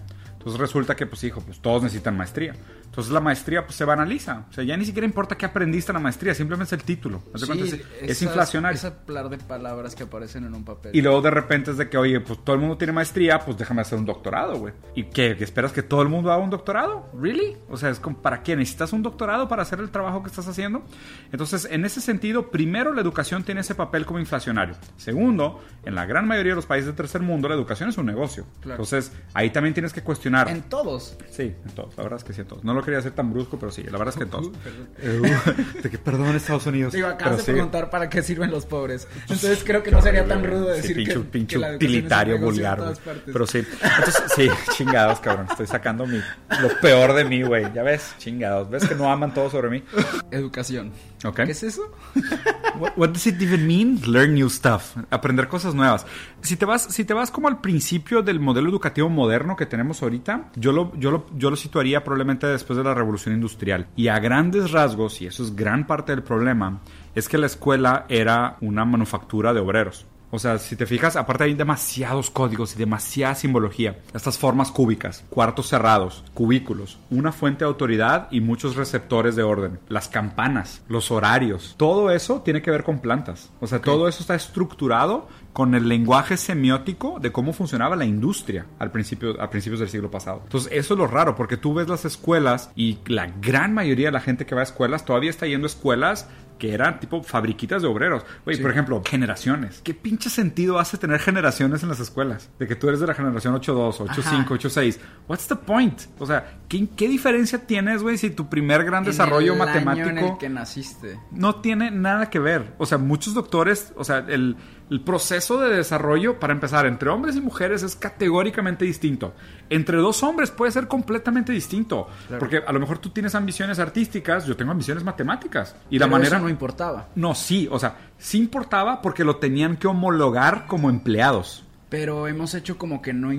Entonces 0.48 0.60
resulta 0.60 0.96
que, 0.96 1.04
pues 1.04 1.22
hijo, 1.24 1.42
pues 1.42 1.60
todos 1.60 1.82
necesitan 1.82 2.16
maestría. 2.16 2.54
Entonces 2.86 3.12
la 3.12 3.20
maestría 3.20 3.66
pues 3.66 3.76
se 3.76 3.84
banaliza. 3.84 4.46
O 4.48 4.52
sea, 4.54 4.64
ya 4.64 4.78
ni 4.78 4.86
siquiera 4.86 5.04
importa 5.04 5.36
qué 5.36 5.44
aprendiste 5.44 5.92
en 5.92 5.94
la 5.94 6.00
maestría, 6.00 6.34
simplemente 6.34 6.74
es 6.74 6.80
el 6.80 6.86
título. 6.86 7.22
Sí, 7.34 7.44
es, 7.60 7.72
es 7.74 7.82
esas- 8.02 8.22
inflacionario. 8.22 8.78
Ese 8.78 8.90
par 8.90 9.28
de 9.28 9.36
palabras 9.36 9.94
que 9.94 10.04
aparecen 10.04 10.44
en 10.44 10.54
un 10.54 10.64
papel. 10.64 10.96
Y 10.96 11.02
luego 11.02 11.20
de 11.20 11.30
repente 11.30 11.72
es 11.72 11.76
de 11.76 11.90
que, 11.90 11.98
oye, 11.98 12.18
pues 12.20 12.42
todo 12.42 12.54
el 12.54 12.60
mundo 12.62 12.78
tiene 12.78 12.94
maestría, 12.94 13.38
pues 13.40 13.58
déjame 13.58 13.82
hacer 13.82 13.98
un 13.98 14.06
doctorado, 14.06 14.56
güey. 14.56 14.72
¿Y 14.94 15.04
qué? 15.04 15.36
¿Que 15.36 15.44
¿Esperas 15.44 15.72
que 15.72 15.82
todo 15.82 16.00
el 16.00 16.08
mundo 16.08 16.32
haga 16.32 16.42
un 16.42 16.48
doctorado? 16.48 17.10
¿Really? 17.20 17.58
O 17.68 17.76
sea, 17.76 17.90
es 17.90 18.00
como, 18.00 18.16
¿para 18.22 18.42
qué? 18.42 18.56
¿Necesitas 18.56 18.94
un 18.94 19.02
doctorado 19.02 19.48
para 19.48 19.60
hacer 19.62 19.80
el 19.80 19.90
trabajo 19.90 20.22
que 20.22 20.28
estás 20.30 20.48
haciendo? 20.48 20.82
Entonces, 21.30 21.68
en 21.70 21.84
ese 21.84 22.00
sentido, 22.00 22.50
primero, 22.50 22.94
la 22.94 23.02
educación 23.02 23.44
tiene 23.44 23.60
ese 23.60 23.74
papel 23.74 24.06
como 24.06 24.18
inflacionario. 24.18 24.76
Segundo, 24.96 25.60
en 25.84 25.94
la 25.94 26.06
gran 26.06 26.26
mayoría 26.26 26.52
de 26.52 26.56
los 26.56 26.66
países 26.66 26.86
del 26.86 26.94
tercer 26.96 27.20
mundo, 27.20 27.48
la 27.50 27.54
educación 27.54 27.90
es 27.90 27.98
un 27.98 28.06
negocio. 28.06 28.46
Claro. 28.60 28.76
Entonces, 28.82 29.12
ahí 29.34 29.50
también 29.50 29.74
tienes 29.74 29.92
que 29.92 30.02
cuestionar. 30.02 30.37
En 30.46 30.62
todos. 30.62 31.16
Sí, 31.30 31.54
en 31.64 31.70
todos. 31.74 31.96
La 31.96 32.02
verdad 32.04 32.18
es 32.18 32.24
que 32.24 32.32
sí, 32.32 32.42
en 32.42 32.46
todos. 32.46 32.64
No 32.64 32.74
lo 32.74 32.82
quería 32.82 32.98
hacer 33.00 33.12
tan 33.12 33.32
brusco, 33.32 33.58
pero 33.58 33.72
sí, 33.72 33.82
la 33.82 33.98
verdad 33.98 34.08
es 34.08 34.16
que 34.16 34.24
en 34.24 34.30
todos. 34.30 34.50
Eh, 35.00 35.20
uh, 35.20 35.82
de 35.82 35.90
que 35.90 35.98
perdón, 35.98 36.34
Estados 36.34 36.66
Unidos. 36.66 36.92
Digo, 36.92 37.06
acabas 37.06 37.22
Pero 37.22 37.36
de 37.36 37.42
sí. 37.42 37.52
preguntar 37.52 37.90
para 37.90 38.10
qué 38.10 38.22
sirven 38.22 38.50
los 38.50 38.66
pobres. 38.66 39.06
Entonces 39.22 39.62
creo 39.64 39.82
que 39.82 39.90
no 39.90 40.02
sería 40.02 40.26
tan 40.26 40.44
rudo 40.44 40.74
Sí, 40.74 40.80
decir 40.80 40.96
pinche, 40.96 41.12
que, 41.14 41.20
pinche 41.20 41.56
que 41.56 41.60
la 41.60 41.72
utilitario 41.74 42.38
vulgar. 42.38 42.94
Pero 43.24 43.46
sí. 43.46 43.58
Entonces, 43.58 44.22
sí, 44.34 44.48
chingados, 44.76 45.20
cabrón. 45.20 45.46
Estoy 45.50 45.66
sacando 45.66 46.06
mi, 46.06 46.20
lo 46.60 46.68
peor 46.80 47.14
de 47.14 47.24
mí, 47.24 47.42
güey. 47.42 47.72
Ya 47.72 47.82
ves, 47.82 48.14
chingados. 48.18 48.68
¿Ves 48.70 48.86
que 48.88 48.94
no 48.94 49.10
aman 49.10 49.32
todo 49.32 49.50
sobre 49.50 49.70
mí? 49.70 49.84
Educación. 50.30 50.92
Ok. 51.24 51.36
¿Qué 51.44 51.52
es 51.52 51.62
eso? 51.62 51.82
What, 52.78 52.92
what 52.96 53.08
does 53.08 53.26
it 53.26 53.42
even 53.42 53.66
mean? 53.66 54.00
Learn 54.06 54.34
new 54.34 54.48
stuff. 54.48 54.96
Aprender 55.10 55.48
cosas 55.48 55.74
nuevas. 55.74 56.06
Si 56.42 56.56
te 56.56 56.64
vas, 56.64 56.82
si 56.84 57.04
te 57.04 57.12
vas 57.12 57.32
como 57.32 57.48
al 57.48 57.60
principio 57.60 58.22
del 58.22 58.38
modelo 58.38 58.68
educativo 58.68 59.08
moderno 59.08 59.56
que 59.56 59.66
tenemos 59.66 60.00
ahorita, 60.00 60.52
yo 60.54 60.70
lo, 60.70 60.94
yo 60.96 61.10
lo, 61.10 61.26
yo 61.36 61.50
lo 61.50 61.56
situaría 61.56 62.04
probablemente 62.04 62.46
después 62.46 62.76
de 62.76 62.84
la 62.84 62.94
revolución 62.94 63.34
industrial. 63.34 63.88
Y 63.96 64.08
a 64.08 64.20
grandes 64.20 64.70
rasgos, 64.70 65.20
y 65.20 65.26
eso 65.26 65.42
es 65.42 65.56
gran 65.56 65.88
parte 65.88 66.12
del 66.12 66.22
problema, 66.22 66.80
es 67.16 67.28
que 67.28 67.38
la 67.38 67.46
escuela 67.46 68.06
era 68.08 68.56
una 68.60 68.84
manufactura 68.84 69.52
de 69.52 69.60
obreros. 69.60 70.06
O 70.30 70.38
sea, 70.38 70.58
si 70.58 70.76
te 70.76 70.86
fijas, 70.86 71.16
aparte 71.16 71.44
hay 71.44 71.54
demasiados 71.54 72.30
códigos 72.30 72.74
y 72.74 72.78
demasiada 72.78 73.34
simbología. 73.34 73.98
Estas 74.12 74.36
formas 74.36 74.70
cúbicas, 74.70 75.24
cuartos 75.30 75.68
cerrados, 75.68 76.24
cubículos, 76.34 76.98
una 77.10 77.32
fuente 77.32 77.64
de 77.64 77.68
autoridad 77.68 78.28
y 78.30 78.40
muchos 78.40 78.76
receptores 78.76 79.36
de 79.36 79.42
orden. 79.42 79.78
Las 79.88 80.08
campanas, 80.08 80.82
los 80.88 81.10
horarios, 81.10 81.74
todo 81.78 82.10
eso 82.10 82.42
tiene 82.42 82.60
que 82.62 82.70
ver 82.70 82.84
con 82.84 82.98
plantas. 82.98 83.50
O 83.60 83.66
sea, 83.66 83.80
todo 83.80 84.06
eso 84.08 84.20
está 84.20 84.34
estructurado 84.34 85.28
con 85.58 85.74
el 85.74 85.88
lenguaje 85.88 86.36
semiótico 86.36 87.18
de 87.18 87.32
cómo 87.32 87.52
funcionaba 87.52 87.96
la 87.96 88.04
industria 88.04 88.66
al 88.78 88.92
principio, 88.92 89.42
a 89.42 89.50
principios 89.50 89.80
del 89.80 89.88
siglo 89.88 90.08
pasado. 90.08 90.42
Entonces, 90.44 90.70
eso 90.72 90.94
es 90.94 90.98
lo 90.98 91.08
raro, 91.08 91.34
porque 91.34 91.56
tú 91.56 91.74
ves 91.74 91.88
las 91.88 92.04
escuelas 92.04 92.70
y 92.76 92.98
la 93.06 93.26
gran 93.26 93.74
mayoría 93.74 94.06
de 94.06 94.12
la 94.12 94.20
gente 94.20 94.46
que 94.46 94.54
va 94.54 94.60
a 94.60 94.62
escuelas 94.62 95.04
todavía 95.04 95.30
está 95.30 95.48
yendo 95.48 95.66
a 95.66 95.70
escuelas 95.70 96.28
que 96.58 96.74
eran 96.74 97.00
tipo 97.00 97.22
fabriquitas 97.22 97.82
de 97.82 97.88
obreros. 97.88 98.24
Güey, 98.44 98.60
por 98.60 98.70
ejemplo, 98.70 99.00
generaciones. 99.04 99.80
¿Qué 99.82 99.94
pinche 99.94 100.28
sentido 100.28 100.78
hace 100.78 100.98
tener 100.98 101.20
generaciones 101.20 101.82
en 101.82 101.88
las 101.88 102.00
escuelas? 102.00 102.50
De 102.58 102.66
que 102.66 102.74
tú 102.74 102.88
eres 102.88 103.00
de 103.00 103.06
la 103.06 103.14
generación 103.14 103.54
8.2, 103.54 103.98
8.5, 104.08 104.46
8.6. 104.46 104.98
What's 105.28 105.46
the 105.46 105.56
point? 105.56 106.02
O 106.18 106.26
sea, 106.26 106.58
¿qué, 106.68 106.88
qué 106.96 107.08
diferencia 107.08 107.66
tienes, 107.66 108.02
güey, 108.02 108.18
si 108.18 108.30
tu 108.30 108.48
primer 108.48 108.84
gran 108.84 109.04
desarrollo 109.04 109.54
En 109.54 109.60
el 109.60 109.66
matemático 109.66 110.08
Año 110.08 110.18
en 110.18 110.24
el 110.24 110.38
que 110.38 110.48
naciste. 110.48 111.18
no 111.30 111.56
tiene 111.56 111.90
nada 111.90 112.28
que 112.28 112.38
ver. 112.38 112.74
O 112.78 112.86
sea, 112.86 112.98
muchos 112.98 113.34
doctores, 113.34 113.92
o 113.96 114.04
sea, 114.04 114.18
el, 114.28 114.56
el 114.90 115.00
proceso 115.00 115.47
de 115.56 115.74
desarrollo, 115.74 116.38
para 116.38 116.52
empezar, 116.52 116.84
entre 116.84 117.08
hombres 117.08 117.36
y 117.36 117.40
mujeres 117.40 117.82
es 117.82 117.96
categóricamente 117.96 118.84
distinto. 118.84 119.32
Entre 119.70 119.96
dos 119.96 120.22
hombres 120.22 120.50
puede 120.50 120.72
ser 120.72 120.88
completamente 120.88 121.52
distinto. 121.52 122.08
Porque 122.38 122.58
a 122.58 122.72
lo 122.72 122.80
mejor 122.80 122.98
tú 122.98 123.10
tienes 123.10 123.34
ambiciones 123.34 123.78
artísticas, 123.78 124.44
yo 124.46 124.56
tengo 124.56 124.72
ambiciones 124.72 125.04
matemáticas. 125.04 125.74
Y 125.88 125.98
la 125.98 126.04
Pero 126.06 126.12
manera... 126.12 126.36
eso 126.36 126.44
no 126.44 126.50
importaba. 126.50 127.08
No, 127.14 127.34
sí, 127.34 127.68
o 127.70 127.78
sea, 127.78 127.96
sí 128.18 128.38
importaba 128.38 129.00
porque 129.00 129.24
lo 129.24 129.36
tenían 129.36 129.76
que 129.78 129.86
homologar 129.86 130.66
como 130.66 130.90
empleados. 130.90 131.64
Pero 131.88 132.28
hemos 132.28 132.54
hecho 132.54 132.76
como 132.76 133.00
que 133.00 133.14
no... 133.14 133.30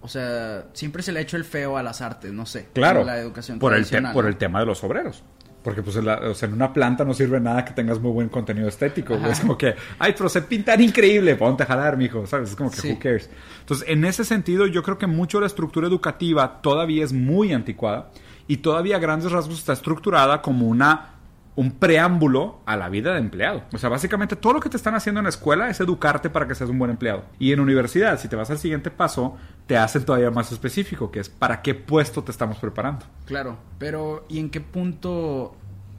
o- 0.00 0.08
sea, 0.08 0.64
siempre 0.72 1.02
se 1.02 1.12
le 1.12 1.18
ha 1.18 1.22
hecho 1.22 1.36
el 1.36 1.44
feo 1.44 1.76
a 1.76 1.82
las 1.82 2.00
artes, 2.00 2.32
no 2.32 2.46
sé. 2.46 2.68
Claro, 2.72 3.04
La 3.04 3.18
educación 3.18 3.58
por 3.58 3.74
el, 3.74 3.84
por 4.14 4.24
el 4.26 4.36
tema 4.36 4.60
de 4.60 4.66
los 4.66 4.82
obreros. 4.82 5.22
Porque 5.62 5.82
pues 5.82 5.96
en, 5.96 6.06
la- 6.06 6.20
o 6.30 6.34
sea, 6.34 6.48
en 6.48 6.54
una 6.54 6.72
planta 6.72 7.04
no 7.04 7.12
sirve 7.12 7.38
nada 7.38 7.64
que 7.64 7.72
tengas 7.74 8.00
muy 8.00 8.10
buen 8.12 8.28
contenido 8.30 8.66
estético. 8.68 9.18
güey. 9.18 9.30
Es 9.30 9.40
como 9.40 9.58
que, 9.58 9.74
ay, 9.98 10.14
pero 10.16 10.28
sé 10.30 10.40
pintar 10.42 10.80
increíble, 10.80 11.36
ponte 11.36 11.64
a 11.64 11.66
jalar, 11.66 11.96
mijo, 11.98 12.26
¿sabes? 12.26 12.50
Es 12.50 12.56
como 12.56 12.70
que, 12.70 12.76
Sí. 12.78 12.92
who 12.92 12.98
cares? 12.98 13.28
Entonces, 13.60 13.86
en 13.88 14.04
ese 14.06 14.24
sentido, 14.24 14.66
yo 14.66 14.82
creo 14.82 14.96
que 14.96 15.06
mucho 15.06 15.36
de 15.38 15.42
la 15.42 15.46
estructura 15.48 15.86
educativa 15.86 16.60
todavía 16.62 17.04
es 17.04 17.12
muy 17.12 17.52
anticuada 17.52 18.10
y 18.48 18.56
todavía 18.58 18.96
a 18.96 18.98
grandes 19.00 19.30
rasgos 19.30 19.58
está 19.58 19.74
estructurada 19.74 20.40
como 20.40 20.66
una 20.66 21.10
un 21.56 21.72
preámbulo 21.72 22.60
a 22.64 22.76
la 22.76 22.88
vida 22.88 23.12
de 23.12 23.18
empleado. 23.18 23.64
O 23.72 23.78
sea, 23.78 23.88
básicamente 23.88 24.36
todo 24.36 24.54
lo 24.54 24.60
que 24.60 24.68
te 24.68 24.76
están 24.76 24.94
haciendo 24.94 25.20
en 25.20 25.24
la 25.24 25.30
escuela 25.30 25.68
es 25.68 25.80
educarte 25.80 26.30
para 26.30 26.46
que 26.46 26.54
seas 26.54 26.70
un 26.70 26.78
buen 26.78 26.90
empleado. 26.90 27.24
Y 27.38 27.52
en 27.52 27.60
universidad, 27.60 28.18
si 28.18 28.28
te 28.28 28.36
vas 28.36 28.50
al 28.50 28.58
siguiente 28.58 28.90
paso, 28.90 29.36
te 29.66 29.76
hacen 29.76 30.04
todavía 30.04 30.30
más 30.30 30.52
específico, 30.52 31.10
que 31.10 31.20
es 31.20 31.28
para 31.28 31.60
qué 31.62 31.74
puesto 31.74 32.22
te 32.22 32.30
estamos 32.30 32.58
preparando. 32.58 33.04
Claro, 33.26 33.58
pero 33.78 34.24
¿y 34.28 34.38
en 34.38 34.50
qué 34.50 34.60
punto 34.60 35.56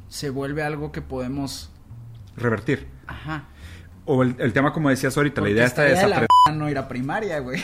se 0.09 0.29
vuelve 0.29 0.63
algo 0.63 0.91
que 0.91 1.01
podemos... 1.01 1.71
Revertir. 2.37 2.87
Ajá. 3.07 3.45
O 4.05 4.23
el, 4.23 4.35
el 4.39 4.53
tema, 4.53 4.73
como 4.73 4.89
decías 4.89 5.15
ahorita, 5.15 5.41
Porque 5.41 5.51
la 5.51 5.57
idea 5.57 5.67
está 5.67 5.83
de 5.83 6.07
la 6.07 6.27
no 6.53 6.69
ir 6.69 6.77
a 6.77 6.87
primaria, 6.87 7.39
güey. 7.39 7.63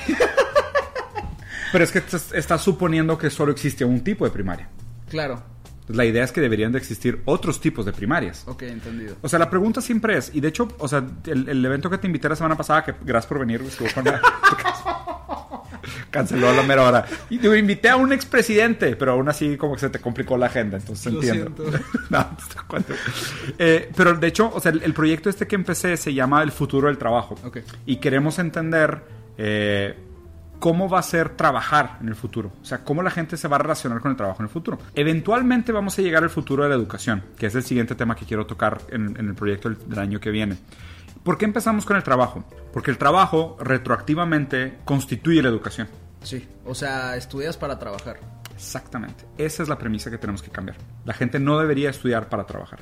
Pero 1.72 1.84
es 1.84 1.92
que 1.92 2.00
estás, 2.00 2.32
estás 2.32 2.62
suponiendo 2.62 3.18
que 3.18 3.30
solo 3.30 3.52
existe 3.52 3.84
un 3.84 4.02
tipo 4.02 4.26
de 4.26 4.32
primaria. 4.32 4.70
claro. 5.10 5.42
La 5.90 6.04
idea 6.06 6.24
es 6.24 6.32
que 6.32 6.42
deberían 6.42 6.72
de 6.72 6.78
existir 6.80 7.22
otros 7.26 7.62
tipos 7.62 7.86
de 7.86 7.94
primarias. 7.94 8.44
Ok, 8.48 8.64
entendido. 8.64 9.16
O 9.22 9.30
sea, 9.30 9.40
la 9.40 9.50
pregunta 9.50 9.80
siempre 9.82 10.18
es, 10.18 10.32
y 10.34 10.42
de 10.42 10.50
hecho, 10.50 10.68
o 10.80 10.88
sea, 10.88 11.04
el, 11.26 11.48
el 11.48 11.66
evento 11.66 11.90
que 11.90 11.98
te 11.98 12.08
invité 12.08 12.28
la 12.28 12.36
semana 12.36 12.56
pasada, 12.58 12.84
que 12.84 12.94
gracias 13.06 13.28
por 13.28 13.40
venir, 13.40 13.62
estuvo 13.62 13.88
con 13.94 14.04
la- 14.04 14.22
canceló 16.12 16.50
a 16.50 16.54
la 16.54 16.64
mera 16.64 16.84
hora. 16.84 17.06
Y 17.30 17.38
te 17.38 17.58
invité 17.58 17.90
a 17.90 17.96
un 17.96 18.12
expresidente, 18.12 18.96
pero 18.96 19.14
aún 19.14 19.30
así 19.30 19.56
como 19.58 19.74
que 19.76 19.80
se 19.82 19.90
te 19.90 20.00
complicó 20.00 20.38
la 20.38 20.48
agenda, 20.48 20.78
entonces 20.78 21.14
Lo 21.14 21.22
entiendo. 21.22 21.64
No. 22.10 22.38
Eh, 23.58 23.90
pero 23.96 24.14
de 24.16 24.28
hecho, 24.28 24.52
o 24.54 24.60
sea, 24.60 24.72
el, 24.72 24.84
el 24.84 24.94
proyecto 24.94 25.30
este 25.30 25.48
que 25.48 25.56
empecé 25.56 25.98
se 25.98 26.14
llama 26.14 26.42
El 26.44 26.52
futuro 26.52 26.88
del 26.88 26.98
trabajo. 26.98 27.36
Ok. 27.44 27.60
Y 27.86 27.98
queremos 27.98 28.40
entender... 28.40 29.02
eh, 29.38 29.96
cómo 30.60 30.90
va 30.90 31.00
a 31.00 31.04
ser 31.04 31.30
trabajar 31.30 31.98
en 32.02 32.08
el 32.10 32.16
futuro. 32.16 32.52
O 32.62 32.66
sea, 32.66 32.80
cómo 32.84 33.04
la 33.04 33.12
gente 33.12 33.38
se 33.38 33.48
va 33.48 33.56
a 33.58 33.60
relacionar 33.60 34.00
con 34.02 34.12
el 34.12 34.18
trabajo 34.18 34.40
en 34.42 34.46
el 34.46 34.52
futuro. 34.52 34.78
Eventualmente 34.96 35.72
vamos 35.72 35.98
a 35.98 36.02
llegar 36.02 36.24
al 36.24 36.30
futuro 36.30 36.64
de 36.64 36.70
la 36.70 36.76
educación, 36.76 37.24
que 37.38 37.46
es 37.48 37.56
el 37.56 37.64
siguiente 37.64 37.96
tema 37.96 38.16
que 38.16 38.26
quiero 38.26 38.46
tocar 38.46 38.80
en, 38.90 39.18
en 39.20 39.28
el 39.28 39.36
proyecto 39.36 39.70
del, 39.70 39.78
del 39.90 40.00
año 40.00 40.20
que 40.20 40.32
viene. 40.32 40.58
¿Por 41.24 41.38
qué 41.38 41.46
empezamos 41.46 41.86
con 41.86 41.98
el 41.98 42.04
trabajo? 42.04 42.44
Porque 42.74 42.90
el 42.92 42.98
trabajo 42.98 43.58
retroactivamente 43.60 44.78
constituye 44.86 45.42
la 45.42 45.50
educación. 45.50 45.88
Sí, 46.24 46.48
o 46.66 46.74
sea, 46.74 47.16
estudias 47.16 47.58
para 47.58 47.78
trabajar. 47.80 48.18
Exactamente. 48.56 49.26
Esa 49.38 49.64
es 49.64 49.70
la 49.70 49.78
premisa 49.78 50.10
que 50.10 50.18
tenemos 50.18 50.42
que 50.42 50.50
cambiar. 50.50 50.78
La 51.06 51.14
gente 51.14 51.40
no 51.40 51.60
debería 51.60 51.90
estudiar 51.90 52.30
para 52.30 52.46
trabajar. 52.46 52.80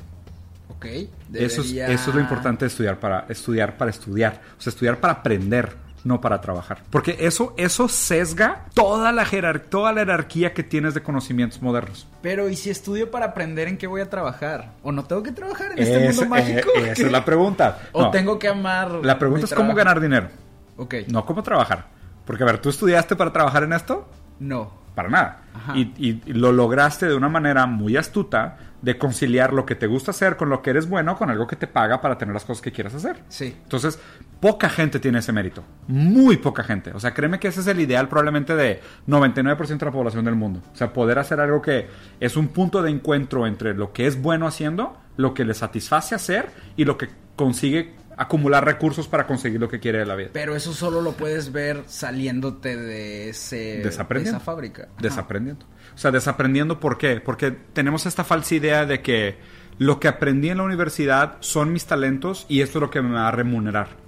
Ok. 0.68 0.84
Eso, 0.86 1.10
es, 1.32 1.56
debería- 1.68 1.88
eso 1.88 2.10
es 2.10 2.14
lo 2.16 2.20
importante 2.20 2.64
de 2.64 2.68
estudiar 2.68 2.98
para 3.00 3.26
estudiar 3.28 3.76
para 3.76 3.90
estudiar. 3.90 4.40
O 4.58 4.60
sea, 4.60 4.70
estudiar 4.70 4.98
para 5.00 5.14
aprender, 5.14 5.76
no 6.06 6.20
para 6.20 6.40
trabajar. 6.40 6.82
Porque 6.90 7.16
eso, 7.20 7.52
eso 7.56 7.88
sesga 7.88 8.66
toda 8.74 9.10
la, 9.12 9.24
jerar- 9.26 9.58
toda 9.60 9.92
la 9.92 10.00
jerarquía 10.02 10.54
que 10.54 10.62
tienes 10.62 10.94
de 10.94 11.02
conocimientos 11.02 11.60
modernos. 11.60 12.06
Pero, 12.22 12.48
¿y 12.48 12.54
si 12.56 12.70
estudio 12.70 13.10
para 13.10 13.26
aprender 13.26 13.66
en 13.68 13.76
qué 13.76 13.86
voy 13.88 14.00
a 14.00 14.08
trabajar? 14.08 14.70
¿O 14.82 14.92
no 14.92 15.04
tengo 15.04 15.22
que 15.22 15.32
trabajar 15.32 15.72
en 15.72 15.78
este 15.80 15.98
mundo 15.98 16.26
mágico? 16.26 16.70
eh, 16.76 16.90
esa 16.92 17.06
es 17.06 17.12
la 17.12 17.24
pregunta. 17.26 17.78
¿O 17.92 18.02
No, 18.02 18.10
tengo 18.10 18.38
que 18.38 18.48
amar 18.48 18.90
La 19.02 19.18
pregunta 19.18 19.46
es 19.46 19.52
cómo 19.54 19.74
ganar 19.74 20.00
dinero, 20.00 20.28
Ok. 20.76 20.94
no 21.08 21.26
cómo 21.26 21.42
trabajar. 21.42 21.86
Porque, 22.24 22.42
a 22.42 22.46
ver, 22.46 22.58
¿tú 22.58 22.68
estudiaste 22.68 23.16
para 23.16 23.32
trabajar 23.32 23.64
en 23.64 23.72
esto? 23.72 24.08
No. 24.38 24.70
Para 24.94 25.08
nada. 25.08 25.42
Ajá. 25.54 25.76
Y, 25.76 25.92
y- 25.98 26.22
y 26.24 26.32
lo 26.32 26.52
lograste 26.52 27.06
de 27.06 27.14
una 27.14 27.28
manera 27.28 27.66
muy 27.66 27.96
astuta 27.96 28.56
de 28.86 28.96
conciliar 28.96 29.52
lo 29.52 29.66
que 29.66 29.74
te 29.74 29.88
gusta 29.88 30.12
hacer 30.12 30.36
con 30.36 30.48
lo 30.48 30.62
que 30.62 30.70
eres 30.70 30.88
bueno 30.88 31.16
con 31.16 31.28
algo 31.28 31.48
que 31.48 31.56
te 31.56 31.66
paga 31.66 32.00
para 32.00 32.16
tener 32.16 32.32
las 32.32 32.44
cosas 32.44 32.62
que 32.62 32.70
quieras 32.70 32.94
hacer. 32.94 33.16
Sí. 33.28 33.52
Entonces, 33.64 33.98
poca 34.38 34.68
gente 34.68 35.00
tiene 35.00 35.18
ese 35.18 35.32
mérito. 35.32 35.64
Muy 35.88 36.36
poca 36.36 36.62
gente. 36.62 36.92
O 36.92 37.00
sea, 37.00 37.12
créeme 37.12 37.40
que 37.40 37.48
ese 37.48 37.62
es 37.62 37.66
el 37.66 37.80
ideal 37.80 38.08
probablemente 38.08 38.54
de 38.54 38.80
99% 39.08 39.76
de 39.76 39.86
la 39.86 39.90
población 39.90 40.24
del 40.24 40.36
mundo. 40.36 40.62
O 40.72 40.76
sea, 40.76 40.92
poder 40.92 41.18
hacer 41.18 41.40
algo 41.40 41.60
que 41.60 41.88
es 42.20 42.36
un 42.36 42.46
punto 42.46 42.80
de 42.80 42.92
encuentro 42.92 43.48
entre 43.48 43.74
lo 43.74 43.92
que 43.92 44.06
es 44.06 44.22
bueno 44.22 44.46
haciendo, 44.46 44.96
lo 45.16 45.34
que 45.34 45.44
le 45.44 45.54
satisface 45.54 46.14
hacer 46.14 46.50
y 46.76 46.84
lo 46.84 46.96
que 46.96 47.08
consigue 47.34 47.92
acumular 48.16 48.64
recursos 48.64 49.08
para 49.08 49.26
conseguir 49.26 49.60
lo 49.60 49.68
que 49.68 49.80
quiere 49.80 49.98
de 49.98 50.06
la 50.06 50.14
vida. 50.14 50.30
Pero 50.32 50.56
eso 50.56 50.72
solo 50.72 51.02
lo 51.02 51.12
puedes 51.12 51.52
ver 51.52 51.84
saliéndote 51.86 52.76
de, 52.76 53.28
ese, 53.28 53.82
de 53.82 53.88
esa 53.88 54.40
fábrica. 54.40 54.84
Ajá. 54.84 54.94
Desaprendiendo. 54.98 55.66
O 55.94 55.98
sea, 55.98 56.10
desaprendiendo 56.10 56.80
¿por 56.80 56.98
qué? 56.98 57.20
Porque 57.20 57.50
tenemos 57.50 58.06
esta 58.06 58.24
falsa 58.24 58.54
idea 58.54 58.86
de 58.86 59.02
que 59.02 59.38
lo 59.78 60.00
que 60.00 60.08
aprendí 60.08 60.48
en 60.48 60.58
la 60.58 60.64
universidad 60.64 61.36
son 61.40 61.72
mis 61.72 61.86
talentos 61.86 62.46
y 62.48 62.62
esto 62.62 62.78
es 62.78 62.82
lo 62.82 62.90
que 62.90 63.02
me 63.02 63.14
va 63.14 63.28
a 63.28 63.30
remunerar. 63.30 64.05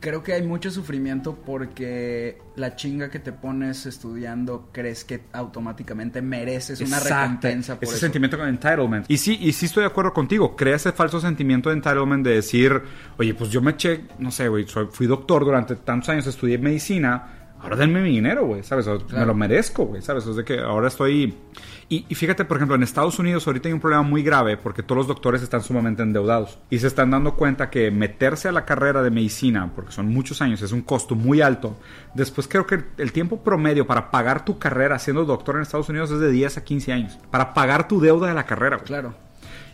Creo 0.00 0.22
que 0.22 0.32
hay 0.32 0.42
mucho 0.42 0.70
sufrimiento 0.70 1.36
porque 1.44 2.38
la 2.56 2.76
chinga 2.76 3.10
que 3.10 3.18
te 3.18 3.32
pones 3.32 3.84
estudiando 3.86 4.68
crees 4.72 5.04
que 5.04 5.22
automáticamente 5.32 6.22
mereces 6.22 6.80
una 6.80 6.98
Exacto. 6.98 7.14
recompensa 7.22 7.74
por 7.74 7.84
ese 7.84 7.94
eso. 7.94 8.00
sentimiento 8.00 8.36
de 8.36 8.48
entitlement. 8.48 9.06
Y 9.08 9.18
sí, 9.18 9.38
y 9.40 9.52
sí 9.52 9.66
estoy 9.66 9.82
de 9.82 9.88
acuerdo 9.88 10.12
contigo. 10.12 10.54
Crea 10.56 10.76
ese 10.76 10.92
falso 10.92 11.20
sentimiento 11.20 11.70
de 11.70 11.76
entitlement 11.76 12.24
de 12.24 12.34
decir, 12.34 12.80
oye, 13.18 13.34
pues 13.34 13.50
yo 13.50 13.60
me 13.60 13.72
eché, 13.72 14.04
no 14.18 14.30
sé, 14.30 14.48
güey, 14.48 14.66
fui 14.90 15.06
doctor 15.06 15.44
durante 15.44 15.74
tantos 15.76 16.08
años, 16.10 16.26
estudié 16.26 16.58
medicina. 16.58 17.34
Ahora 17.60 17.74
denme 17.76 18.00
mi 18.02 18.10
dinero, 18.10 18.46
güey, 18.46 18.62
¿sabes? 18.62 18.86
Me 19.12 19.26
lo 19.26 19.34
merezco, 19.34 19.86
güey, 19.86 20.00
¿sabes? 20.00 20.26
O 20.26 20.34
sea, 20.34 20.44
que 20.44 20.60
ahora 20.60 20.88
estoy... 20.88 21.34
Y, 21.90 22.04
y 22.08 22.14
fíjate, 22.14 22.44
por 22.44 22.58
ejemplo, 22.58 22.76
en 22.76 22.82
Estados 22.82 23.18
Unidos 23.18 23.46
ahorita 23.46 23.68
hay 23.68 23.72
un 23.72 23.80
problema 23.80 24.02
muy 24.02 24.22
grave 24.22 24.56
porque 24.58 24.82
todos 24.82 24.98
los 24.98 25.06
doctores 25.06 25.42
están 25.42 25.62
sumamente 25.62 26.02
endeudados. 26.02 26.58
Y 26.70 26.78
se 26.78 26.86
están 26.86 27.10
dando 27.10 27.34
cuenta 27.34 27.70
que 27.70 27.90
meterse 27.90 28.46
a 28.48 28.52
la 28.52 28.64
carrera 28.64 29.02
de 29.02 29.10
medicina, 29.10 29.72
porque 29.74 29.90
son 29.92 30.08
muchos 30.08 30.40
años, 30.42 30.60
es 30.62 30.70
un 30.72 30.82
costo 30.82 31.14
muy 31.14 31.40
alto. 31.40 31.76
Después 32.14 32.46
creo 32.46 32.66
que 32.66 32.84
el 32.98 33.12
tiempo 33.12 33.42
promedio 33.42 33.86
para 33.86 34.10
pagar 34.10 34.44
tu 34.44 34.58
carrera 34.58 34.98
siendo 34.98 35.24
doctor 35.24 35.56
en 35.56 35.62
Estados 35.62 35.88
Unidos 35.88 36.10
es 36.10 36.20
de 36.20 36.30
10 36.30 36.58
a 36.58 36.64
15 36.64 36.92
años. 36.92 37.18
Para 37.30 37.54
pagar 37.54 37.88
tu 37.88 38.00
deuda 38.00 38.28
de 38.28 38.34
la 38.34 38.44
carrera, 38.44 38.76
güey. 38.76 38.86
Claro. 38.86 39.14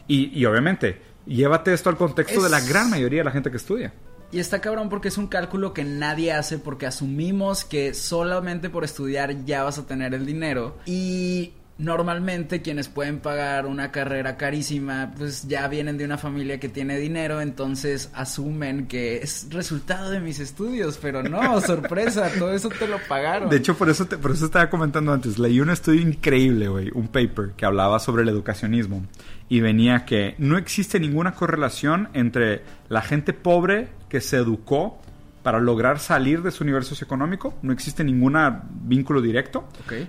Y, 0.07 0.31
y 0.39 0.45
obviamente, 0.47 1.03
llévate 1.27 1.73
esto 1.75 1.91
al 1.91 1.97
contexto 1.97 2.43
de 2.43 2.49
la 2.49 2.59
Es- 2.59 2.69
gran 2.69 2.91
mayoría 2.91 3.21
de 3.21 3.25
la 3.25 3.31
gente 3.33 3.51
que 3.51 3.57
estudia. 3.57 3.93
Y 4.35 4.41
está 4.41 4.61
cabrón 4.61 4.89
porque 4.89 5.09
es 5.09 5.17
un 5.19 5.29
cálculo 5.29 5.73
que 5.73 5.85
nadie 5.85 6.33
hace 6.33 6.59
porque 6.59 6.87
asumimos 6.87 7.65
que 7.65 7.95
solamente 7.95 8.69
por 8.69 8.83
estudiar 8.85 9.45
ya 9.45 9.63
vas 9.63 9.79
a 9.79 9.87
tener 9.87 10.13
el 10.13 10.27
dinero 10.27 10.77
y 10.87 11.53
normalmente 11.77 12.63
quienes 12.63 12.89
pueden 12.89 13.19
pagar 13.19 13.67
una 13.67 13.91
carrera 13.91 14.37
carísima 14.37 15.13
pues 15.19 15.49
ya 15.49 15.67
vienen 15.69 15.99
de 15.99 16.05
una 16.05 16.19
familia 16.19 16.61
que 16.61 16.69
tiene 16.69 16.99
dinero 16.99 17.41
entonces 17.41 18.11
asumen 18.15 18.87
que 18.87 19.17
es 19.19 19.49
resultado 19.51 20.11
de 20.11 20.21
mis 20.21 20.39
estudios 20.39 20.99
pero 21.03 21.23
no 21.25 21.61
sorpresa 21.67 22.31
todo 22.39 22.53
eso 22.55 22.69
te 22.69 22.87
lo 22.87 22.99
pagaron 23.09 23.51
De 23.51 23.57
hecho, 23.57 23.77
por 23.77 23.89
eso, 23.91 24.07
te- 24.07 24.19
por 24.19 24.31
eso 24.31 24.45
estaba 24.47 24.71
comentando 24.71 25.13
antes. 25.13 25.39
Leí 25.39 25.61
un 25.61 25.71
estudio 25.71 26.01
increíble, 26.01 26.69
güey, 26.69 26.91
un 26.95 27.09
paper 27.09 27.53
que 27.57 27.67
hablaba 27.67 27.99
sobre 27.99 28.23
el 28.23 28.29
educacionismo. 28.29 29.05
Y 29.49 29.61
venía 29.61 30.05
que 30.05 30.35
no 30.39 30.57
existe 30.57 30.99
ninguna 30.99 31.33
correlación 31.33 32.09
entre 32.15 32.63
la 32.89 33.03
gente 33.03 33.33
pobre 33.33 33.89
que 34.09 34.21
se 34.21 34.37
educó 34.37 35.01
para 35.45 35.61
lograr 35.61 35.99
salir 35.99 36.43
de 36.43 36.51
su 36.51 36.65
nivel 36.65 36.85
socioeconómico. 36.85 37.55
No 37.63 37.73
existe 37.73 38.03
ningún 38.03 38.37
vínculo 38.83 39.21
directo. 39.21 39.69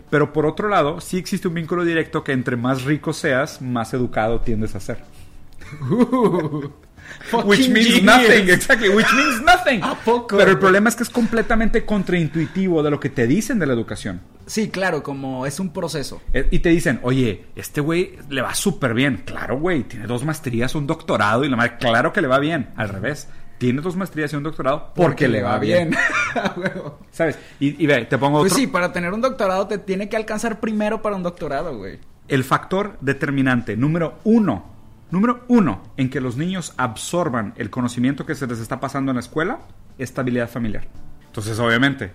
Pero 0.09 0.31
por 0.31 0.45
otro 0.45 0.69
lado, 0.69 1.01
sí 1.01 1.17
existe 1.17 1.49
un 1.49 1.55
vínculo 1.55 1.83
directo 1.83 2.23
que 2.23 2.31
entre 2.31 2.55
más 2.55 2.83
rico 2.83 3.11
seas, 3.11 3.61
más 3.61 3.93
educado 3.93 4.39
tiendes 4.39 4.75
a 4.75 4.79
ser. 4.79 5.03
Which 7.45 7.69
means 7.69 7.87
genius. 7.87 8.03
nothing, 8.03 8.49
exactly, 8.49 8.89
which 8.89 9.11
means 9.13 9.41
nothing. 9.41 9.83
¿A 9.83 9.95
poco? 9.95 10.37
Pero 10.37 10.51
el 10.51 10.57
problema 10.57 10.89
es 10.89 10.95
que 10.95 11.03
es 11.03 11.09
completamente 11.09 11.85
contraintuitivo 11.85 12.81
de 12.81 12.89
lo 12.89 12.99
que 12.99 13.09
te 13.09 13.27
dicen 13.27 13.59
de 13.59 13.67
la 13.67 13.73
educación. 13.73 14.21
Sí 14.45 14.69
claro 14.69 15.01
como 15.03 15.45
es 15.45 15.59
un 15.59 15.71
proceso 15.73 16.21
Eh, 16.33 16.47
Y 16.51 16.59
te 16.59 16.69
dicen, 16.69 16.99
oye, 17.03 17.45
este 17.55 17.81
güey 17.81 18.17
le 18.29 18.41
va 18.41 18.53
súper 18.55 18.93
bien. 18.93 19.23
Claro, 19.25 19.59
güey, 19.59 19.83
tiene 19.83 20.07
dos 20.07 20.23
maestrías, 20.25 20.75
un 20.75 20.87
doctorado 20.87 21.43
y 21.43 21.49
la 21.49 21.55
madre, 21.57 21.77
claro 21.79 22.11
que 22.13 22.21
le 22.21 22.27
va 22.27 22.39
bien. 22.39 22.69
Al 22.75 22.89
revés, 22.89 23.27
tiene 23.57 23.81
dos 23.81 23.95
maestrías 23.95 24.33
y 24.33 24.35
un 24.35 24.43
doctorado 24.43 24.91
porque, 24.95 25.27
le 25.27 25.41
va 25.41 25.57
bien. 25.59 25.95
¿Sabes? 27.11 27.37
Y, 27.59 27.81
y 27.83 27.87
ve, 27.87 28.05
te 28.05 28.17
pongo 28.17 28.39
Pues 28.39 28.51
otro. 28.51 28.61
sí, 28.61 28.67
para 28.67 28.91
tener 28.91 29.13
un 29.13 29.21
doctorado 29.21 29.67
te 29.67 29.77
tiene 29.77 30.09
que 30.09 30.17
alcanzar 30.17 30.59
primero 30.59 31.01
para 31.01 31.15
un 31.15 31.23
doctorado, 31.23 31.77
güey. 31.77 31.99
El 32.27 32.43
factor 32.43 32.97
determinante 33.01 33.77
número 33.77 34.19
uno, 34.23 34.65
número 35.11 35.43
uno 35.47 35.83
en 35.97 36.09
que 36.09 36.19
los 36.21 36.37
niños 36.37 36.73
absorban 36.77 37.53
el 37.57 37.69
conocimiento 37.69 38.25
que 38.25 38.35
se 38.35 38.47
les 38.47 38.59
está 38.59 38.79
pasando 38.79 39.11
en 39.11 39.15
la 39.15 39.21
escuela, 39.21 39.59
estabilidad 39.97 40.49
familiar. 40.49 40.87
Entonces, 41.27 41.59
obviamente, 41.59 42.11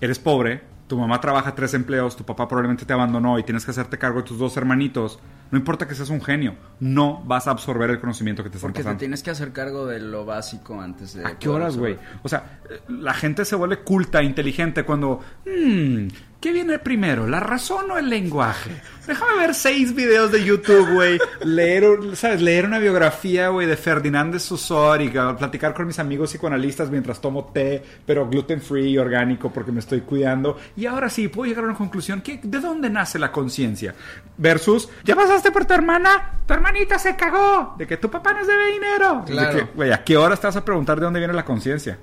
eres 0.00 0.18
pobre, 0.18 0.62
tu 0.86 0.98
mamá 0.98 1.20
trabaja 1.20 1.54
tres 1.54 1.72
empleos, 1.74 2.16
tu 2.16 2.24
papá 2.24 2.46
probablemente 2.48 2.84
te 2.84 2.92
abandonó 2.92 3.38
y 3.38 3.44
tienes 3.44 3.64
que 3.64 3.70
hacerte 3.70 3.98
cargo 3.98 4.20
de 4.20 4.24
tus 4.28 4.38
dos 4.38 4.56
hermanitos. 4.56 5.18
No 5.50 5.58
importa 5.58 5.86
que 5.86 5.94
seas 5.94 6.10
un 6.10 6.20
genio, 6.22 6.54
no 6.80 7.22
vas 7.24 7.46
a 7.46 7.50
absorber 7.50 7.90
el 7.90 8.00
conocimiento 8.00 8.42
que 8.42 8.50
te 8.50 8.56
están 8.56 8.72
Porque 8.72 8.82
te 8.84 8.94
tienes 8.96 9.22
que 9.22 9.30
hacer 9.30 9.52
cargo 9.52 9.86
de 9.86 10.00
lo 10.00 10.24
básico 10.24 10.80
antes 10.80 11.14
de... 11.14 11.26
¿A 11.26 11.38
qué 11.38 11.48
horas, 11.48 11.76
güey? 11.76 11.98
O 12.22 12.28
sea, 12.28 12.60
la 12.88 13.14
gente 13.14 13.44
se 13.44 13.54
vuelve 13.56 13.80
culta, 13.80 14.22
inteligente 14.22 14.84
cuando... 14.84 15.20
"Hmm, 15.46 16.08
¿Qué 16.42 16.50
viene 16.50 16.76
primero, 16.80 17.28
la 17.28 17.38
razón 17.38 17.88
o 17.92 17.98
el 17.98 18.10
lenguaje? 18.10 18.82
Déjame 19.06 19.38
ver 19.38 19.54
seis 19.54 19.94
videos 19.94 20.32
de 20.32 20.42
YouTube, 20.44 20.92
güey. 20.92 21.16
Leer, 21.44 21.84
¿sabes? 22.16 22.42
Leer 22.42 22.66
una 22.66 22.80
biografía, 22.80 23.48
güey, 23.50 23.68
de 23.68 23.76
Ferdinand 23.76 24.32
de 24.34 24.40
Saussure 24.40 25.04
y 25.04 25.08
platicar 25.10 25.72
con 25.72 25.86
mis 25.86 26.00
amigos 26.00 26.30
psicoanalistas 26.30 26.90
mientras 26.90 27.20
tomo 27.20 27.44
té, 27.54 27.80
pero 28.04 28.28
gluten 28.28 28.60
free 28.60 28.88
y 28.90 28.98
orgánico 28.98 29.52
porque 29.52 29.70
me 29.70 29.78
estoy 29.78 30.00
cuidando. 30.00 30.58
Y 30.76 30.86
ahora 30.86 31.08
sí, 31.08 31.28
puedo 31.28 31.48
llegar 31.48 31.62
a 31.62 31.68
una 31.68 31.76
conclusión. 31.76 32.20
¿Qué- 32.22 32.40
¿De 32.42 32.58
dónde 32.58 32.90
nace 32.90 33.20
la 33.20 33.30
conciencia? 33.30 33.94
Versus, 34.36 34.88
¿ya 35.04 35.14
pasaste 35.14 35.52
por 35.52 35.64
tu 35.64 35.74
hermana? 35.74 36.40
Tu 36.44 36.54
hermanita 36.54 36.98
se 36.98 37.14
cagó. 37.14 37.76
De 37.78 37.86
que 37.86 37.98
tu 37.98 38.10
papá 38.10 38.32
nos 38.32 38.48
debe 38.48 38.66
dinero. 38.72 39.22
De 39.24 39.32
Claro. 39.32 39.58
que, 39.58 39.64
Güey, 39.76 39.92
¿a 39.92 40.02
qué 40.02 40.16
hora 40.16 40.34
estás 40.34 40.56
a 40.56 40.64
preguntar 40.64 40.98
de 40.98 41.04
dónde 41.04 41.20
viene 41.20 41.34
la 41.34 41.44
conciencia? 41.44 41.98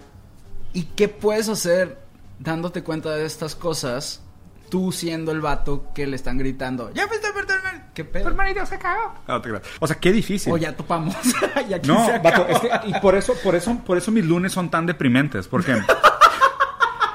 ¿Y 0.71 0.83
qué 0.95 1.09
puedes 1.09 1.49
hacer 1.49 1.97
dándote 2.39 2.83
cuenta 2.83 3.13
de 3.17 3.25
estas 3.25 3.53
cosas? 3.53 4.23
Tú 4.69 4.91
siendo 4.91 5.31
el 5.31 5.41
vato 5.41 5.91
que 5.93 6.05
le 6.05 6.15
están 6.15 6.37
gritando. 6.37 6.91
¡Ya 6.93 7.07
fuiste 7.07 7.27
tu 7.31 7.53
hermano! 7.53 7.79
¿Qué 7.93 8.05
pedo? 8.05 8.27
hermanito 8.27 8.65
se 8.65 8.77
cagó. 8.77 9.13
No, 9.27 9.41
te 9.41 9.49
creas. 9.49 9.63
O 9.79 9.87
sea, 9.87 9.97
qué 9.97 10.11
difícil. 10.11 10.53
O 10.53 10.57
ya 10.57 10.75
topamos. 10.75 11.15
y 11.69 11.73
aquí 11.73 11.87
no, 11.87 12.05
se 12.05 12.19
vato, 12.19 12.47
es 12.47 12.59
que, 12.59 12.69
y 12.85 12.93
por 12.99 13.15
eso, 13.15 13.33
por 13.43 13.55
eso, 13.55 13.77
por 13.79 13.97
eso 13.97 14.11
mis 14.11 14.25
lunes 14.25 14.51
son 14.51 14.69
tan 14.69 14.85
deprimentes, 14.85 15.47
porque 15.47 15.73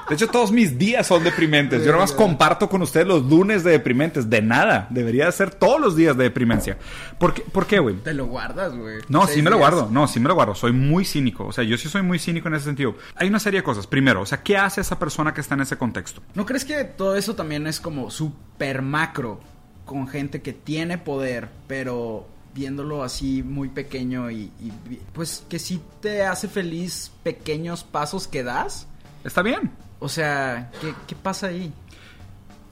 de 0.09 0.15
hecho 0.15 0.29
todos 0.29 0.53
mis 0.53 0.79
días 0.79 1.07
son 1.07 1.25
deprimentes. 1.25 1.85
Yo 1.85 1.93
nomás 1.93 2.13
comparto 2.13 2.69
con 2.69 2.83
ustedes 2.83 3.07
los 3.07 3.25
lunes 3.25 3.65
de 3.65 3.73
deprimentes, 3.73 4.29
de 4.29 4.43
nada. 4.43 4.87
Debería 4.91 5.31
ser 5.33 5.51
todos 5.51 5.81
los 5.81 5.97
días 5.97 6.17
de 6.17 6.25
deprimencia. 6.25 6.79
¿Por 7.19 7.35
qué, 7.35 7.43
¿por 7.43 7.67
qué, 7.67 7.79
güey? 7.79 7.97
Te 7.97 8.15
lo 8.15 8.27
guardas, 8.27 8.77
güey. 8.77 8.99
No, 9.09 9.27
sí 9.27 9.43
me 9.43 9.51
lo 9.51 9.59
guardo. 9.59 9.89
No, 9.91 10.07
sí 10.07 10.21
me 10.21 10.29
lo 10.29 10.35
guardo. 10.35 10.55
Soy 10.55 10.73
muy 10.73 11.05
cínico. 11.05 11.47
O 11.47 11.53
sea, 11.53 11.65
yo 11.65 11.77
sí 11.79 11.89
soy 11.89 12.03
muy 12.03 12.19
cínico 12.19 12.49
en 12.49 12.55
ese 12.55 12.67
sentido. 12.67 12.97
Hay 13.17 13.29
una 13.29 13.41
serie 13.41 13.61
de 13.61 13.65
cosas. 13.65 13.87
Primero, 13.87 14.21
o 14.23 14.27
sea, 14.27 14.43
¿qué 14.43 14.57
hace 14.57 14.81
esa 14.81 14.99
persona 14.99 15.33
que 15.33 15.41
está 15.41 15.55
en 15.55 15.63
ese 15.63 15.77
contexto? 15.77 16.23
¿No 16.35 16.45
crees 16.45 16.65
que 16.65 16.85
todo 16.85 17.17
eso 17.17 17.35
también 17.35 17.67
es 17.67 17.81
como 17.81 18.11
super 18.11 18.83
macro? 18.83 19.41
Con 19.85 20.09
gente 20.09 20.41
que 20.41 20.53
tiene 20.53 20.97
poder, 20.99 21.49
pero 21.67 22.27
viéndolo 22.55 23.03
así 23.03 23.43
muy 23.43 23.69
pequeño 23.69 24.31
y, 24.31 24.51
y 24.61 24.73
pues 25.13 25.45
que 25.49 25.59
sí 25.59 25.83
te 26.01 26.23
hace 26.23 26.49
feliz 26.49 27.11
pequeños 27.23 27.85
pasos 27.85 28.29
que 28.29 28.43
das. 28.45 28.87
Está 29.25 29.43
bien. 29.43 29.73
O 29.99 30.09
sea, 30.09 30.71
¿qué, 30.81 30.95
qué 31.07 31.17
pasa 31.17 31.49
ahí? 31.49 31.73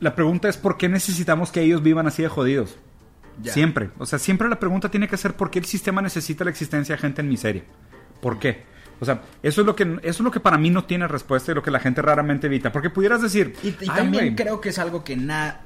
La 0.01 0.15
pregunta 0.15 0.49
es 0.49 0.57
por 0.57 0.77
qué 0.77 0.89
necesitamos 0.89 1.51
que 1.51 1.63
ellos 1.63 1.83
vivan 1.83 2.07
así 2.07 2.23
de 2.23 2.29
jodidos. 2.29 2.77
Ya. 3.41 3.53
Siempre. 3.53 3.91
O 3.99 4.07
sea, 4.07 4.19
siempre 4.19 4.49
la 4.49 4.61
pregunta 4.61 4.91
tiene 4.91 5.09
que 5.09 5.17
ser 5.17 5.35
por 5.35 5.51
qué 5.51 5.59
el 5.59 5.65
sistema 5.65 6.03
necesita 6.03 6.45
la 6.45 6.51
existencia 6.51 6.95
de 6.97 7.01
gente 7.01 7.23
en 7.23 7.29
miseria. 7.29 7.65
¿Por 8.21 8.39
qué? 8.39 8.65
O 9.01 9.05
sea, 9.05 9.23
eso 9.43 9.63
es 9.63 9.67
lo 9.67 9.75
que 9.75 9.83
eso 9.85 9.99
es 10.03 10.21
lo 10.21 10.31
que 10.31 10.39
para 10.39 10.59
mí 10.59 10.71
no 10.71 10.85
tiene 10.85 11.09
respuesta 11.09 11.51
y 11.51 11.55
lo 11.55 11.63
que 11.63 11.71
la 11.71 11.81
gente 11.81 12.03
raramente 12.03 12.47
evita. 12.47 12.71
Porque 12.71 12.91
pudieras 12.91 13.23
decir. 13.23 13.57
Y, 13.63 13.69
y 13.69 13.77
"Ay, 13.81 13.87
también 13.89 14.35
creo 14.37 14.61
que 14.61 14.69
es 14.69 14.79
algo 14.79 15.03
que 15.03 15.17
na... 15.17 15.61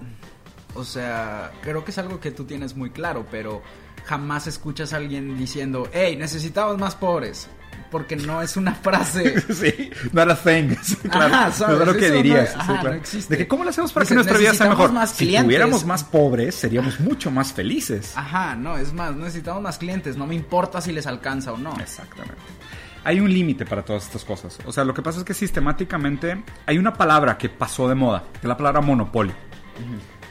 O 0.75 0.85
sea, 0.85 1.53
creo 1.63 1.85
que 1.85 1.91
es 1.91 1.99
algo 1.99 2.21
que 2.21 2.31
tú 2.31 2.45
tienes 2.45 2.77
muy 2.77 2.91
claro, 2.91 3.27
pero 3.31 3.63
jamás 4.05 4.47
escuchas 4.47 4.93
a 4.93 4.97
alguien 4.97 5.37
diciendo, 5.37 5.89
hey, 5.93 6.17
necesitamos 6.17 6.79
más 6.79 6.95
pobres. 6.95 7.49
Porque 7.91 8.17
no 8.17 8.43
es 8.43 8.57
una 8.57 8.75
frase... 8.75 9.41
Sí, 9.55 9.91
not 10.13 10.31
a 10.31 10.35
thing. 10.37 10.75
Sí, 10.83 10.97
claro. 10.97 11.35
Ajá, 11.35 11.53
¿sabes? 11.53 11.77
No 11.77 11.83
es 11.83 11.89
lo 11.89 11.97
que 11.97 12.09
no- 12.09 12.15
dirías. 12.17 12.49
sí, 12.51 12.57
ajá, 12.59 12.73
no 12.75 12.81
claro. 12.81 12.97
existe. 12.97 13.35
De 13.35 13.39
que 13.39 13.49
cómo 13.49 13.65
le 13.65 13.71
hacemos 13.71 13.93
para 13.93 14.05
Dice, 14.05 14.11
que 14.11 14.15
nuestra 14.17 14.39
vida 14.39 14.55
sea 14.55 14.69
mejor. 14.69 14.93
más 14.93 15.11
si 15.13 15.37
tuviéramos 15.37 15.85
más 15.85 16.05
pobres, 16.05 16.55
seríamos 16.55 16.99
mucho 17.01 17.31
más 17.31 17.53
felices. 17.53 18.13
Ajá, 18.17 18.55
no, 18.57 18.77
es 18.77 18.93
más, 18.93 19.15
necesitamos 19.15 19.63
más 19.63 19.79
clientes, 19.79 20.17
no 20.17 20.27
me 20.27 20.35
importa 20.35 20.81
si 20.81 20.93
les 20.93 21.07
alcanza 21.07 21.53
o 21.53 21.59
no. 21.59 21.75
Exactamente. 21.81 22.37
Hay 23.05 23.21
un 23.21 23.33
límite 23.33 23.65
para 23.65 23.85
todas 23.85 24.05
estas 24.05 24.25
cosas. 24.25 24.59
O 24.67 24.73
sea, 24.73 24.85
lo 24.85 24.93
que 24.93 25.01
pasa 25.01 25.21
es 25.21 25.25
que 25.25 25.33
sistemáticamente 25.35 26.43
hay 26.67 26.77
una 26.79 26.93
palabra 26.93 27.39
que 27.39 27.49
pasó 27.49 27.89
de 27.89 27.95
moda, 27.95 28.25
que 28.33 28.39
es 28.39 28.45
la 28.45 28.57
palabra 28.57 28.81
monopolio. 28.81 29.33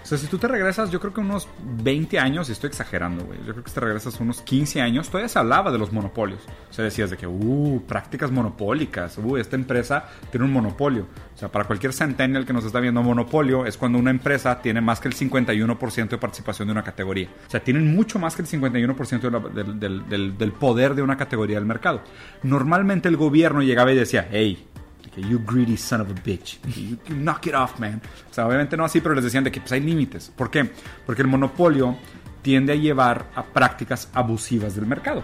O 0.05 0.07
sea, 0.07 0.19
si 0.19 0.27
tú 0.27 0.37
te 0.37 0.47
regresas, 0.47 0.91
yo 0.91 0.99
creo 0.99 1.11
que 1.11 1.19
unos 1.19 1.47
20 1.81 2.19
años, 2.19 2.47
y 2.47 2.51
estoy 2.51 2.67
exagerando, 2.67 3.25
güey. 3.25 3.39
Yo 3.39 3.53
creo 3.53 3.63
que 3.63 3.71
te 3.71 3.79
regresas 3.79 4.19
unos 4.19 4.39
15 4.43 4.79
años, 4.79 5.09
todavía 5.09 5.27
se 5.29 5.39
hablaba 5.39 5.71
de 5.71 5.79
los 5.79 5.91
monopolios. 5.91 6.41
O 6.69 6.73
sea, 6.73 6.85
decías 6.85 7.09
de 7.09 7.17
que, 7.17 7.25
uh, 7.25 7.81
prácticas 7.87 8.29
monopólicas, 8.29 9.17
uh, 9.17 9.37
esta 9.37 9.55
empresa 9.55 10.05
tiene 10.29 10.45
un 10.45 10.53
monopolio. 10.53 11.07
O 11.33 11.37
sea, 11.39 11.49
para 11.51 11.65
cualquier 11.65 11.91
centennial 11.91 12.45
que 12.45 12.53
nos 12.53 12.63
está 12.65 12.79
viendo, 12.79 13.01
monopolio 13.01 13.65
es 13.65 13.77
cuando 13.77 13.97
una 13.97 14.11
empresa 14.11 14.61
tiene 14.61 14.79
más 14.79 14.99
que 14.99 15.07
el 15.07 15.15
51% 15.15 16.09
de 16.09 16.17
participación 16.19 16.67
de 16.67 16.73
una 16.73 16.83
categoría. 16.83 17.27
O 17.47 17.49
sea, 17.49 17.63
tienen 17.63 17.95
mucho 17.95 18.19
más 18.19 18.35
que 18.35 18.43
el 18.43 18.47
51% 18.47 19.21
de 19.27 19.31
la- 19.31 19.39
del, 19.63 19.79
del- 19.79 20.07
del- 20.07 20.37
del 20.37 20.51
poder 20.51 20.93
de 20.93 21.01
una 21.01 21.17
categoría 21.17 21.55
del 21.57 21.65
mercado. 21.65 22.01
Normalmente 22.43 23.09
el 23.09 23.17
gobierno 23.17 23.63
llegaba 23.63 23.91
y 23.91 23.95
decía, 23.95 24.27
hey, 24.31 24.67
que, 25.15 25.21
you 25.21 25.39
greedy 25.45 25.77
son 25.77 26.01
of 26.01 26.09
a 26.09 26.13
bitch. 26.13 26.59
De 26.61 26.71
You, 26.81 26.97
you 27.07 27.15
knock 27.15 27.47
it 27.47 27.55
off, 27.55 27.79
man. 27.79 28.01
O 28.29 28.33
sea, 28.33 28.45
obviamente 28.45 28.75
no 28.75 28.85
así, 28.85 29.01
pero 29.01 29.15
les 29.15 29.23
decían 29.23 29.43
de 29.43 29.51
que 29.51 29.61
pues, 29.61 29.71
hay 29.71 29.79
límites. 29.79 30.31
¿Por 30.35 30.51
qué? 30.51 30.69
Porque 31.05 31.21
el 31.21 31.27
monopolio 31.27 31.97
tiende 32.41 32.73
a 32.73 32.75
llevar 32.75 33.31
a 33.35 33.43
prácticas 33.43 34.09
abusivas 34.13 34.75
del 34.75 34.85
mercado. 34.85 35.23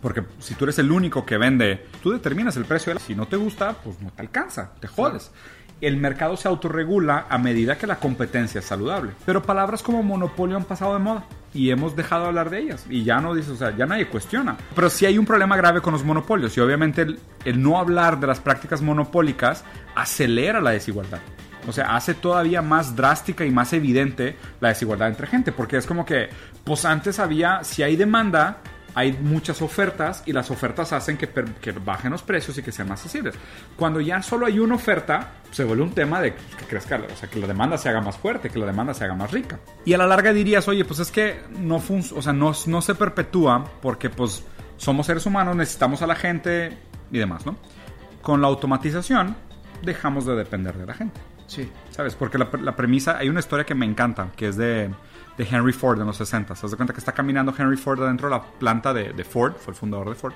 Porque 0.00 0.24
si 0.38 0.54
tú 0.54 0.64
eres 0.64 0.78
el 0.78 0.90
único 0.90 1.26
que 1.26 1.36
vende, 1.36 1.86
tú 2.02 2.10
determinas 2.10 2.56
el 2.56 2.64
precio. 2.64 2.98
Si 2.98 3.14
no 3.14 3.28
te 3.28 3.36
gusta, 3.36 3.74
pues 3.74 4.00
no 4.00 4.10
te 4.10 4.22
alcanza, 4.22 4.72
te 4.80 4.88
jodes. 4.88 5.30
El 5.80 5.96
mercado 5.98 6.36
se 6.36 6.48
autorregula 6.48 7.26
a 7.28 7.38
medida 7.38 7.78
que 7.78 7.86
la 7.86 7.96
competencia 7.96 8.58
es 8.58 8.64
saludable. 8.64 9.12
Pero 9.24 9.42
palabras 9.42 9.82
como 9.82 10.02
monopolio 10.02 10.56
han 10.56 10.64
pasado 10.64 10.94
de 10.94 11.00
moda 11.00 11.24
y 11.52 11.70
hemos 11.70 11.96
dejado 11.96 12.22
de 12.22 12.28
hablar 12.28 12.50
de 12.50 12.60
ellas. 12.60 12.86
Y 12.88 13.04
ya 13.04 13.20
no 13.20 13.34
dice, 13.34 13.52
o 13.52 13.56
sea, 13.56 13.76
ya 13.76 13.86
nadie 13.86 14.06
cuestiona. 14.06 14.56
Pero 14.74 14.90
sí 14.90 15.06
hay 15.06 15.18
un 15.18 15.26
problema 15.26 15.56
grave 15.56 15.80
con 15.80 15.92
los 15.92 16.04
monopolios 16.04 16.56
y 16.56 16.60
obviamente 16.60 17.02
el, 17.02 17.18
el 17.44 17.62
no 17.62 17.78
hablar 17.78 18.20
de 18.20 18.26
las 18.26 18.40
prácticas 18.40 18.82
monopólicas 18.82 19.64
acelera 19.94 20.60
la 20.60 20.70
desigualdad. 20.70 21.20
O 21.68 21.72
sea, 21.72 21.94
hace 21.94 22.14
todavía 22.14 22.62
más 22.62 22.96
drástica 22.96 23.44
y 23.44 23.50
más 23.50 23.72
evidente 23.72 24.36
la 24.60 24.68
desigualdad 24.68 25.08
entre 25.08 25.26
gente. 25.26 25.52
Porque 25.52 25.76
es 25.76 25.86
como 25.86 26.04
que, 26.04 26.28
pues 26.64 26.84
antes 26.84 27.18
había, 27.18 27.62
si 27.64 27.82
hay 27.82 27.96
demanda, 27.96 28.58
hay 28.94 29.12
muchas 29.12 29.62
ofertas 29.62 30.22
y 30.26 30.32
las 30.32 30.50
ofertas 30.50 30.92
hacen 30.92 31.16
que, 31.16 31.28
que 31.28 31.72
bajen 31.72 32.10
los 32.10 32.22
precios 32.22 32.56
y 32.58 32.62
que 32.62 32.72
sean 32.72 32.88
más 32.88 33.00
accesibles. 33.00 33.34
Cuando 33.76 34.00
ya 34.00 34.22
solo 34.22 34.46
hay 34.46 34.58
una 34.58 34.74
oferta, 34.74 35.32
se 35.50 35.64
vuelve 35.64 35.82
un 35.82 35.92
tema 35.92 36.20
de 36.20 36.34
que 36.34 36.64
crezca, 36.68 36.96
o 36.96 37.16
sea, 37.16 37.28
que 37.28 37.38
la 37.38 37.46
demanda 37.46 37.78
se 37.78 37.88
haga 37.88 38.00
más 38.00 38.16
fuerte, 38.16 38.50
que 38.50 38.58
la 38.58 38.66
demanda 38.66 38.92
se 38.94 39.04
haga 39.04 39.14
más 39.14 39.30
rica. 39.30 39.58
Y 39.84 39.92
a 39.94 39.98
la 39.98 40.06
larga 40.06 40.32
dirías, 40.32 40.66
oye, 40.68 40.84
pues 40.84 41.00
es 41.00 41.10
que 41.10 41.40
no, 41.58 41.78
fun- 41.78 42.04
o 42.14 42.22
sea, 42.22 42.32
no, 42.32 42.52
no 42.66 42.82
se 42.82 42.94
perpetúa 42.94 43.64
porque 43.80 44.10
pues 44.10 44.44
somos 44.76 45.06
seres 45.06 45.26
humanos, 45.26 45.56
necesitamos 45.56 46.02
a 46.02 46.06
la 46.06 46.14
gente 46.16 46.76
y 47.12 47.18
demás, 47.18 47.46
¿no? 47.46 47.56
Con 48.22 48.40
la 48.40 48.48
automatización 48.48 49.36
dejamos 49.82 50.26
de 50.26 50.34
depender 50.36 50.76
de 50.76 50.86
la 50.86 50.94
gente. 50.94 51.20
Sí. 51.46 51.70
¿Sabes? 51.90 52.14
Porque 52.14 52.38
la, 52.38 52.48
la 52.62 52.76
premisa, 52.76 53.18
hay 53.18 53.28
una 53.28 53.40
historia 53.40 53.64
que 53.64 53.74
me 53.74 53.84
encanta, 53.84 54.28
que 54.36 54.48
es 54.48 54.56
de, 54.56 54.90
de 55.40 55.56
Henry 55.56 55.72
Ford 55.72 55.98
en 55.98 56.06
los 56.06 56.18
60. 56.18 56.54
¿Se 56.54 56.62
das 56.66 56.74
cuenta 56.74 56.92
que 56.92 57.00
está 57.00 57.12
caminando 57.12 57.54
Henry 57.56 57.78
Ford 57.78 58.02
adentro 58.02 58.28
de 58.28 58.34
la 58.36 58.42
planta 58.42 58.92
de, 58.92 59.14
de 59.14 59.24
Ford? 59.24 59.54
Fue 59.56 59.72
el 59.72 59.78
fundador 59.78 60.10
de 60.10 60.14
Ford. 60.14 60.34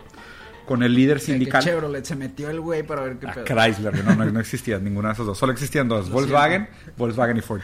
Con 0.64 0.82
el 0.82 0.94
líder 0.94 1.18
Que 1.18 1.24
sindical. 1.24 1.62
Chevrolet 1.62 2.06
se 2.06 2.16
metió 2.16 2.48
el 2.48 2.58
güey 2.58 2.82
para 2.82 3.02
ver 3.02 3.18
qué 3.18 3.26
a 3.28 3.34
pedo. 3.34 3.44
Chrysler, 3.44 4.02
no, 4.02 4.14
no, 4.14 4.24
no 4.24 4.40
existía 4.40 4.78
ninguna 4.78 5.08
de 5.08 5.14
esas 5.14 5.26
dos. 5.26 5.36
Solo 5.36 5.52
existían 5.52 5.88
dos, 5.88 6.08
Volkswagen, 6.10 6.68
Volkswagen 6.96 7.36
y 7.36 7.42
Ford. 7.42 7.60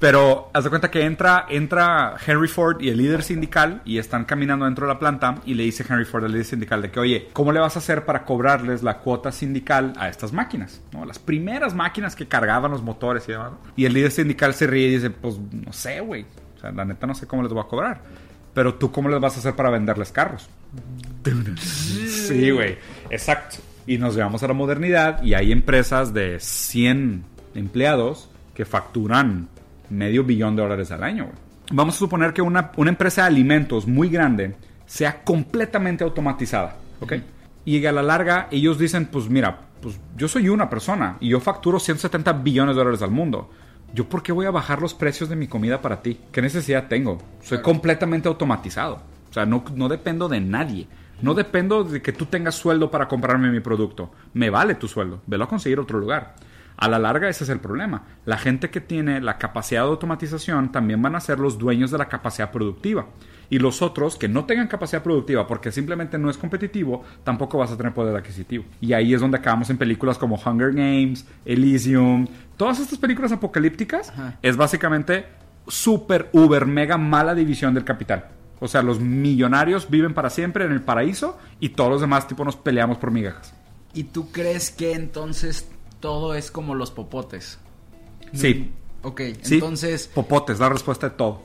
Pero 0.00 0.50
haz 0.52 0.64
de 0.64 0.68
cuenta 0.70 0.90
que 0.90 1.02
entra, 1.02 1.46
entra 1.48 2.16
Henry 2.26 2.48
Ford 2.48 2.82
y 2.82 2.90
el 2.90 2.98
líder 2.98 3.22
sindical 3.22 3.80
y 3.86 3.96
están 3.98 4.26
caminando 4.26 4.66
dentro 4.66 4.86
de 4.86 4.92
la 4.92 4.98
planta 4.98 5.36
y 5.46 5.54
le 5.54 5.62
dice 5.62 5.82
Henry 5.88 6.04
Ford 6.04 6.24
al 6.24 6.32
líder 6.32 6.44
sindical 6.44 6.82
de 6.82 6.90
que, 6.90 7.00
oye, 7.00 7.28
¿cómo 7.32 7.52
le 7.52 7.60
vas 7.60 7.76
a 7.76 7.78
hacer 7.78 8.04
para 8.04 8.24
cobrarles 8.24 8.82
la 8.82 8.98
cuota 8.98 9.32
sindical 9.32 9.94
a 9.96 10.08
estas 10.08 10.32
máquinas? 10.32 10.82
¿No? 10.92 11.06
Las 11.06 11.20
primeras 11.20 11.74
máquinas 11.74 12.16
que 12.16 12.26
cargaban 12.26 12.70
los 12.70 12.82
motores 12.82 13.26
y 13.28 13.32
demás. 13.32 13.52
Y 13.76 13.86
el 13.86 13.94
líder 13.94 14.10
sindical 14.10 14.52
se 14.52 14.66
ríe 14.66 14.88
y 14.88 14.94
dice, 14.96 15.10
pues 15.10 15.38
no 15.38 15.72
sé, 15.72 16.00
güey. 16.00 16.26
Sea, 16.62 16.72
la 16.72 16.84
neta 16.84 17.06
no 17.06 17.14
sé 17.14 17.26
cómo 17.26 17.42
les 17.42 17.52
voy 17.52 17.62
a 17.62 17.68
cobrar. 17.68 18.00
Pero 18.54 18.74
tú, 18.74 18.92
¿cómo 18.92 19.08
les 19.08 19.20
vas 19.20 19.36
a 19.36 19.40
hacer 19.40 19.54
para 19.54 19.70
venderles 19.70 20.12
carros? 20.12 20.48
Sí, 21.60 22.50
güey. 22.50 22.78
Exacto. 23.10 23.56
Y 23.86 23.98
nos 23.98 24.14
llevamos 24.14 24.42
a 24.42 24.48
la 24.48 24.54
modernidad 24.54 25.22
y 25.22 25.34
hay 25.34 25.50
empresas 25.52 26.14
de 26.14 26.38
100 26.38 27.24
empleados 27.54 28.30
que 28.54 28.64
facturan 28.64 29.48
medio 29.90 30.24
billón 30.24 30.56
de 30.56 30.62
dólares 30.62 30.90
al 30.92 31.02
año. 31.02 31.24
güey. 31.24 31.36
Vamos 31.72 31.96
a 31.96 31.98
suponer 31.98 32.32
que 32.32 32.42
una, 32.42 32.70
una 32.76 32.90
empresa 32.90 33.22
de 33.22 33.28
alimentos 33.28 33.86
muy 33.86 34.08
grande 34.08 34.54
sea 34.86 35.24
completamente 35.24 36.04
automatizada, 36.04 36.76
¿ok? 37.00 37.14
Y 37.64 37.84
a 37.86 37.92
la 37.92 38.02
larga 38.02 38.48
ellos 38.50 38.78
dicen, 38.78 39.06
pues 39.06 39.28
mira, 39.28 39.58
pues 39.80 39.98
yo 40.16 40.28
soy 40.28 40.48
una 40.48 40.68
persona 40.68 41.16
y 41.20 41.28
yo 41.28 41.40
facturo 41.40 41.80
170 41.80 42.32
billones 42.34 42.76
de 42.76 42.80
dólares 42.80 43.02
al 43.02 43.10
mundo. 43.10 43.50
¿Yo 43.94 44.08
por 44.08 44.22
qué 44.22 44.32
voy 44.32 44.46
a 44.46 44.50
bajar 44.50 44.80
los 44.80 44.94
precios 44.94 45.28
de 45.28 45.36
mi 45.36 45.48
comida 45.48 45.82
para 45.82 46.00
ti? 46.00 46.18
¿Qué 46.32 46.40
necesidad 46.40 46.88
tengo? 46.88 47.18
Soy 47.42 47.60
completamente 47.60 48.26
automatizado. 48.26 49.02
O 49.28 49.32
sea, 49.32 49.44
no, 49.44 49.64
no 49.74 49.88
dependo 49.88 50.28
de 50.28 50.40
nadie. 50.40 50.88
No 51.20 51.34
dependo 51.34 51.84
de 51.84 52.00
que 52.00 52.12
tú 52.12 52.24
tengas 52.26 52.54
sueldo 52.54 52.90
para 52.90 53.06
comprarme 53.06 53.50
mi 53.50 53.60
producto. 53.60 54.10
Me 54.32 54.48
vale 54.48 54.76
tu 54.76 54.88
sueldo. 54.88 55.20
Velo 55.26 55.44
a 55.44 55.48
conseguir 55.48 55.78
otro 55.78 55.98
lugar. 55.98 56.34
A 56.82 56.88
la 56.88 56.98
larga 56.98 57.28
ese 57.28 57.44
es 57.44 57.50
el 57.50 57.60
problema. 57.60 58.02
La 58.24 58.36
gente 58.38 58.68
que 58.68 58.80
tiene 58.80 59.20
la 59.20 59.38
capacidad 59.38 59.82
de 59.82 59.90
automatización 59.90 60.72
también 60.72 61.00
van 61.00 61.14
a 61.14 61.20
ser 61.20 61.38
los 61.38 61.56
dueños 61.56 61.92
de 61.92 61.98
la 61.98 62.08
capacidad 62.08 62.50
productiva. 62.50 63.06
Y 63.48 63.60
los 63.60 63.82
otros 63.82 64.16
que 64.16 64.26
no 64.26 64.46
tengan 64.46 64.66
capacidad 64.66 65.00
productiva 65.00 65.46
porque 65.46 65.70
simplemente 65.70 66.18
no 66.18 66.28
es 66.28 66.36
competitivo, 66.36 67.04
tampoco 67.22 67.56
vas 67.56 67.70
a 67.70 67.76
tener 67.76 67.94
poder 67.94 68.16
adquisitivo. 68.16 68.64
Y 68.80 68.94
ahí 68.94 69.14
es 69.14 69.20
donde 69.20 69.38
acabamos 69.38 69.70
en 69.70 69.78
películas 69.78 70.18
como 70.18 70.34
Hunger 70.34 70.72
Games, 70.72 71.24
Elysium. 71.44 72.26
Todas 72.56 72.80
estas 72.80 72.98
películas 72.98 73.30
apocalípticas 73.30 74.08
Ajá. 74.08 74.38
es 74.42 74.56
básicamente 74.56 75.26
super, 75.68 76.30
uber, 76.32 76.66
mega 76.66 76.98
mala 76.98 77.36
división 77.36 77.74
del 77.74 77.84
capital. 77.84 78.26
O 78.58 78.66
sea, 78.66 78.82
los 78.82 78.98
millonarios 78.98 79.88
viven 79.88 80.14
para 80.14 80.30
siempre 80.30 80.64
en 80.64 80.72
el 80.72 80.80
paraíso 80.80 81.38
y 81.60 81.68
todos 81.68 81.90
los 81.90 82.00
demás 82.00 82.26
tipo 82.26 82.44
nos 82.44 82.56
peleamos 82.56 82.98
por 82.98 83.12
migajas. 83.12 83.54
¿Y 83.94 84.04
tú 84.04 84.32
crees 84.32 84.72
que 84.72 84.94
entonces 84.94 85.68
todo 86.02 86.34
es 86.34 86.50
como 86.50 86.74
los 86.74 86.90
popotes? 86.90 87.58
Sí. 88.34 88.70
Ok, 89.02 89.20
Sí, 89.40 89.54
entonces, 89.54 90.06
Popotes, 90.08 90.58
la 90.60 90.68
respuesta 90.68 91.08
de 91.08 91.16
todo. 91.16 91.40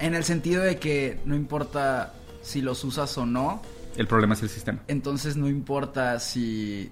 en 0.00 0.14
el 0.16 0.24
sentido 0.24 0.62
de 0.64 0.78
que 0.78 1.20
no 1.24 1.36
importa 1.36 2.12
si 2.42 2.60
los 2.60 2.82
usas 2.84 3.16
o 3.18 3.24
no, 3.24 3.62
El 3.96 4.06
problema 4.08 4.34
es 4.34 4.42
el 4.42 4.48
sistema. 4.50 4.80
entonces 4.88 5.36
no 5.36 5.48
importa 5.48 6.18
si 6.20 6.90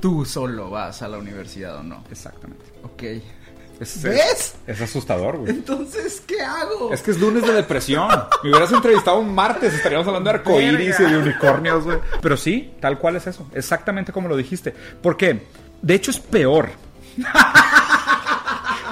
tú 0.00 0.24
solo 0.24 0.70
vas 0.70 1.02
a 1.02 1.08
la 1.08 1.18
universidad 1.18 1.76
o 1.78 1.82
no. 1.82 2.04
Exactamente. 2.10 2.64
Ok. 2.84 3.02
Es, 3.80 4.00
¿Ves? 4.02 4.14
Es, 4.66 4.76
es 4.76 4.80
asustador, 4.80 5.38
güey. 5.38 5.50
Entonces, 5.50 6.22
¿qué 6.26 6.40
hago? 6.40 6.92
Es 6.92 7.02
que 7.02 7.10
es 7.10 7.18
lunes 7.20 7.42
de 7.44 7.52
depresión. 7.52 8.08
Me 8.44 8.50
hubieras 8.50 8.70
entrevistado 8.72 9.18
un 9.18 9.34
martes, 9.34 9.74
estaríamos 9.74 10.06
hablando 10.06 10.30
de 10.30 10.36
arcoíris 10.36 11.00
y 11.00 11.02
de 11.04 11.18
unicornios, 11.18 11.84
güey. 11.84 11.98
Pero 12.20 12.36
sí, 12.36 12.74
tal 12.80 12.98
cual 12.98 13.16
es 13.16 13.26
eso. 13.26 13.46
Exactamente 13.54 14.12
como 14.12 14.28
lo 14.28 14.36
dijiste. 14.36 14.72
Porque, 15.02 15.46
de 15.82 15.94
hecho, 15.94 16.10
es 16.10 16.18
peor. 16.18 16.70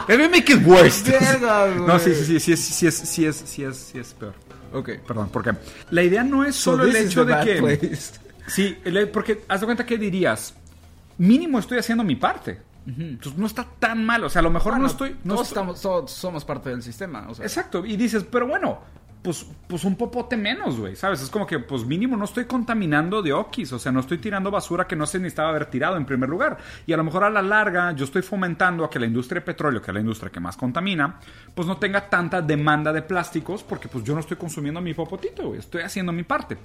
Let 0.08 0.18
me 0.18 0.28
make 0.28 0.52
it 0.52 0.66
worse. 0.66 1.04
No, 1.86 1.98
sí, 1.98 2.14
sí, 2.14 2.40
sí, 2.40 2.56
sí, 2.56 2.56
sí, 2.56 2.90
sí, 2.90 3.26
es, 3.26 3.36
sí, 3.36 3.64
es, 3.64 3.76
sí 3.76 3.98
es 3.98 4.14
peor. 4.14 4.34
Ok. 4.72 4.90
Perdón, 5.06 5.30
porque 5.32 5.52
la 5.90 6.02
idea 6.02 6.24
no 6.24 6.44
es 6.44 6.56
So 6.56 6.72
solo 6.72 6.84
el 6.84 6.96
hecho 6.96 7.24
de 7.24 7.38
que... 7.44 7.54
place. 7.60 8.12
Sí, 8.48 8.76
porque 9.12 9.44
haz 9.48 9.60
de 9.60 9.66
cuenta 9.66 9.86
que 9.86 9.96
dirías, 9.96 10.54
mínimo 11.18 11.58
estoy 11.60 11.78
haciendo 11.78 12.02
mi 12.02 12.16
parte. 12.16 12.60
Entonces 12.86 13.38
no 13.38 13.46
está 13.46 13.64
tan 13.78 14.04
mal. 14.04 14.24
O 14.24 14.30
sea, 14.30 14.40
a 14.40 14.42
lo 14.42 14.50
mejor 14.50 14.72
Bueno, 14.72 14.86
no 14.86 14.90
estoy... 14.90 15.10
No 15.22 15.34
todos 15.34 15.48
estoy- 15.48 15.60
estamos, 15.60 15.80
todos 15.80 16.10
somos 16.10 16.44
parte 16.44 16.70
del 16.70 16.82
sistema. 16.82 17.26
O 17.28 17.34
sea, 17.34 17.44
Exacto, 17.44 17.84
y 17.86 17.96
dices, 17.96 18.24
pero 18.28 18.48
bueno, 18.48 18.80
pues, 19.22 19.46
pues 19.68 19.84
un 19.84 19.96
popote 19.96 20.36
menos, 20.36 20.78
güey, 20.80 20.96
¿sabes? 20.96 21.20
Es 21.20 21.28
como 21.28 21.46
que, 21.46 21.58
pues 21.58 21.84
mínimo 21.84 22.16
no 22.16 22.24
estoy 22.24 22.46
contaminando 22.46 23.20
de 23.20 23.32
okis, 23.34 23.72
o 23.74 23.78
sea, 23.78 23.92
no 23.92 24.00
estoy 24.00 24.16
tirando 24.18 24.50
basura 24.50 24.86
que 24.86 24.96
no 24.96 25.04
se 25.06 25.18
necesitaba 25.18 25.50
haber 25.50 25.66
tirado 25.66 25.96
en 25.98 26.06
primer 26.06 26.28
lugar. 26.30 26.56
Y 26.86 26.92
a 26.92 26.96
lo 26.96 27.04
mejor 27.04 27.24
a 27.24 27.30
la 27.30 27.42
larga 27.42 27.92
yo 27.92 28.04
estoy 28.06 28.22
fomentando 28.22 28.82
a 28.84 28.88
que 28.90 28.98
la 28.98 29.06
industria 29.06 29.40
de 29.40 29.46
petróleo, 29.46 29.82
que 29.82 29.90
es 29.90 29.94
la 29.94 30.00
industria 30.00 30.30
que 30.32 30.40
más 30.40 30.56
contamina, 30.56 31.20
pues 31.54 31.68
no 31.68 31.76
tenga 31.76 32.08
tanta 32.08 32.40
demanda 32.40 32.92
de 32.92 33.02
plásticos 33.02 33.62
porque 33.62 33.88
pues 33.88 34.04
yo 34.04 34.14
no 34.14 34.20
estoy 34.20 34.38
consumiendo 34.38 34.80
mi 34.80 34.94
popotito, 34.94 35.48
güey, 35.48 35.58
estoy 35.60 35.82
haciendo 35.82 36.12
mi 36.12 36.22
parte. 36.22 36.56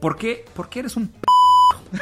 ¿Por 0.00 0.16
qué? 0.16 0.44
Porque 0.54 0.78
eres 0.80 0.96
un... 0.96 1.08
p- 1.08 1.18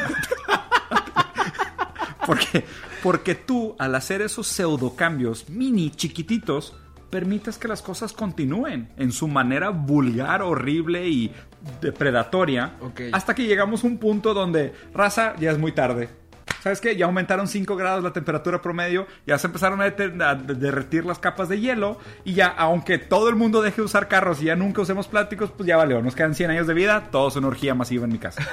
porque, 2.26 2.64
porque 3.02 3.34
tú, 3.34 3.74
al 3.78 3.94
hacer 3.94 4.20
esos 4.22 4.46
pseudocambios 4.48 5.48
mini 5.48 5.90
chiquititos, 5.90 6.74
permites 7.16 7.56
que 7.56 7.66
las 7.66 7.80
cosas 7.80 8.12
continúen 8.12 8.90
en 8.98 9.10
su 9.10 9.26
manera 9.26 9.70
vulgar, 9.70 10.42
horrible 10.42 11.08
y 11.08 11.32
depredatoria. 11.80 12.74
Hasta 13.10 13.34
que 13.34 13.46
llegamos 13.46 13.82
a 13.82 13.86
un 13.86 13.96
punto 13.96 14.34
donde, 14.34 14.74
raza, 14.92 15.34
ya 15.38 15.50
es 15.50 15.56
muy 15.56 15.72
tarde. 15.72 16.10
¿Sabes 16.62 16.82
qué? 16.82 16.94
Ya 16.94 17.06
aumentaron 17.06 17.48
5 17.48 17.74
grados 17.74 18.04
la 18.04 18.12
temperatura 18.12 18.60
promedio, 18.60 19.06
ya 19.26 19.38
se 19.38 19.46
empezaron 19.46 19.80
a, 19.80 19.88
derretir 20.34 21.06
las 21.06 21.18
capas 21.18 21.48
de 21.48 21.58
hielo 21.58 21.98
y 22.22 22.34
ya, 22.34 22.48
aunque 22.48 22.98
todo 22.98 23.30
el 23.30 23.34
mundo 23.34 23.62
deje 23.62 23.76
de 23.76 23.86
usar 23.86 24.08
carros 24.08 24.42
y 24.42 24.46
ya 24.46 24.56
nunca 24.56 24.82
usemos 24.82 25.08
plásticos, 25.08 25.50
pues 25.50 25.66
ya 25.66 25.78
valió. 25.78 26.02
Nos 26.02 26.14
quedan 26.14 26.34
100 26.34 26.50
años 26.50 26.66
de 26.66 26.74
vida, 26.74 27.08
todo 27.10 27.28
es 27.28 27.36
una 27.36 27.48
orgía 27.48 27.74
masiva 27.74 28.04
en 28.04 28.12
mi 28.12 28.18
casa. 28.18 28.46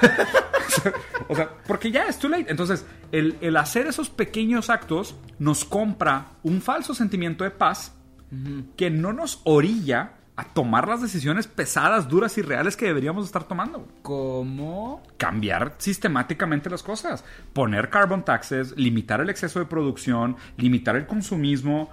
O 1.28 1.36
sea, 1.36 1.48
porque 1.66 1.90
ya 1.90 2.04
es 2.06 2.18
too 2.18 2.28
late. 2.28 2.46
Entonces, 2.48 2.84
el, 3.12 3.38
el 3.40 3.56
hacer 3.56 3.86
esos 3.86 4.10
pequeños 4.10 4.70
actos 4.70 5.14
nos 5.38 5.64
compra 5.64 6.32
un 6.42 6.60
falso 6.60 6.94
sentimiento 6.94 7.44
de 7.44 7.50
paz 7.50 7.94
que 8.76 8.90
no 8.90 9.12
nos 9.12 9.40
orilla 9.44 10.14
a 10.36 10.44
tomar 10.44 10.88
las 10.88 11.00
decisiones 11.00 11.46
pesadas, 11.46 12.08
duras 12.08 12.36
y 12.38 12.42
reales 12.42 12.76
que 12.76 12.86
deberíamos 12.86 13.24
estar 13.24 13.44
tomando. 13.44 13.86
¿Cómo? 14.02 15.02
Cambiar 15.16 15.76
sistemáticamente 15.78 16.68
las 16.68 16.82
cosas. 16.82 17.24
Poner 17.52 17.88
carbon 17.88 18.24
taxes, 18.24 18.76
limitar 18.76 19.20
el 19.20 19.30
exceso 19.30 19.60
de 19.60 19.66
producción, 19.66 20.36
limitar 20.56 20.96
el 20.96 21.06
consumismo, 21.06 21.90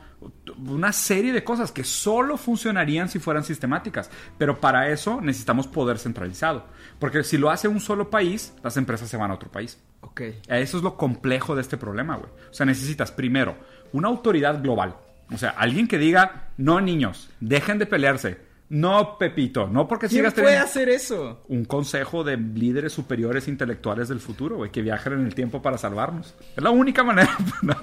una 0.57 0.91
serie 0.91 1.33
de 1.33 1.43
cosas 1.43 1.71
que 1.71 1.83
solo 1.83 2.35
funcionarían 2.35 3.09
si 3.09 3.19
fueran 3.19 3.43
sistemáticas. 3.43 4.09
Pero 4.39 4.59
para 4.59 4.89
eso 4.89 5.21
necesitamos 5.21 5.67
poder 5.67 5.99
centralizado. 5.99 6.65
Porque 6.97 7.23
si 7.23 7.37
lo 7.37 7.51
hace 7.51 7.67
un 7.67 7.79
solo 7.79 8.09
país, 8.09 8.55
las 8.63 8.75
empresas 8.75 9.07
se 9.07 9.17
van 9.17 9.29
a 9.29 9.35
otro 9.35 9.51
país. 9.51 9.79
Ok. 10.01 10.21
Eso 10.47 10.77
es 10.77 10.83
lo 10.83 10.97
complejo 10.97 11.53
de 11.53 11.61
este 11.61 11.77
problema, 11.77 12.15
güey. 12.15 12.31
O 12.49 12.53
sea, 12.53 12.65
necesitas 12.65 13.11
primero 13.11 13.55
una 13.93 14.07
autoridad 14.07 14.63
global. 14.63 14.95
O 15.34 15.38
sea, 15.38 15.51
alguien 15.51 15.88
que 15.88 15.97
diga, 15.97 16.49
no 16.57 16.82
niños, 16.82 17.29
dejen 17.39 17.79
de 17.79 17.86
pelearse. 17.86 18.51
No, 18.69 19.17
Pepito, 19.17 19.67
no 19.67 19.86
porque 19.86 20.07
¿Quién 20.07 20.19
sigas 20.19 20.34
puede 20.34 20.45
teniendo 20.47 20.65
hacer 20.65 20.88
eso? 20.88 21.43
un 21.49 21.65
consejo 21.65 22.23
de 22.23 22.38
líderes 22.38 22.93
superiores 22.93 23.49
intelectuales 23.49 24.07
del 24.07 24.21
futuro, 24.21 24.55
güey, 24.55 24.71
que 24.71 24.82
viajen 24.82 25.11
en 25.11 25.25
el 25.25 25.36
tiempo 25.36 25.61
para 25.61 25.77
salvarnos. 25.77 26.36
Es 26.55 26.63
la 26.63 26.69
única 26.69 27.03
manera. 27.03 27.38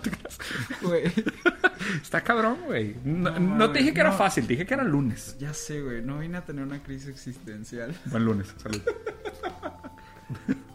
Está 2.03 2.23
cabrón, 2.23 2.59
güey. 2.67 2.97
No, 3.05 3.31
No, 3.39 3.57
no 3.57 3.71
te 3.71 3.81
dije 3.81 3.93
que 3.93 4.01
era 4.01 4.13
fácil, 4.13 4.47
te 4.47 4.55
dije 4.55 4.65
que 4.67 4.75
era 4.75 4.85
lunes. 4.85 5.37
Ya 5.39 5.53
sé, 5.53 5.83
güey. 5.83 6.01
No 6.03 6.19
vine 6.21 6.39
a 6.39 6.45
tener 6.45 6.65
una 6.65 6.83
crisis 6.83 7.09
existencial. 7.09 7.95
Buen 8.07 8.25
lunes, 8.25 8.55
salud. 8.57 8.81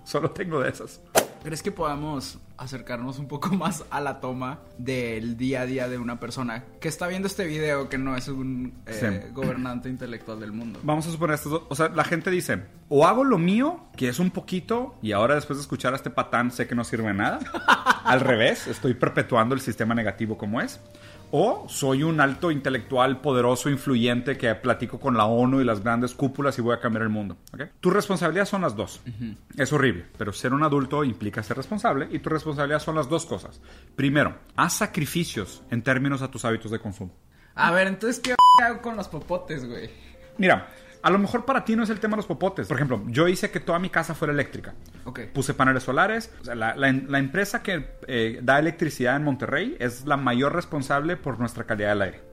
Solo 0.03 0.31
tengo 0.31 0.61
de 0.61 0.69
esas. 0.69 1.01
¿Crees 1.43 1.63
que 1.63 1.71
podamos 1.71 2.37
acercarnos 2.57 3.19
un 3.19 3.27
poco 3.27 3.49
más 3.55 3.83
a 3.89 3.99
la 4.01 4.19
toma 4.19 4.59
del 4.77 5.37
día 5.37 5.61
a 5.61 5.65
día 5.65 5.87
de 5.87 5.97
una 5.97 6.19
persona 6.19 6.63
que 6.79 6.87
está 6.87 7.07
viendo 7.07 7.27
este 7.27 7.45
video 7.45 7.89
que 7.89 7.97
no 7.97 8.15
es 8.15 8.27
un 8.27 8.73
eh, 8.85 8.93
Sí. 9.23 9.31
gobernante 9.33 9.89
intelectual 9.89 10.39
del 10.39 10.51
mundo? 10.51 10.79
Vamos 10.83 11.07
a 11.07 11.11
suponer 11.11 11.35
estas 11.35 11.51
dos. 11.51 11.63
O 11.69 11.75
sea, 11.75 11.89
la 11.89 12.03
gente 12.03 12.29
dice, 12.31 12.63
o 12.89 13.05
hago 13.05 13.23
lo 13.23 13.37
mío, 13.37 13.85
que 13.97 14.07
es 14.09 14.19
un 14.19 14.31
poquito, 14.31 14.95
y 15.01 15.11
ahora 15.11 15.35
después 15.35 15.57
de 15.57 15.61
escuchar 15.61 15.93
a 15.93 15.95
este 15.95 16.09
patán 16.09 16.51
sé 16.51 16.67
que 16.67 16.75
no 16.75 16.83
sirve 16.83 17.07
de 17.07 17.13
nada. 17.15 17.39
Al 18.05 18.19
revés, 18.19 18.67
estoy 18.67 18.93
perpetuando 18.93 19.55
el 19.55 19.61
sistema 19.61 19.95
negativo 19.95 20.37
como 20.37 20.61
es. 20.61 20.79
O 21.35 21.65
soy 21.67 22.03
un 22.03 22.21
alto 22.21 22.51
intelectual 22.51 23.19
poderoso, 23.19 23.67
influyente, 23.71 24.37
que 24.37 24.53
platico 24.53 24.99
con 24.99 25.17
la 25.17 25.25
ONU 25.25 25.61
y 25.61 25.63
las 25.63 25.81
grandes 25.83 26.13
cúpulas 26.13 26.59
y 26.59 26.61
voy 26.61 26.75
a 26.75 26.79
cambiar 26.79 27.01
el 27.01 27.09
mundo. 27.09 27.37
¿ok? 27.53 27.61
Tu 27.79 27.89
responsabilidad 27.89 28.45
son 28.45 28.61
las 28.61 28.75
dos. 28.75 29.01
Es 29.57 29.73
horrible, 29.73 30.05
pero 30.15 30.31
ser 30.31 30.53
un 30.53 30.61
adulto 30.61 31.03
implica 31.03 31.41
ser 31.41 31.57
responsable 31.57 32.07
y 32.11 32.19
tu 32.19 32.29
responsabilidad 32.29 32.42
son 32.43 32.95
las 32.95 33.09
dos 33.09 33.25
cosas. 33.25 33.61
Primero, 33.95 34.37
haz 34.55 34.73
sacrificios 34.77 35.63
en 35.71 35.81
términos 35.81 36.21
a 36.21 36.29
tus 36.29 36.45
hábitos 36.45 36.71
de 36.71 36.79
consumo. 36.79 37.13
A 37.55 37.71
ver, 37.71 37.87
entonces, 37.87 38.19
¿qué 38.19 38.35
hago 38.63 38.81
con 38.81 38.95
los 38.95 39.07
popotes, 39.07 39.65
güey? 39.67 39.89
Mira, 40.37 40.67
a 41.01 41.09
lo 41.09 41.19
mejor 41.19 41.45
para 41.45 41.63
ti 41.65 41.75
no 41.75 41.83
es 41.83 41.89
el 41.89 41.99
tema 41.99 42.11
de 42.15 42.17
los 42.17 42.25
popotes. 42.25 42.67
Por 42.67 42.77
ejemplo, 42.77 43.03
yo 43.07 43.27
hice 43.27 43.51
que 43.51 43.59
toda 43.59 43.77
mi 43.79 43.89
casa 43.89 44.15
fuera 44.15 44.33
eléctrica. 44.33 44.73
Ok. 45.05 45.19
Puse 45.33 45.53
paneles 45.53 45.83
solares. 45.83 46.31
O 46.41 46.45
sea, 46.45 46.55
la, 46.55 46.75
la- 46.75 46.91
la 46.91 47.19
empresa 47.19 47.61
que 47.61 47.97
eh, 48.07 48.39
da 48.41 48.57
electricidad 48.59 49.15
en 49.15 49.23
Monterrey 49.23 49.75
es 49.79 50.05
la 50.05 50.17
mayor 50.17 50.53
responsable 50.55 51.15
por 51.17 51.39
nuestra 51.39 51.65
calidad 51.65 51.89
del 51.89 52.01
aire. 52.01 52.32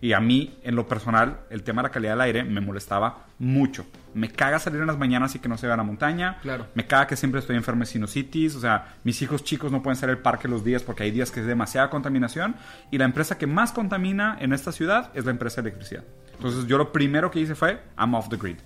Y 0.00 0.12
a 0.12 0.20
mí, 0.20 0.58
en 0.62 0.76
lo 0.76 0.86
personal, 0.88 1.40
el 1.50 1.62
tema 1.62 1.82
de 1.82 1.88
la 1.88 1.92
calidad 1.92 2.12
del 2.12 2.20
aire 2.22 2.44
me 2.44 2.60
molestaba 2.60 3.26
mucho. 3.38 3.86
Me 4.14 4.30
caga 4.30 4.58
salir 4.58 4.80
en 4.80 4.86
las 4.86 4.98
mañanas 4.98 5.34
y 5.34 5.38
que 5.38 5.48
no 5.48 5.58
se 5.58 5.66
vea 5.66 5.76
la 5.76 5.82
montaña. 5.82 6.38
Claro. 6.40 6.66
Me 6.74 6.86
caga 6.86 7.06
que 7.06 7.16
siempre 7.16 7.40
estoy 7.40 7.56
enfermo 7.56 7.80
de 7.80 7.86
sinusitis. 7.86 8.54
O 8.54 8.60
sea, 8.60 8.94
mis 9.04 9.20
hijos 9.22 9.44
chicos 9.44 9.70
no 9.70 9.82
pueden 9.82 9.96
salir 9.96 10.16
al 10.16 10.22
parque 10.22 10.48
los 10.48 10.64
días 10.64 10.82
porque 10.82 11.02
hay 11.02 11.10
días 11.10 11.30
que 11.30 11.40
es 11.40 11.46
demasiada 11.46 11.90
contaminación. 11.90 12.56
Y 12.90 12.98
la 12.98 13.04
empresa 13.04 13.36
que 13.38 13.46
más 13.46 13.72
contamina 13.72 14.38
en 14.40 14.52
esta 14.52 14.72
ciudad 14.72 15.10
es 15.14 15.24
la 15.24 15.32
empresa 15.32 15.60
de 15.60 15.68
electricidad. 15.68 16.04
Entonces, 16.34 16.66
yo 16.66 16.78
lo 16.78 16.92
primero 16.92 17.30
que 17.30 17.40
hice 17.40 17.54
fue, 17.54 17.80
I'm 17.98 18.14
off 18.14 18.28
the 18.28 18.36
grid. 18.36 18.56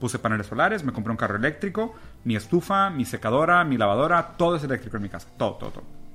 Puse 0.00 0.18
paneles 0.18 0.46
solares, 0.46 0.84
me 0.84 0.92
compré 0.92 1.10
un 1.10 1.16
carro 1.16 1.36
eléctrico, 1.36 1.94
mi 2.24 2.36
estufa, 2.36 2.90
mi 2.90 3.04
secadora, 3.04 3.64
mi 3.64 3.78
lavadora, 3.78 4.34
todo 4.36 4.56
es 4.56 4.64
eléctrico 4.64 4.96
en 4.98 5.04
mi 5.04 5.08
casa. 5.08 5.28
Todo, 5.38 5.54
todo, 5.54 5.70
todo. 5.70 6.05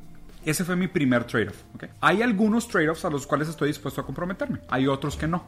Ese 0.43 0.65
fue 0.65 0.75
mi 0.75 0.87
primer 0.87 1.25
trade-off. 1.25 1.63
Hay 1.99 2.21
algunos 2.21 2.67
trade-offs 2.67 3.05
a 3.05 3.09
los 3.09 3.27
cuales 3.27 3.47
estoy 3.47 3.67
dispuesto 3.67 4.01
a 4.01 4.05
comprometerme. 4.05 4.59
Hay 4.69 4.87
otros 4.87 5.15
que 5.15 5.27
no. 5.27 5.45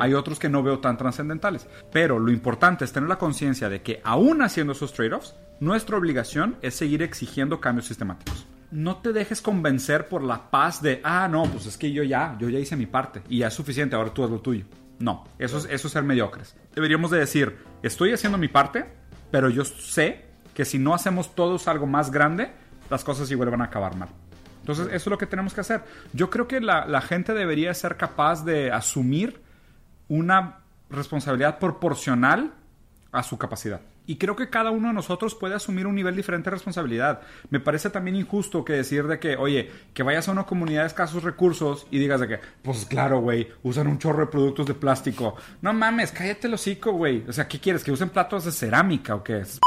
Hay 0.00 0.14
otros 0.14 0.38
que 0.38 0.48
no 0.48 0.62
veo 0.62 0.80
tan 0.80 0.96
trascendentales. 0.96 1.66
Pero 1.92 2.18
lo 2.18 2.30
importante 2.30 2.84
es 2.84 2.92
tener 2.92 3.08
la 3.08 3.18
conciencia 3.18 3.68
de 3.68 3.82
que 3.82 4.00
aún 4.04 4.42
haciendo 4.42 4.72
esos 4.72 4.92
trade-offs, 4.92 5.34
nuestra 5.60 5.96
obligación 5.96 6.56
es 6.62 6.74
seguir 6.74 7.02
exigiendo 7.02 7.60
cambios 7.60 7.86
sistemáticos. 7.86 8.46
No 8.70 8.96
te 8.96 9.12
dejes 9.12 9.40
convencer 9.40 10.08
por 10.08 10.22
la 10.22 10.50
paz 10.50 10.82
de, 10.82 11.00
ah, 11.04 11.28
no, 11.28 11.44
pues 11.44 11.66
es 11.66 11.78
que 11.78 11.92
yo 11.92 12.02
ya, 12.02 12.36
yo 12.40 12.48
ya 12.48 12.58
hice 12.58 12.76
mi 12.76 12.86
parte 12.86 13.22
y 13.28 13.38
ya 13.38 13.48
es 13.48 13.54
suficiente, 13.54 13.94
ahora 13.94 14.12
tú 14.12 14.24
haz 14.24 14.30
lo 14.30 14.40
tuyo. 14.40 14.64
No, 14.98 15.24
eso 15.38 15.58
es, 15.58 15.66
eso 15.66 15.86
es 15.86 15.92
ser 15.92 16.02
mediocres. 16.02 16.56
Deberíamos 16.74 17.10
de 17.10 17.18
decir, 17.18 17.56
estoy 17.82 18.12
haciendo 18.12 18.36
mi 18.36 18.48
parte, 18.48 18.84
pero 19.30 19.48
yo 19.48 19.64
sé 19.64 20.24
que 20.54 20.64
si 20.64 20.78
no 20.78 20.94
hacemos 20.94 21.34
todos 21.34 21.68
algo 21.68 21.86
más 21.86 22.10
grande, 22.10 22.50
las 22.90 23.04
cosas 23.04 23.30
igual 23.30 23.50
van 23.50 23.62
a 23.62 23.64
acabar 23.64 23.96
mal. 23.96 24.08
Entonces, 24.64 24.86
eso 24.86 24.96
es 24.96 25.06
lo 25.08 25.18
que 25.18 25.26
tenemos 25.26 25.52
que 25.52 25.60
hacer. 25.60 25.82
Yo 26.14 26.30
creo 26.30 26.48
que 26.48 26.58
la, 26.58 26.86
la 26.86 27.02
gente 27.02 27.34
debería 27.34 27.74
ser 27.74 27.98
capaz 27.98 28.46
de 28.46 28.72
asumir 28.72 29.42
una 30.08 30.60
responsabilidad 30.88 31.58
proporcional 31.58 32.54
a 33.12 33.22
su 33.22 33.36
capacidad. 33.36 33.82
Y 34.06 34.16
creo 34.16 34.36
que 34.36 34.48
cada 34.48 34.70
uno 34.70 34.88
de 34.88 34.94
nosotros 34.94 35.34
puede 35.34 35.54
asumir 35.54 35.86
un 35.86 35.94
nivel 35.94 36.16
diferente 36.16 36.46
de 36.46 36.56
responsabilidad. 36.56 37.20
Me 37.50 37.60
parece 37.60 37.90
también 37.90 38.16
injusto 38.16 38.64
que 38.64 38.72
decir 38.72 39.06
de 39.06 39.18
que, 39.18 39.36
oye, 39.36 39.70
que 39.92 40.02
vayas 40.02 40.28
a 40.28 40.32
una 40.32 40.44
comunidad 40.44 40.80
de 40.80 40.86
escasos 40.86 41.22
recursos 41.22 41.86
y 41.90 41.98
digas 41.98 42.20
de 42.20 42.28
que, 42.28 42.40
pues 42.62 42.86
claro, 42.86 43.20
güey, 43.20 43.48
usan 43.62 43.86
un 43.86 43.98
chorro 43.98 44.20
de 44.20 44.30
productos 44.30 44.66
de 44.66 44.74
plástico. 44.74 45.36
No 45.60 45.74
mames, 45.74 46.10
cállate 46.10 46.46
el 46.46 46.54
hocico, 46.54 46.92
güey. 46.92 47.22
O 47.28 47.32
sea, 47.34 47.46
¿qué 47.46 47.60
quieres? 47.60 47.84
¿Que 47.84 47.92
usen 47.92 48.08
platos 48.08 48.46
de 48.46 48.52
cerámica 48.52 49.14
o 49.14 49.22
qué? 49.22 49.40
Es 49.40 49.60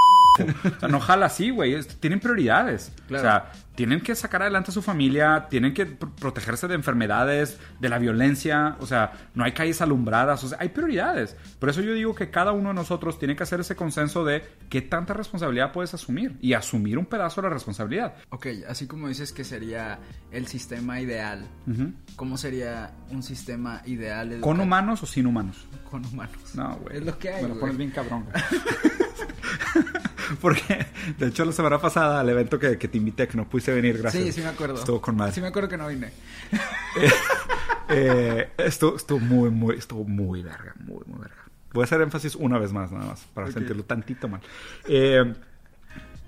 o 0.44 0.80
sea, 0.80 0.90
no 0.90 1.00
jala 1.00 1.28
así, 1.28 1.50
güey. 1.50 1.82
Tienen 2.00 2.20
prioridades. 2.20 2.92
Claro. 3.08 3.22
O 3.22 3.26
sea, 3.28 3.52
tienen 3.76 4.02
que 4.02 4.16
sacar 4.16 4.42
adelante 4.42 4.72
a 4.72 4.74
su 4.74 4.82
familia, 4.82 5.46
tienen 5.52 5.74
que 5.74 5.88
pr- 6.00 6.12
protegerse 6.16 6.68
de 6.68 6.74
enfermedades, 6.74 7.60
de 7.80 7.90
la 7.90 8.00
violencia. 8.00 8.76
O 8.80 8.88
sea, 8.88 9.14
no 9.36 9.44
hay 9.44 9.52
calles 9.52 9.82
alumbradas. 9.82 10.44
O 10.44 10.48
sea, 10.50 10.58
hay 10.60 10.70
prioridades. 10.70 11.36
Por 11.60 11.70
eso 11.70 11.82
yo 11.82 11.94
digo 11.94 12.16
que 12.16 12.32
cada 12.32 12.54
uno 12.54 12.70
de 12.70 12.76
nosotros 12.76 13.20
tiene 13.20 13.36
que 13.36 13.44
hacer 13.44 13.60
ese 13.60 13.76
consenso 13.76 14.26
de 14.26 14.44
qué 14.70 14.82
tanta 14.82 15.14
responsabilidad 15.14 15.72
puedes 15.72 15.94
asumir 15.94 16.38
y 16.42 16.54
asumir 16.54 16.98
un 16.98 17.06
pedazo 17.06 17.42
de 17.42 17.48
la 17.50 17.54
responsabilidad. 17.54 18.16
Ok, 18.30 18.48
así 18.68 18.88
como 18.88 19.08
dices 19.10 19.32
que 19.32 19.44
sería 19.44 20.00
el 20.32 20.48
sistema 20.48 21.00
ideal, 21.00 21.48
¿cómo 22.16 22.38
sería 22.38 22.92
un 23.12 23.22
sistema 23.22 23.82
ideal 23.86 24.40
¿Con 24.42 24.60
humanos 24.60 25.04
o 25.04 25.06
sin 25.06 25.28
humanos? 25.28 25.66
Con 25.90 26.04
humanos. 26.06 26.56
No, 26.56 26.78
güey. 26.78 26.98
Es 26.98 27.06
lo 27.06 27.18
que 27.20 27.30
hay, 27.30 27.44
Me 27.44 27.50
lo 27.50 27.60
pones 27.60 27.78
bien 27.78 27.92
cabrón, 27.92 28.26
güey. 28.26 28.44
Porque, 30.42 30.86
de 31.18 31.28
hecho, 31.28 31.46
la 31.46 31.52
semana 31.52 31.80
pasada, 31.80 32.20
al 32.20 32.30
evento 32.30 32.60
que, 32.60 32.78
que 32.78 32.88
te 32.88 32.98
invité, 32.98 33.28
que 33.28 33.38
no 33.38 33.48
pudiste 33.48 33.74
venir, 33.74 33.98
gracias. 33.98 34.24
Sí, 34.24 34.32
sí 34.32 34.42
me 34.42 34.48
acuerdo. 34.48 34.76
Estuvo 34.76 35.02
con 35.02 35.16
madre. 35.16 35.34
Sí 35.34 35.42
me 35.42 35.48
acuerdo 35.48 35.70
que 35.70 35.78
no 35.78 35.88
vine. 35.88 36.12
Eh, 37.90 38.50
estuvo, 38.58 38.98
estuvo 38.98 39.18
muy, 39.18 39.50
muy, 39.50 39.76
estuvo 39.78 40.04
muy 40.04 40.44
verga, 40.44 40.74
muy, 40.78 41.00
muy 41.06 41.20
verga. 41.20 41.46
Voy 41.72 41.84
a 41.84 41.86
hacer 41.86 42.02
énfasis 42.02 42.36
una 42.36 42.60
vez 42.60 42.74
más, 42.74 42.92
nada 42.92 43.06
más, 43.06 43.26
para 43.34 43.50
sentirlo 43.50 43.86
tantito 43.86 44.28
mal. 44.28 44.42
Eh, 44.90 45.34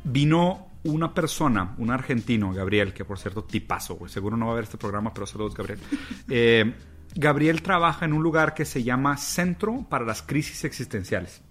vino 0.05 0.69
una 0.83 1.13
persona, 1.13 1.75
un 1.77 1.91
argentino, 1.91 2.53
Gabriel, 2.53 2.93
que 2.93 3.03
por 3.03 3.19
cierto, 3.19 3.43
tipazo, 3.43 3.95
güey. 3.95 4.09
Seguro 4.09 4.37
no 4.37 4.45
va 4.45 4.53
a 4.53 4.55
ver 4.55 4.63
este 4.63 4.77
programa, 4.77 5.13
pero 5.13 5.25
saludos, 5.25 5.55
Gabriel. 5.55 5.79
Eh, 6.29 6.73
Gabriel 7.15 7.61
trabaja 7.61 8.05
en 8.05 8.13
un 8.13 8.21
lugar 8.21 8.53
que 8.53 8.65
se 8.65 8.83
llama 8.83 9.17
Centro 9.17 9.85
para 9.89 10.05
las 10.05 10.21
Crisis 10.21 10.63
Existenciales. 10.63 11.41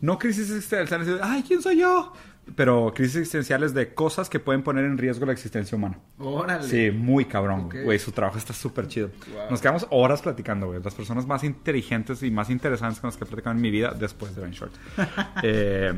No 0.00 0.18
crisis 0.18 0.50
existenciales 0.50 1.06
de, 1.06 1.18
ay, 1.22 1.44
¿quién 1.46 1.62
soy 1.62 1.78
yo? 1.78 2.12
Pero 2.56 2.92
crisis 2.94 3.16
existenciales 3.16 3.74
de 3.74 3.94
cosas 3.94 4.28
que 4.28 4.40
pueden 4.40 4.62
poner 4.62 4.84
en 4.84 4.98
riesgo 4.98 5.26
la 5.26 5.32
existencia 5.32 5.76
humana. 5.76 5.98
Órale. 6.18 6.66
Sí, 6.66 6.90
muy 6.90 7.26
cabrón, 7.26 7.68
güey. 7.84 7.98
Su 7.98 8.12
trabajo 8.12 8.38
está 8.38 8.52
súper 8.52 8.88
chido. 8.88 9.10
Wow. 9.32 9.50
Nos 9.50 9.60
quedamos 9.60 9.86
horas 9.90 10.22
platicando, 10.22 10.66
güey. 10.66 10.82
Las 10.82 10.94
personas 10.94 11.26
más 11.26 11.44
inteligentes 11.44 12.22
y 12.22 12.30
más 12.30 12.50
interesantes 12.50 13.00
con 13.00 13.08
las 13.08 13.16
que 13.16 13.24
he 13.24 13.26
platicado 13.26 13.54
en 13.54 13.62
mi 13.62 13.70
vida 13.70 13.94
después 13.98 14.34
de 14.34 14.42
Ben 14.42 14.52
Short. 14.52 14.72
Eh, 15.42 15.92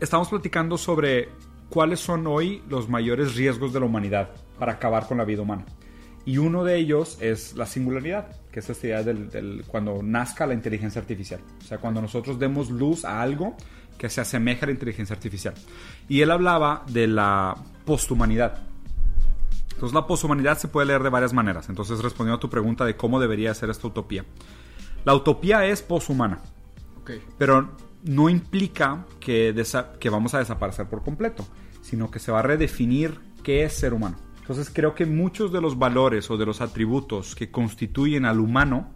estamos 0.00 0.28
platicando 0.28 0.76
sobre 0.76 1.28
cuáles 1.68 2.00
son 2.00 2.26
hoy 2.26 2.62
los 2.68 2.88
mayores 2.88 3.36
riesgos 3.36 3.72
de 3.72 3.80
la 3.80 3.86
humanidad 3.86 4.30
para 4.58 4.72
acabar 4.72 5.06
con 5.06 5.18
la 5.18 5.24
vida 5.24 5.42
humana. 5.42 5.64
Y 6.28 6.36
uno 6.36 6.62
de 6.62 6.76
ellos 6.76 7.16
es 7.22 7.56
la 7.56 7.64
singularidad, 7.64 8.26
que 8.52 8.60
es 8.60 8.68
esta 8.68 8.86
idea 8.86 9.02
del, 9.02 9.30
del- 9.30 9.64
cuando 9.66 10.02
nazca 10.02 10.46
la 10.46 10.52
inteligencia 10.52 11.00
artificial. 11.00 11.40
O 11.62 11.64
sea, 11.64 11.78
cuando 11.78 12.02
nosotros 12.02 12.38
demos 12.38 12.68
luz 12.68 13.06
a 13.06 13.22
algo 13.22 13.56
que 13.96 14.10
se 14.10 14.20
asemeja 14.20 14.64
a 14.64 14.66
la 14.66 14.72
inteligencia 14.72 15.14
artificial. 15.16 15.54
Y 16.06 16.20
él 16.20 16.30
hablaba 16.30 16.84
de 16.88 17.06
la 17.06 17.56
posthumanidad. 17.86 18.58
Entonces 19.72 19.94
la 19.94 20.06
poshumanidad 20.06 20.58
se 20.58 20.68
puede 20.68 20.88
leer 20.88 21.02
de 21.02 21.08
varias 21.08 21.32
maneras. 21.32 21.70
Entonces 21.70 22.02
respondiendo 22.02 22.36
a 22.36 22.40
tu 22.40 22.50
pregunta 22.50 22.84
de 22.84 22.94
cómo 22.94 23.18
debería 23.20 23.54
ser 23.54 23.70
esta 23.70 23.86
utopía. 23.86 24.24
La 25.06 25.14
utopía 25.14 25.64
es 25.64 25.80
poshumana, 25.80 26.40
Ok. 27.00 27.12
pero 27.38 27.70
no 28.04 28.28
implica 28.28 29.06
que, 29.18 29.54
que 29.98 30.10
vamos 30.10 30.34
a 30.34 30.40
desaparecer 30.40 30.86
por 30.88 31.02
completo, 31.02 31.46
sino 31.80 32.10
que 32.10 32.18
se 32.18 32.30
va 32.32 32.40
a 32.40 32.42
redefinir 32.42 33.18
qué 33.42 33.62
es 33.64 33.72
ser 33.72 33.94
humano. 33.94 34.16
Entonces 34.48 34.72
creo 34.74 34.94
que 34.94 35.04
muchos 35.04 35.52
de 35.52 35.60
los 35.60 35.78
valores 35.78 36.30
o 36.30 36.38
de 36.38 36.46
los 36.46 36.62
atributos 36.62 37.34
que 37.34 37.50
constituyen 37.50 38.24
al 38.24 38.40
humano 38.40 38.88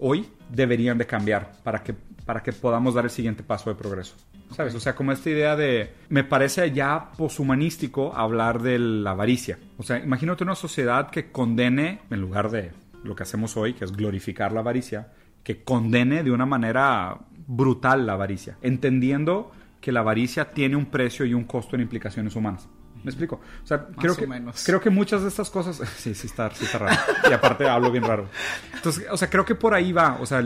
hoy 0.00 0.26
deberían 0.50 0.98
de 0.98 1.06
cambiar 1.06 1.52
para 1.62 1.84
que, 1.84 1.94
para 2.24 2.42
que 2.42 2.52
podamos 2.52 2.94
dar 2.94 3.04
el 3.04 3.12
siguiente 3.12 3.44
paso 3.44 3.70
de 3.70 3.76
progreso. 3.76 4.16
¿Sabes? 4.50 4.74
O 4.74 4.80
sea, 4.80 4.96
como 4.96 5.12
esta 5.12 5.30
idea 5.30 5.54
de... 5.54 5.92
Me 6.08 6.24
parece 6.24 6.72
ya 6.72 7.12
poshumanístico 7.16 8.16
hablar 8.16 8.60
de 8.60 8.80
la 8.80 9.12
avaricia. 9.12 9.60
O 9.78 9.84
sea, 9.84 10.00
imagínate 10.00 10.42
una 10.42 10.56
sociedad 10.56 11.08
que 11.10 11.30
condene, 11.30 12.00
en 12.10 12.20
lugar 12.20 12.50
de 12.50 12.72
lo 13.04 13.14
que 13.14 13.22
hacemos 13.22 13.56
hoy, 13.56 13.74
que 13.74 13.84
es 13.84 13.92
glorificar 13.92 14.50
la 14.50 14.58
avaricia, 14.58 15.12
que 15.44 15.62
condene 15.62 16.24
de 16.24 16.32
una 16.32 16.46
manera 16.46 17.16
brutal 17.46 18.06
la 18.06 18.14
avaricia, 18.14 18.58
entendiendo 18.60 19.52
que 19.80 19.92
la 19.92 20.00
avaricia 20.00 20.50
tiene 20.50 20.74
un 20.74 20.86
precio 20.86 21.24
y 21.26 21.32
un 21.32 21.44
costo 21.44 21.76
en 21.76 21.82
implicaciones 21.82 22.34
humanas. 22.34 22.68
¿Me 23.06 23.10
explico? 23.12 23.40
O 23.62 23.66
sea, 23.66 23.86
creo 23.96 24.14
o 24.14 24.16
que, 24.16 24.26
menos. 24.26 24.64
creo 24.66 24.80
que 24.80 24.90
muchas 24.90 25.22
de 25.22 25.28
estas 25.28 25.48
cosas... 25.48 25.80
Sí, 25.96 26.12
sí 26.12 26.26
está, 26.26 26.50
sí 26.52 26.64
está 26.64 26.78
raro. 26.78 26.96
Y 27.30 27.32
aparte 27.32 27.68
hablo 27.68 27.92
bien 27.92 28.02
raro. 28.02 28.28
Entonces, 28.74 29.06
o 29.08 29.16
sea, 29.16 29.30
creo 29.30 29.44
que 29.44 29.54
por 29.54 29.74
ahí 29.74 29.92
va. 29.92 30.18
O 30.20 30.26
sea, 30.26 30.44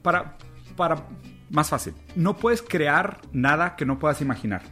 para... 0.00 0.36
para 0.76 1.04
más 1.50 1.68
fácil. 1.68 1.92
No 2.16 2.36
puedes 2.38 2.62
crear 2.62 3.20
nada 3.32 3.76
que 3.76 3.84
no 3.84 3.98
puedas 3.98 4.22
imaginar. 4.22 4.62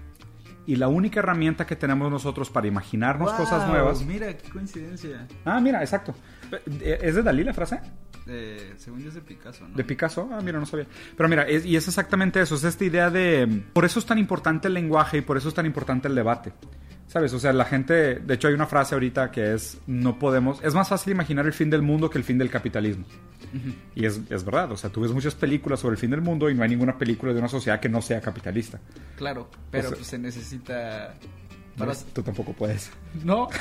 Y 0.65 0.77
la 0.77 0.89
única 0.89 1.21
herramienta 1.21 1.67
que 1.67 1.77
tenemos 1.77 2.11
nosotros 2.11 2.49
para 2.51 2.67
imaginarnos 2.67 3.31
cosas 3.33 3.63
Wow, 3.65 3.69
nuevas... 3.69 4.03
Mira, 4.05 4.35
qué 4.37 4.49
coincidencia. 4.51 5.27
Ah, 5.45 5.61
mira, 5.61 5.81
exacto. 5.83 6.15
¿Es 6.81 7.15
de 7.15 7.23
Dalí 7.23 7.43
la 7.45 7.53
frase? 7.53 7.81
Eh, 8.27 8.75
según 8.77 9.01
yo 9.01 9.09
es 9.09 9.15
de 9.15 9.23
Picasso, 9.23 9.67
¿no? 9.67 9.75
De 9.75 9.83
Picasso, 9.85 10.29
ah, 10.31 10.41
mira, 10.43 10.59
no 10.61 10.67
sabía. 10.67 10.87
Pero 11.17 11.29
mira, 11.29 11.45
es- 11.49 11.65
y 11.65 11.75
es 11.75 11.89
exactamente 11.89 12.41
eso, 12.41 12.55
es 12.57 12.65
esta 12.65 12.85
idea 12.85 13.09
de... 13.11 13.63
Por 13.73 13.87
eso 13.87 13.99
es 13.99 14.05
tan 14.07 14.19
importante 14.19 14.69
el 14.69 14.75
lenguaje 14.75 15.17
y 15.19 15.21
por 15.23 15.39
eso 15.39 15.49
es 15.49 15.55
tan 15.55 15.65
importante 15.67 16.07
el 16.09 16.15
debate. 16.15 16.53
¿Sabes? 17.09 17.33
O 17.33 17.39
sea, 17.39 17.53
la 17.53 17.65
gente... 17.65 18.17
De 18.17 18.35
hecho, 18.35 18.49
hay 18.49 18.55
una 18.55 18.67
frase 18.67 18.95
ahorita 18.95 19.31
que 19.31 19.55
es, 19.55 19.79
no 19.87 20.19
podemos... 20.19 20.63
Es 20.63 20.75
más 20.75 20.89
fácil 20.89 21.13
imaginar 21.13 21.47
el 21.47 21.53
fin 21.55 21.71
del 21.71 21.83
mundo 21.83 22.09
que 22.11 22.19
el 22.19 22.25
fin 22.25 22.37
del 22.39 22.51
capitalismo. 22.51 23.05
Y 23.95 24.05
es, 24.05 24.21
es 24.29 24.45
verdad, 24.45 24.71
o 24.73 24.77
sea, 24.77 24.91
tú 24.91 25.01
ves 25.01 25.11
muchas 25.13 25.35
películas 25.35 25.81
sobre 25.81 25.95
el 25.95 25.99
fin 25.99 26.11
del 26.11 26.21
mundo 26.21 26.51
y 26.51 26.55
no 26.55 26.63
hay 26.63 26.69
ninguna 26.69 26.99
película 26.99 27.33
de 27.33 27.39
una 27.39 27.49
sociedad 27.49 27.81
que 27.81 27.89
no 27.89 28.03
sea 28.03 28.21
capitalista. 28.21 28.79
Claro, 29.17 29.49
pero 29.71 29.87
O 29.87 29.89
sea- 29.89 29.97
pues, 29.97 30.07
se 30.07 30.19
necesita... 30.19 31.15
Para... 31.79 31.95
Tú 32.13 32.23
tampoco 32.23 32.53
puedes. 32.53 32.91
No. 33.25 33.49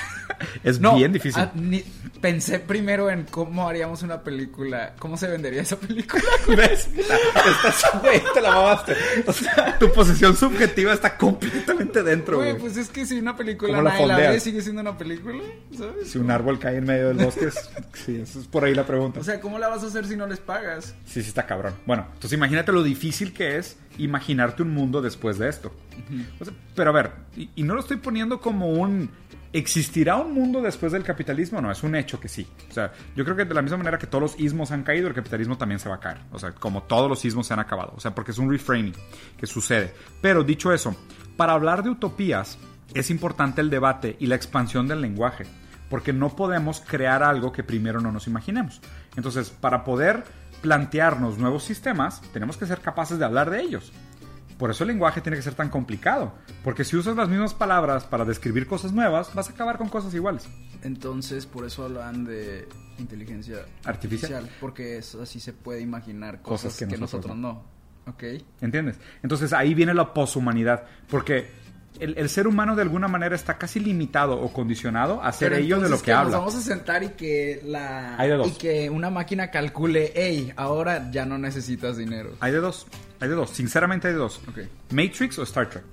Es 0.64 0.80
No, 0.80 0.96
bien 0.96 1.14
difícil. 1.14 1.42
ah, 1.42 1.52
ni- 1.56 1.84
pensé 2.22 2.60
primero 2.60 3.10
en 3.10 3.24
cómo 3.24 3.68
haríamos 3.68 4.04
una 4.04 4.22
película, 4.24 4.94
cómo 5.00 5.18
se 5.18 5.28
vendería 5.28 5.62
esa 5.62 5.78
película. 5.78 6.22
¿Ves? 6.48 6.90
Estás, 6.96 7.86
güey, 8.02 8.22
te 8.34 8.42
la 8.42 8.52
mamaste. 8.52 8.96
O 9.26 9.34
sea, 9.34 9.78
tu 9.80 9.92
posición 9.92 10.36
subjetiva 10.36 10.94
está 10.94 11.18
completamente 11.18 12.04
dentro, 12.04 12.38
Güey, 12.38 12.58
pues 12.58 12.78
es 12.78 12.90
que 12.90 13.06
si 13.06 13.18
una 13.20 13.36
película 13.36 13.78
¿Cómo 13.78 14.08
la 14.08 14.18
la 14.18 14.30
ve, 14.32 14.40
sigue 14.40 14.62
siendo 14.62 14.82
una 14.82 14.98
película, 14.98 15.42
¿sabes? 15.76 16.10
Si 16.12 16.18
un 16.18 16.30
árbol 16.30 16.60
cae 16.60 16.78
en 16.78 16.86
medio 16.86 17.08
del 17.10 17.18
bosque, 17.18 17.46
es- 17.46 17.70
sí, 18.06 18.18
eso 18.22 18.40
es 18.40 18.48
por 18.48 18.64
ahí 18.66 18.76
la 18.76 18.86
pregunta. 18.86 19.20
O 19.20 19.24
sea, 19.24 19.40
¿cómo 19.40 19.58
la 19.60 19.68
vas 19.70 19.84
a 19.84 19.88
hacer 19.88 20.06
si 20.08 20.16
no 20.16 20.28
les 20.28 20.40
pagas? 20.40 20.94
sí, 21.06 21.22
sí 21.24 21.30
está 21.30 21.46
cabrón. 21.46 21.74
Bueno, 21.86 22.06
entonces 22.14 22.34
imagínate 22.34 22.72
lo 22.72 22.84
difícil 22.84 23.34
que 23.34 23.58
es 23.58 23.78
imaginarte 23.98 24.62
un 24.64 24.72
mundo 24.72 25.02
después 25.02 25.38
de 25.40 25.50
esto. 25.50 25.74
Pero 26.76 26.90
a 26.90 26.94
ver, 26.94 27.12
y, 27.36 27.50
y 27.56 27.64
no 27.64 27.74
lo 27.74 27.82
estoy 27.82 27.98
poniendo 27.98 28.40
como 28.40 28.70
un... 28.70 29.10
¿Existirá 29.54 30.18
un 30.18 30.34
mundo 30.34 30.62
después 30.62 30.92
del 30.92 31.04
capitalismo? 31.04 31.62
No, 31.62 31.72
es 31.72 31.82
un 31.82 31.96
hecho 31.96 32.20
que 32.20 32.28
sí. 32.28 32.46
O 32.70 32.74
sea, 32.74 32.92
yo 33.16 33.24
creo 33.24 33.36
que 33.36 33.46
de 33.46 33.54
la 33.54 33.62
misma 33.62 33.78
manera 33.78 33.98
que 33.98 34.06
todos 34.06 34.22
los 34.22 34.40
ismos 34.40 34.72
han 34.72 34.84
caído, 34.84 35.08
el 35.08 35.14
capitalismo 35.14 35.58
también 35.58 35.80
se 35.80 35.88
va 35.88 35.96
a 35.96 36.00
caer. 36.00 36.18
O 36.32 36.38
sea, 36.38 36.52
como 36.52 36.84
todos 36.84 37.10
los 37.10 37.24
ismos 37.24 37.48
se 37.48 37.54
han 37.54 37.60
acabado. 37.60 37.94
O 37.96 38.00
sea, 38.00 38.14
porque 38.14 38.32
es 38.32 38.38
un 38.38 38.52
reframing 38.52 38.94
que 39.38 39.48
sucede. 39.48 39.94
Pero 40.22 40.44
dicho 40.44 40.74
eso, 40.74 40.96
para 41.38 41.54
hablar 41.54 41.82
de 41.82 41.90
utopías 41.90 42.60
es 42.94 43.10
importante 43.10 43.62
el 43.62 43.70
debate 43.70 44.18
y 44.20 44.28
la 44.28 44.36
expansión 44.36 44.88
del 44.88 45.02
lenguaje. 45.02 45.46
Porque 45.90 46.12
no 46.12 46.36
podemos 46.36 46.82
crear 46.82 47.24
algo 47.24 47.52
que 47.52 47.64
primero 47.64 48.02
no 48.02 48.12
nos 48.12 48.28
imaginemos. 48.28 48.82
Entonces, 49.16 49.50
para 49.50 49.86
poder 49.86 50.26
plantearnos 50.62 51.38
nuevos 51.38 51.64
sistemas, 51.64 52.22
tenemos 52.34 52.58
que 52.58 52.66
ser 52.66 52.82
capaces 52.82 53.18
de 53.18 53.26
hablar 53.26 53.50
de 53.50 53.62
ellos. 53.62 53.94
Por 54.58 54.72
eso 54.72 54.84
el 54.84 54.88
lenguaje 54.90 55.22
tiene 55.22 55.36
que 55.38 55.44
ser 55.44 55.54
tan 55.54 55.70
complicado. 55.70 56.34
Porque 56.64 56.84
si 56.84 56.96
usas 56.96 57.16
las 57.16 57.30
mismas 57.30 57.54
palabras 57.54 58.06
para 58.06 58.26
describir 58.26 58.68
cosas 58.68 58.92
nuevas, 58.92 59.34
vas 59.36 59.50
a 59.50 59.52
acabar 59.52 59.78
con 59.78 59.90
cosas 59.90 60.14
iguales. 60.14 60.48
Entonces, 60.84 61.46
por 61.46 61.66
eso 61.66 61.86
hablan 61.86 62.26
de 62.26 62.68
inteligencia 62.98 63.58
Artificial. 63.86 64.34
artificial, 64.36 64.50
porque 64.60 64.98
es 64.98 65.14
así 65.16 65.40
se 65.40 65.54
puede 65.54 65.82
imaginar 65.82 66.42
Cosas 66.42 66.74
cosas, 66.74 66.80
que 66.80 66.88
que, 66.88 66.98
nosotros 67.00 67.36
nosotros 67.36 67.38
no. 67.38 68.12
Ok. 68.12 68.24
¿Entiendes? 68.62 68.98
Entonces 69.22 69.54
ahí 69.54 69.74
viene 69.74 69.94
la 69.94 70.14
poshumanidad. 70.14 70.86
Porque 71.10 71.48
el, 72.00 72.18
el 72.18 72.30
ser 72.30 72.48
humano 72.48 72.76
de 72.76 72.82
alguna 72.82 73.08
manera 73.08 73.36
está 73.36 73.58
casi 73.58 73.80
limitado 73.80 74.40
o 74.40 74.52
condicionado 74.54 75.22
a 75.24 75.32
ser 75.32 75.52
Pero 75.52 75.62
ello 75.64 75.76
de 75.76 75.82
lo 75.82 75.86
entonces 75.88 76.06
que 76.06 76.14
habla. 76.14 76.32
Nos 76.32 76.40
vamos 76.40 76.56
a 76.56 76.62
sentar 76.62 77.04
y 77.04 77.10
que 77.10 77.62
la 77.66 78.18
Hay 78.18 78.30
de 78.30 78.36
dos. 78.38 78.48
y 78.48 78.52
que 78.52 78.90
una 78.90 79.10
máquina 79.10 79.52
calcule, 79.52 80.12
hey, 80.16 80.54
ahora 80.56 81.10
ya 81.12 81.26
no 81.26 81.38
necesitas 81.38 81.98
dinero. 81.98 82.32
Hay 82.40 82.52
de 82.52 82.60
dos. 82.60 82.88
Hay 83.20 83.30
de 83.30 83.36
dos. 83.36 83.50
Sinceramente 83.50 84.08
hay 84.08 84.14
de 84.14 84.20
dos. 84.20 84.40
Matrix 84.92 85.40
o 85.40 85.44
Star 85.44 85.70
Trek. 85.70 85.84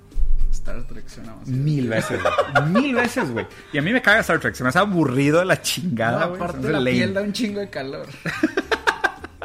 Star 0.51 0.83
Trek 0.87 1.07
suena 1.07 1.35
más. 1.35 1.47
Mil 1.47 1.87
veces, 1.89 2.19
güey. 2.21 2.69
Mil 2.69 2.95
veces, 2.95 3.29
güey. 3.31 3.45
Y 3.73 3.77
a 3.77 3.81
mí 3.81 3.91
me 3.91 4.01
caga 4.01 4.19
Star 4.21 4.39
Trek. 4.39 4.55
Se 4.55 4.63
me 4.63 4.69
hace 4.69 4.79
aburrido 4.79 5.39
de 5.39 5.45
la 5.45 5.61
chingada, 5.61 6.27
No, 6.27 6.35
aparte 6.35 6.63
la 6.71 6.79
lame. 6.79 6.91
piel 6.91 7.13
da 7.13 7.21
un 7.21 7.33
chingo 7.33 7.59
de 7.59 7.69
calor. 7.69 8.07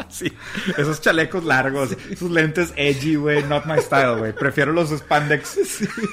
Sí, 0.11 0.33
esos 0.77 1.01
chalecos 1.01 1.45
largos, 1.45 1.97
sus 2.19 2.31
lentes 2.31 2.73
edgy, 2.77 3.17
güey, 3.17 3.43
not 3.45 3.65
my 3.67 3.79
style, 3.81 4.17
güey. 4.19 4.33
Prefiero 4.33 4.73
los 4.73 4.91
spandex, 4.91 5.59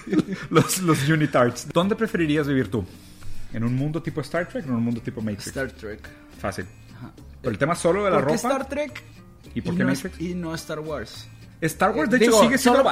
los, 0.49 0.79
los 0.79 1.07
unitards. 1.09 1.67
¿Dónde 1.73 1.95
preferirías 1.95 2.47
vivir 2.47 2.69
tú? 2.69 2.85
¿En 3.53 3.63
un 3.63 3.75
mundo 3.75 4.01
tipo 4.03 4.21
Star 4.21 4.47
Trek 4.47 4.65
o 4.65 4.69
en 4.69 4.75
un 4.75 4.83
mundo 4.83 5.01
tipo 5.01 5.21
Matrix? 5.21 5.47
Star 5.47 5.71
Trek. 5.71 6.07
Fácil. 6.39 6.65
Pero 7.41 7.51
el 7.51 7.57
tema 7.57 7.75
solo 7.75 8.03
de 8.03 8.11
la 8.11 8.17
¿Por 8.17 8.27
qué 8.27 8.33
ropa. 8.35 8.47
Star 8.49 8.69
Trek? 8.69 9.03
¿Y 9.55 9.61
por 9.61 9.73
y 9.73 9.77
qué 9.77 9.83
no 9.83 9.89
Matrix? 9.89 10.19
y 10.21 10.35
no 10.35 10.53
Star 10.55 10.79
Wars. 10.79 11.27
Star 11.61 11.89
Wars, 11.91 12.07
Eh, 12.07 12.11
de 12.11 12.17
hecho, 12.17 12.25
digo, 12.31 12.43
sigue 12.43 12.57
siendo 12.59 12.83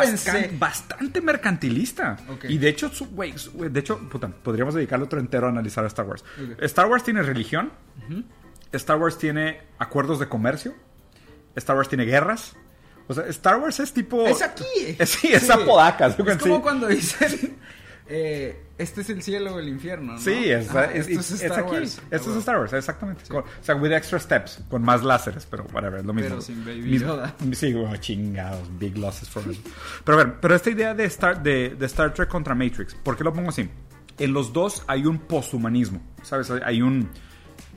bastante 0.57 1.21
mercantilista. 1.21 2.17
Y 2.49 2.57
de 2.57 2.69
hecho, 2.69 2.89
su- 2.89 3.05
güey, 3.07 3.33
de 3.69 3.79
hecho, 3.79 3.99
puta, 4.09 4.27
podríamos 4.29 4.73
dedicarle 4.73 5.05
otro 5.05 5.19
entero 5.19 5.45
a 5.47 5.49
analizar 5.49 5.83
a 5.83 5.87
Star 5.87 6.05
Wars. 6.07 6.23
Star 6.59 6.87
Wars 6.87 7.03
tiene 7.03 7.21
religión. 7.21 7.71
Star 8.71 8.97
Wars 8.97 9.17
tiene 9.17 9.61
acuerdos 9.77 10.19
de 10.19 10.27
comercio. 10.27 10.73
Star 11.55 11.75
Wars 11.75 11.89
tiene 11.89 12.05
guerras. 12.05 12.55
O 13.07 13.13
sea, 13.13 13.25
Star 13.27 13.57
Wars 13.59 13.79
es 13.79 13.93
tipo. 13.93 14.25
Es 14.25 14.41
aquí. 14.41 14.63
Es- 14.99 15.09
sí, 15.11 15.27
es 15.31 15.49
Apodaca. 15.49 16.11
¿sí? 16.11 16.21
Es 16.25 16.37
como 16.37 16.55
Sí. 16.57 16.61
cuando 16.61 16.87
dicen, 16.87 17.57
eh, 18.07 18.61
este 18.77 19.01
es 19.01 19.09
el 19.09 19.21
cielo 19.23 19.55
o 19.55 19.59
el 19.59 19.69
infierno, 19.69 20.13
¿no? 20.13 20.19
Sí, 20.19 20.31
es, 20.51 20.69
Ajá, 20.69 20.85
es, 20.85 21.07
esto 21.07 21.19
es- 21.19 21.31
es 21.31 21.31
es 21.31 21.41
Star 21.43 21.59
aquí. 21.59 21.71
Wars. 21.75 22.01
Esto 22.11 22.31
es 22.31 22.37
Star 22.37 22.59
Wars, 22.59 22.73
exactamente. 22.73 23.23
Con- 23.27 23.43
o 23.43 23.63
sea, 23.63 23.75
with 23.75 23.91
extra 23.93 24.19
steps, 24.19 24.59
con 24.69 24.81
más 24.81 25.03
láseres, 25.03 25.45
pero 25.49 25.65
whatever, 25.73 25.99
es 25.99 26.05
lo 26.05 26.13
mismo. 26.13 26.29
Pero 26.29 26.41
sin 26.41 26.65
Baby 26.65 26.81
Mismo- 26.81 27.07
Yoda. 27.09 27.35
Sí, 27.53 27.73
oh, 27.75 27.95
chingados, 27.97 28.67
big 28.79 28.97
losses 28.97 29.29
for 29.29 29.47
us. 29.47 29.57
Pero 30.03 30.19
a 30.19 30.23
ver, 30.23 30.39
pero 30.41 30.55
esta 30.55 30.69
idea 30.71 30.93
de 30.93 31.05
Star, 31.05 31.41
de, 31.41 31.75
de 31.77 31.85
Star 31.85 32.13
Trek 32.13 32.27
contra 32.29 32.53
Matrix, 32.55 32.95
¿por 32.95 33.15
qué 33.15 33.23
lo 33.23 33.31
pongo 33.33 33.49
así? 33.49 33.69
En 34.17 34.33
los 34.33 34.51
dos 34.53 34.83
hay 34.87 35.05
un 35.05 35.19
posthumanismo, 35.19 36.01
¿sabes? 36.23 36.49
Hay 36.63 36.81
un... 36.81 37.09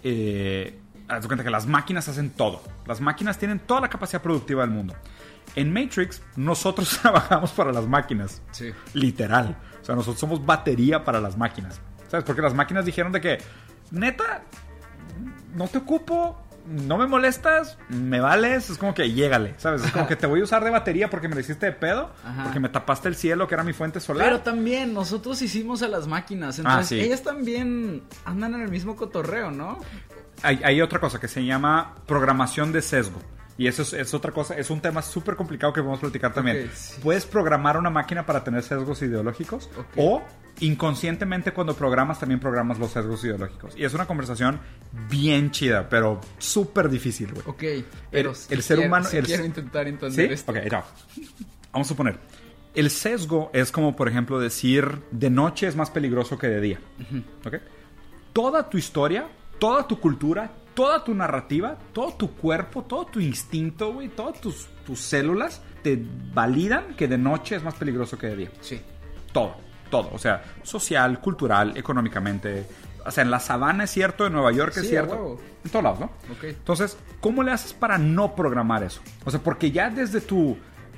Eh, 0.03 0.79
haz 1.09 1.23
de 1.23 1.27
cuenta 1.29 1.45
que 1.45 1.51
las 1.51 1.67
máquinas 1.67 2.09
hacen 2.09 2.31
todo. 2.31 2.63
Las 2.87 3.01
máquinas 3.01 3.39
tienen 3.39 3.59
toda 3.61 3.81
la 3.81 3.89
capacidad 3.89 4.23
productiva 4.23 4.63
del 4.63 4.71
mundo. 4.71 4.95
En 5.55 5.73
Matrix, 5.73 6.23
nosotros 6.37 6.99
trabajamos 7.03 7.51
para 7.53 7.73
las 7.73 7.87
máquinas. 7.87 8.43
Sí. 8.51 8.73
Literal. 8.95 9.57
O 9.81 9.85
sea, 9.85 9.95
nosotros 9.95 10.21
somos 10.21 10.45
batería 10.45 11.05
para 11.05 11.21
las 11.21 11.37
máquinas. 11.37 11.81
¿Sabes? 12.09 12.25
Porque 12.25 12.43
las 12.43 12.55
máquinas 12.55 12.85
dijeron 12.85 13.13
de 13.13 13.21
que, 13.21 13.39
neta, 13.91 14.43
no 15.55 15.69
te 15.69 15.79
ocupo, 15.79 16.41
no 16.67 16.99
me 16.99 17.07
molestas, 17.07 17.79
me 17.89 18.21
vales, 18.21 18.69
es 18.71 18.77
como 18.79 18.95
que 18.95 19.11
llégale, 19.13 19.55
¿sabes? 19.59 19.83
Es 19.85 19.91
como 19.91 20.07
que 20.07 20.17
te 20.17 20.27
voy 20.27 20.41
a 20.41 20.45
usar 20.45 20.63
de 20.65 20.71
batería 20.71 21.09
porque 21.11 21.29
me 21.29 21.35
lo 21.35 21.41
hiciste 21.41 21.67
de 21.67 21.73
pedo, 21.73 22.11
Ajá. 22.25 22.45
porque 22.45 22.61
me 22.61 22.69
tapaste 22.69 23.09
el 23.09 23.17
cielo 23.17 23.47
que 23.49 23.55
era 23.55 23.65
mi 23.65 23.73
fuente 23.73 24.01
solar. 24.01 24.27
Pero 24.27 24.41
también 24.41 24.93
nosotros 24.95 25.41
hicimos 25.43 25.83
a 25.83 25.89
las 25.89 26.07
máquinas, 26.07 26.59
entonces 26.59 26.81
Ah, 26.85 26.87
sí. 26.87 27.01
ellas 27.01 27.23
también 27.23 28.03
andan 28.27 28.55
en 28.55 28.61
el 28.63 28.69
mismo 28.71 28.97
cotorreo, 28.97 29.51
¿no? 29.51 29.79
Hay, 30.43 30.61
hay 30.65 30.81
otra 30.81 31.01
cosa 31.01 31.21
que 31.21 31.29
se 31.29 31.45
llama 31.45 31.95
programación 32.07 32.73
de 32.73 32.83
sesgo. 32.83 33.21
Y 33.57 33.67
eso 33.67 33.83
es, 33.83 33.93
es 33.93 34.15
otra 34.15 34.31
cosa, 34.31 34.57
es 34.57 34.71
un 34.71 34.81
tema 34.81 35.03
súper 35.03 35.35
complicado 35.35 35.73
que 35.73 35.81
podemos 35.81 35.99
platicar 35.99 36.33
también. 36.33 36.67
Ok, 36.69 36.73
sí. 36.75 37.01
Puedes 37.03 37.27
programar 37.27 37.77
una 37.77 37.91
máquina 37.91 38.25
para 38.25 38.45
tener 38.45 38.63
sesgos 38.63 39.03
ideológicos 39.03 39.69
o 39.97 40.23
inconscientemente 40.61 41.53
cuando 41.53 41.75
programas 41.75 42.21
también 42.21 42.39
programas 42.41 42.79
los 42.79 42.93
sesgos 42.93 43.25
ideológicos. 43.25 43.75
Y 43.77 43.85
es 43.85 43.95
una 43.95 44.07
conversación 44.07 44.61
bien 45.11 45.51
chida, 45.51 45.89
pero 45.89 46.21
súper 46.39 46.89
difícil, 46.89 47.33
güey. 47.33 47.43
Ok, 47.47 47.85
pero 48.13 48.31
El- 48.49 48.63
ser 48.63 48.77
quiero- 48.77 48.89
humano- 48.89 49.09
sí 49.09 49.17
el- 49.17 49.27
quiero 49.27 49.45
intentar 49.45 49.89
entender 49.89 50.29
¿Sí? 50.29 50.33
esto. 50.35 50.53
Ok, 50.53 50.59
no. 50.71 50.85
Vamos 51.73 51.87
a 51.87 51.89
suponer. 51.89 52.19
El 52.75 52.91
sesgo 52.91 53.51
es 53.53 53.73
como, 53.73 53.97
por 53.97 54.09
ejemplo, 54.09 54.39
decir 54.39 55.01
de 55.11 55.31
noche 55.31 55.67
es 55.67 55.75
más 55.75 55.91
peligroso 55.91 56.39
que 56.39 56.47
de 56.47 56.61
día. 56.61 56.79
¿Ok? 57.45 57.55
Toda 58.33 58.69
tu 58.71 58.79
historia, 58.79 59.27
toda 59.59 59.87
tu 59.87 59.99
cultura, 60.01 60.51
toda 60.75 61.03
tu 61.05 61.15
narrativa, 61.15 61.77
todo 61.93 62.13
tu 62.15 62.33
cuerpo, 62.35 62.83
todo 62.83 63.07
tu 63.07 63.21
instinto, 63.21 63.93
güey, 63.93 64.09
todas 64.09 64.41
tus, 64.41 64.67
tus 64.87 65.01
células 65.01 65.61
te 65.83 66.01
validan 66.35 66.95
que 66.97 67.09
de 67.09 67.19
noche 67.19 67.57
es 67.57 67.63
más 67.63 67.75
peligroso 67.75 68.17
que 68.19 68.29
de 68.29 68.37
día. 68.37 68.51
Sí. 68.61 68.81
Todo, 69.33 69.55
todo. 69.91 70.11
O 70.13 70.19
sea, 70.19 70.43
social, 70.63 71.21
cultural, 71.21 71.77
económicamente. 71.77 72.67
O 73.05 73.11
sea, 73.11 73.23
en 73.25 73.31
la 73.31 73.41
sabana 73.41 73.85
es 73.85 73.91
cierto, 73.91 74.27
en 74.27 74.33
Nueva 74.35 74.53
York 74.53 74.73
es 74.77 74.83
Sí, 74.83 74.89
cierto. 74.89 75.13
huevo. 75.15 75.41
En 75.65 75.71
todos 75.71 75.83
lados, 75.83 76.01
¿no? 76.01 76.07
Ok. 76.33 76.45
Entonces, 76.45 76.97
¿cómo 77.21 77.43
le 77.43 77.53
haces 77.53 77.73
para 77.73 77.99
no 77.99 78.35
programar 78.35 78.83
eso? 78.83 79.01
O 79.25 79.31
sea, 79.31 79.41
porque 79.41 79.71
ya 79.71 79.91
desde 79.91 80.21
tu 80.21 80.57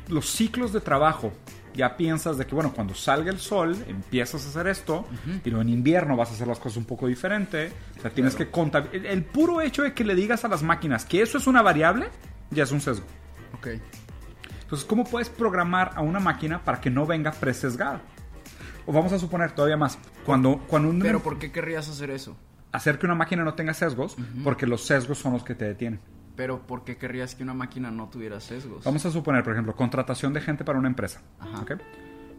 los 0.09 0.29
ciclos 0.29 0.73
de 0.73 0.81
trabajo 0.81 1.33
ya 1.75 1.97
piensas 1.97 2.37
de 2.39 2.47
que, 2.47 2.55
bueno, 2.55 2.73
cuando 2.73 2.95
salga 2.95 3.31
el 3.31 3.39
sol 3.39 3.77
empiezas 3.89 4.45
a 4.45 4.49
hacer 4.49 4.67
esto 4.67 5.07
y 5.45 5.51
luego 5.51 5.63
en 5.63 5.69
invierno 5.69 6.17
vas 6.17 6.31
a 6.31 6.35
hacer 6.35 6.47
las 6.49 6.59
cosas 6.59 6.77
un 6.79 6.85
poco 6.85 7.07
diferente. 7.07 7.73
O 7.99 8.01
sea, 8.03 8.11
tienes 8.11 8.35
que 8.35 8.51
contar. 8.51 8.89
El, 8.93 9.07
el 9.07 9.25
puro 9.25 9.61
hecho 9.61 9.83
de 9.83 9.93
que 9.95 10.05
le 10.05 10.15
digas 10.15 10.45
a 10.45 10.49
las 10.49 10.63
máquinas 10.63 11.05
que 11.05 11.23
eso 11.23 11.39
es 11.39 11.47
una 11.47 11.63
variable 11.63 12.09
ya 12.51 12.65
es 12.65 12.73
un 12.73 12.81
sesgo. 12.81 13.07
Ok. 13.55 13.69
Entonces, 14.63 14.87
¿cómo 14.87 15.05
puedes 15.05 15.29
programar 15.29 15.93
a 15.97 16.01
una 16.01 16.21
máquina 16.21 16.63
para 16.65 16.81
que 16.81 16.91
no 16.91 17.07
venga 17.07 17.33
presesgada? 17.33 18.01
O 18.87 18.93
vamos 18.93 19.13
a 19.13 19.19
suponer 19.19 19.53
todavía 19.53 19.77
más, 19.77 19.99
cuando, 20.25 20.59
cuando 20.67 20.89
un- 20.91 21.01
Pero 21.01 21.21
¿por 21.23 21.39
qué 21.39 21.51
querrías 21.53 21.89
hacer 21.89 22.11
eso? 22.11 22.37
hacer 22.73 22.99
que 23.01 23.07
una 23.07 23.17
máquina 23.17 23.43
no 23.43 23.55
tenga 23.55 23.75
sesgos, 23.75 24.17
porque 24.45 24.65
los 24.65 24.85
sesgos 24.87 25.19
son 25.19 25.33
los 25.33 25.43
que 25.43 25.57
te 25.57 25.65
detienen. 25.65 25.99
Pero 26.37 26.67
¿por 26.67 26.85
qué 26.85 26.97
querrías 26.97 27.35
que 27.35 27.43
una 27.43 27.55
máquina 27.55 27.91
no 27.91 28.09
tuviera 28.09 28.41
sesgos? 28.41 28.85
Vamos 28.85 29.05
a 29.07 29.11
suponer, 29.11 29.43
por 29.45 29.53
ejemplo, 29.53 29.75
contratación 29.75 30.33
de 30.33 30.41
gente 30.41 30.65
para 30.65 30.79
una 30.79 30.89
empresa. 30.89 31.21
Ajá. 31.39 31.61
¿ok? 31.63 31.73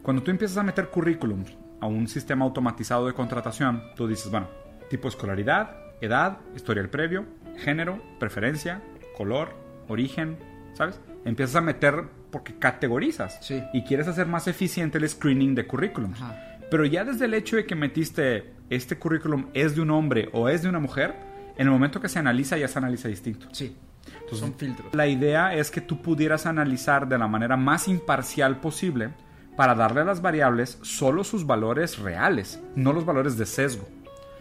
Cuando 0.02 0.24
tú 0.24 0.32
empiezas 0.32 0.58
a 0.58 0.64
meter 0.64 0.90
currículums 0.90 1.56
a 1.80 1.86
un 1.88 2.08
sistema 2.08 2.46
automatizado 2.46 3.06
de 3.08 3.14
contratación, 3.14 3.84
tú 3.96 4.08
dices, 4.08 4.32
bueno, 4.32 4.48
tipo 4.90 5.08
escolaridad, 5.08 5.76
edad, 6.02 6.40
historial 6.56 6.90
previo, 6.90 7.26
género, 7.58 8.02
preferencia, 8.20 8.82
color, 9.16 9.50
origen, 9.88 10.38
¿sabes? 10.74 11.00
Empiezas 11.26 11.56
a 11.58 11.62
meter 11.62 12.06
porque 12.32 12.58
categorizas 12.58 13.38
Sí. 13.46 13.62
y 13.74 13.84
quieres 13.84 14.08
hacer 14.08 14.26
más 14.26 14.48
eficiente 14.48 14.98
el 14.98 15.08
screening 15.08 15.54
de 15.54 15.68
currículums. 15.68 16.20
Ajá. 16.22 16.36
Pero 16.72 16.86
ya 16.86 17.04
desde 17.04 17.26
el 17.26 17.34
hecho 17.34 17.58
de 17.58 17.66
que 17.66 17.76
metiste 17.76 18.54
este 18.70 18.98
currículum 18.98 19.48
es 19.54 19.76
de 19.76 19.82
un 19.82 19.92
hombre 19.92 20.30
o 20.32 20.48
es 20.50 20.62
de 20.64 20.70
una 20.70 20.80
mujer, 20.80 21.14
en 21.62 21.68
el 21.68 21.72
momento 21.72 22.02
que 22.02 22.10
se 22.10 22.20
analiza 22.20 22.58
ya 22.58 22.68
se 22.68 22.80
analiza 22.80 23.08
distinto. 23.08 23.48
Sí. 23.52 23.76
Entonces, 24.14 24.40
Son 24.40 24.54
filtros. 24.56 24.94
La 24.94 25.08
idea 25.08 25.54
es 25.54 25.70
que 25.70 25.80
tú 25.80 26.02
pudieras 26.02 26.46
analizar 26.46 27.08
de 27.08 27.18
la 27.18 27.28
manera 27.28 27.56
más 27.56 27.88
imparcial 27.88 28.60
posible 28.60 29.12
para 29.56 29.76
darle 29.76 30.02
a 30.02 30.06
las 30.06 30.22
variables 30.22 30.80
solo 30.82 31.24
sus 31.24 31.46
valores 31.46 32.00
reales, 32.00 32.60
no 32.76 32.94
los 32.94 33.06
valores 33.06 33.38
de 33.38 33.46
sesgo. 33.46 33.88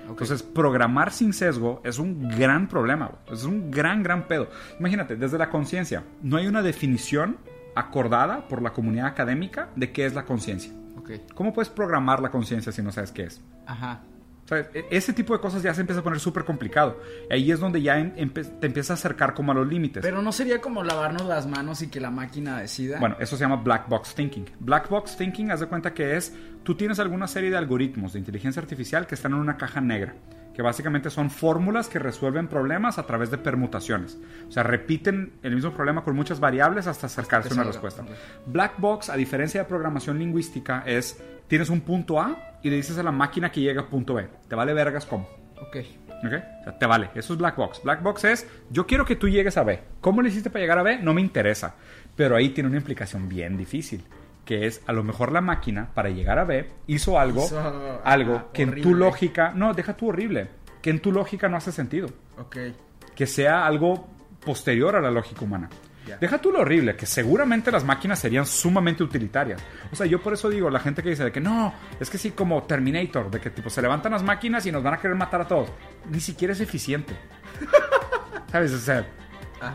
Entonces, 0.09 0.43
programar 0.43 1.13
sin 1.13 1.33
sesgo 1.33 1.83
es 1.85 1.99
un 1.99 2.29
gran 2.31 2.67
problema, 2.69 3.13
es 3.31 3.45
un 3.45 3.71
gran, 3.71 4.03
gran 4.03 4.27
pedo. 4.27 4.49
Imagínate, 4.79 5.15
desde 5.15 5.39
la 5.39 5.51
conciencia, 5.51 6.03
no 6.23 6.37
hay 6.37 6.47
una 6.47 6.63
definición 6.63 7.37
acordada 7.77 8.49
por 8.49 8.63
la 8.63 8.73
comunidad 8.73 9.07
académica 9.07 9.69
de 9.77 9.93
qué 9.93 10.07
es 10.07 10.15
la 10.15 10.25
conciencia. 10.25 10.73
¿Cómo 11.35 11.53
puedes 11.53 11.69
programar 11.69 12.21
la 12.21 12.31
conciencia 12.31 12.73
si 12.73 12.83
no 12.83 12.93
sabes 12.93 13.11
qué 13.13 13.25
es? 13.25 13.41
Ajá. 13.67 14.01
E- 14.57 14.87
Ese 14.91 15.13
tipo 15.13 15.33
de 15.35 15.41
cosas 15.41 15.63
ya 15.63 15.73
se 15.75 15.81
empieza 15.81 16.01
a 16.01 16.05
poner 16.05 16.21
súper 16.21 16.45
complicado. 16.45 17.01
Ahí 17.31 17.51
es 17.51 17.61
donde 17.61 17.81
ya 17.83 17.99
empe- 17.99 18.59
te 18.61 18.67
empiezas 18.67 18.91
a 18.91 18.95
acercar 18.95 19.35
como 19.35 19.53
a 19.53 19.55
los 19.55 19.67
límites. 19.69 20.03
Pero 20.03 20.23
no 20.23 20.33
sería 20.33 20.61
como 20.61 20.83
lavarnos 20.83 21.27
las 21.27 21.47
manos 21.47 21.83
y 21.83 21.89
que 21.89 22.01
la 22.01 22.11
máquina 22.11 22.59
decida. 22.61 22.99
Bueno, 22.99 23.17
eso 23.21 23.37
se 23.37 23.45
llama 23.45 23.57
black 23.57 23.89
box 23.89 24.15
thinking. 24.15 24.47
Black 24.61 24.89
box 24.89 25.17
thinking, 25.17 25.51
haz 25.51 25.61
de 25.61 25.67
cuenta 25.67 25.95
que 25.95 26.17
es, 26.17 26.35
tú 26.63 26.75
tienes 26.75 26.99
alguna 26.99 27.27
serie 27.27 27.51
de 27.51 27.57
algoritmos 27.57 28.13
de 28.13 28.19
inteligencia 28.19 28.61
artificial 28.61 29.07
que 29.07 29.15
están 29.15 29.33
en 29.33 29.39
una 29.39 29.57
caja 29.57 29.81
negra, 29.81 30.15
que 30.61 30.63
básicamente 30.63 31.09
son 31.09 31.31
fórmulas 31.31 31.89
que 31.89 31.99
resuelven 31.99 32.47
problemas 32.47 32.99
a 32.99 33.07
través 33.07 33.31
de 33.31 33.39
permutaciones. 33.39 34.19
O 34.47 34.53
sea, 34.53 34.63
repiten 34.63 35.33
el 35.43 35.55
mismo 35.55 35.73
problema 35.73 36.05
con 36.05 36.15
muchas 36.15 36.39
variables 36.39 36.87
hasta 36.87 37.07
acercarse 37.07 37.49
a 37.49 37.55
una 37.55 37.65
respuesta. 37.65 38.05
Black 38.45 38.75
box, 38.77 39.09
a 39.09 39.17
diferencia 39.17 39.63
de 39.63 39.67
programación 39.67 40.19
lingüística, 40.19 40.83
es, 40.85 41.19
tienes 41.49 41.71
un 41.71 41.81
punto 41.81 42.21
A 42.21 42.59
y 42.63 42.69
le 42.69 42.77
dices 42.77 42.99
a 42.99 43.03
la 43.03 43.11
máquina 43.11 43.51
que 43.51 43.63
llega 43.63 43.81
a 43.81 43.87
punto 43.87 44.13
B. 44.13 44.29
Te 44.51 44.55
vale 44.55 44.75
vergas 44.75 45.07
cómo. 45.07 45.31
Ok. 45.63 45.77
¿Ok? 46.27 46.35
O 46.61 46.65
sea, 46.65 46.79
te 46.79 46.85
vale. 46.85 47.09
Eso 47.15 47.33
es 47.33 47.39
black 47.39 47.57
box. 47.57 47.81
Black 47.83 48.03
box 48.03 48.25
es, 48.25 48.47
yo 48.69 48.87
quiero 48.87 49.07
que 49.07 49.17
tú 49.17 49.31
llegues 49.31 49.57
a 49.57 49.65
B. 49.65 49.81
¿Cómo 50.03 50.21
le 50.21 50.29
hiciste 50.29 50.51
para 50.51 50.61
llegar 50.61 50.79
a 50.79 50.83
B? 50.83 50.99
No 50.99 51.15
me 51.15 51.23
interesa. 51.23 51.75
Pero 52.17 52.37
ahí 52.37 52.51
tiene 52.51 52.69
una 52.69 52.77
implicación 52.77 53.31
bien 53.31 53.57
difícil. 53.57 54.05
Que 54.51 54.67
es, 54.67 54.83
a 54.89 54.93
lo 54.93 55.05
mejor 55.05 55.31
la 55.31 55.41
máquina, 55.41 55.91
para 55.95 56.11
llegar 56.11 56.41
a 56.41 56.45
B, 56.45 56.69
hizo 56.89 57.21
algo, 57.21 57.45
Hizo, 57.45 58.03
algo 58.03 58.35
ah, 58.35 58.47
que 58.53 58.63
en 58.63 58.83
tu 58.83 58.97
lógica, 58.97 59.53
no, 59.55 59.75
deja 59.75 59.97
tú 59.97 60.09
horrible, 60.09 60.49
que 60.83 60.91
en 60.91 60.99
tu 60.99 61.13
lógica 61.13 61.49
no 61.49 61.57
hace 61.57 61.71
sentido. 61.71 62.09
Ok. 62.37 62.57
Que 63.15 63.29
sea 63.29 63.65
algo 63.65 64.09
posterior 64.45 64.97
a 64.97 65.01
la 65.01 65.13
lógica 65.13 65.45
humana. 65.45 65.69
Deja 66.21 66.39
tú 66.39 66.51
lo 66.51 66.63
horrible, 66.63 66.97
que 66.97 67.07
seguramente 67.07 67.71
las 67.71 67.85
máquinas 67.85 68.19
serían 68.19 68.45
sumamente 68.45 69.05
utilitarias. 69.05 69.63
O 69.93 69.95
sea, 69.95 70.07
yo 70.07 70.21
por 70.21 70.33
eso 70.33 70.49
digo, 70.49 70.69
la 70.69 70.81
gente 70.81 71.01
que 71.01 71.11
dice 71.11 71.23
de 71.23 71.31
que 71.31 71.41
no, 71.41 71.73
es 72.01 72.11
que 72.11 72.19
sí, 72.19 72.33
como 72.33 72.65
Terminator, 72.65 73.31
de 73.31 73.41
que 73.41 73.51
tipo 73.51 73.71
se 73.71 73.81
levantan 73.81 74.11
las 74.11 74.25
máquinas 74.25 74.67
y 74.67 74.73
nos 74.73 74.83
van 74.83 74.95
a 74.95 74.99
querer 74.99 75.17
matar 75.17 75.43
a 75.43 75.47
todos. 75.47 75.71
Ni 76.11 76.19
siquiera 76.19 76.55
es 76.55 76.61
eficiente. 76.61 77.15
¿Sabes? 78.51 78.73
O 78.73 78.79
sea, 78.79 79.07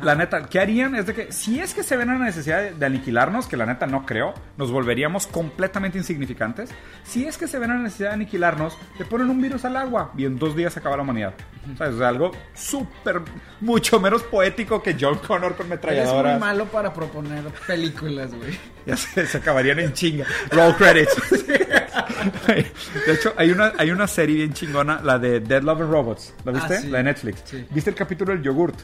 la 0.02 0.16
neta, 0.16 0.46
¿qué 0.48 0.60
harían? 0.60 0.96
Es 0.96 1.06
de 1.06 1.14
que 1.14 1.32
si 1.32 1.60
es 1.60 1.74
que 1.74 1.84
se 1.84 1.96
ven 1.98 2.10
a 2.10 2.18
la 2.18 2.26
necesidad 2.26 2.62
de, 2.62 2.74
de 2.74 2.86
aniquilarnos, 2.86 3.48
que 3.48 3.58
la 3.58 3.66
neta 3.66 3.86
no 3.86 4.06
creo, 4.06 4.34
nos 4.58 4.72
volveríamos 4.72 5.28
completamente 5.28 5.98
insignificantes. 5.98 6.70
Si 7.04 7.26
es 7.26 7.38
que 7.38 7.48
se 7.48 7.60
ven 7.60 7.72
a 7.72 7.76
la 7.76 7.82
necesidad 7.82 8.10
de 8.10 8.16
aniquilarnos, 8.16 8.78
le 8.98 9.06
ponen 9.06 9.30
un 9.30 9.42
virus 9.42 9.66
al 9.66 9.78
agua 9.78 10.12
y 10.18 10.26
en 10.26 10.38
dos 10.40 10.56
días 10.56 10.74
se 10.74 10.80
acaba 10.80 10.98
la 10.98 11.04
humanidad. 11.04 11.34
¿Sabes? 11.78 11.96
O 11.96 11.98
sea, 11.98 12.08
algo 12.10 12.32
súper, 12.54 13.22
mucho 13.62 14.00
menos 14.00 14.24
poético 14.24 14.82
que 14.84 14.96
John 15.00 15.18
Connor 15.20 15.56
con 15.56 15.66
Eres 15.68 15.70
metralladoras. 15.82 16.34
muy 16.34 16.40
malo 16.40 16.66
para 16.66 16.94
proponer 16.94 17.44
películas, 17.68 18.34
güey. 18.34 18.58
Ya 18.86 18.96
se, 18.96 19.26
se 19.26 19.38
acabarían 19.40 19.80
en 19.80 19.94
chinga. 19.94 20.26
Roll 20.52 20.76
credits. 20.76 21.16
De 22.48 23.14
hecho, 23.14 23.34
hay 23.36 23.50
una, 23.52 23.74
hay 23.78 23.90
una 23.90 24.06
serie 24.08 24.36
bien 24.38 24.54
chingona, 24.54 25.02
la 25.04 25.18
de 25.18 25.40
Dead 25.40 25.64
Love 25.64 25.82
and 25.82 25.92
Robots. 25.92 26.34
¿La 26.44 26.52
viste? 26.52 26.76
Ah, 26.76 26.82
sí. 26.82 26.88
La 26.90 26.98
de 27.00 27.04
Netflix. 27.06 27.42
Sí. 27.46 27.66
¿Viste 27.72 27.90
el 27.90 27.96
capítulo 27.96 28.32
del 28.34 28.44
yogurt? 28.44 28.76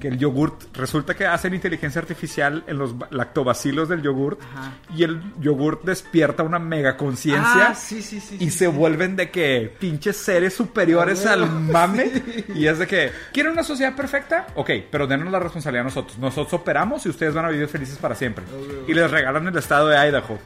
Que 0.00 0.08
el 0.08 0.18
yogurt, 0.18 0.76
resulta 0.76 1.14
que 1.14 1.26
hacen 1.26 1.54
inteligencia 1.54 2.00
artificial 2.00 2.64
en 2.66 2.78
los 2.78 2.96
ba- 2.98 3.08
lactobacilos 3.10 3.88
del 3.88 4.02
yogurt 4.02 4.40
Ajá. 4.42 4.72
y 4.94 5.02
el 5.04 5.20
yogurt 5.40 5.84
despierta 5.84 6.42
una 6.42 6.58
mega 6.58 6.96
conciencia 6.96 7.68
Ah, 7.68 7.74
sí, 7.74 8.02
sí, 8.02 8.20
sí. 8.20 8.36
y 8.40 8.50
se 8.50 8.66
vuelven 8.66 9.16
de 9.16 9.30
que 9.30 9.74
pinches 9.78 10.16
seres 10.16 10.54
superiores 10.54 11.24
Ah, 11.26 11.32
al 11.34 11.48
mame 11.50 12.10
y 12.54 12.66
es 12.66 12.78
de 12.78 12.86
que 12.86 13.10
¿quieren 13.32 13.52
una 13.52 13.62
sociedad 13.62 13.94
perfecta? 13.96 14.46
Ok, 14.54 14.70
pero 14.90 15.06
denos 15.06 15.30
la 15.30 15.38
responsabilidad 15.38 15.82
a 15.82 15.88
nosotros. 15.88 16.18
Nosotros 16.18 16.52
operamos 16.60 17.04
y 17.06 17.08
ustedes 17.08 17.34
van 17.34 17.44
a 17.46 17.48
vivir 17.50 17.68
felices 17.68 17.96
para 17.98 18.14
siempre. 18.14 18.44
Y 18.86 18.94
les 18.94 19.10
regalan 19.10 19.46
el 19.48 19.56
estado 19.56 19.88
de 19.88 19.96
Idaho. 19.96 20.38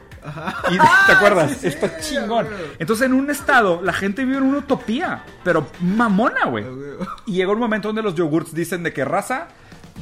Y, 0.70 0.76
¿Te 1.06 1.12
acuerdas? 1.12 1.50
sí, 1.52 1.56
sí, 1.60 1.66
Está 1.68 1.86
a 1.86 1.98
chingón. 2.00 2.46
huevo. 2.46 2.64
Entonces 2.78 3.06
en 3.06 3.14
un 3.14 3.30
estado 3.30 3.80
la 3.82 3.92
gente 3.92 4.24
vive 4.24 4.38
en 4.38 4.44
una 4.44 4.58
utopía, 4.58 5.24
pero 5.44 5.66
mamona, 5.80 6.46
güey. 6.46 6.64
huevo. 6.64 7.06
Y 7.26 7.32
llega 7.34 7.52
un 7.52 7.58
momento 7.58 7.88
donde 7.88 8.02
los 8.02 8.14
yogurts 8.14 8.54
dicen 8.54 8.82
de 8.82 8.92
que 8.92 9.04
raza, 9.04 9.48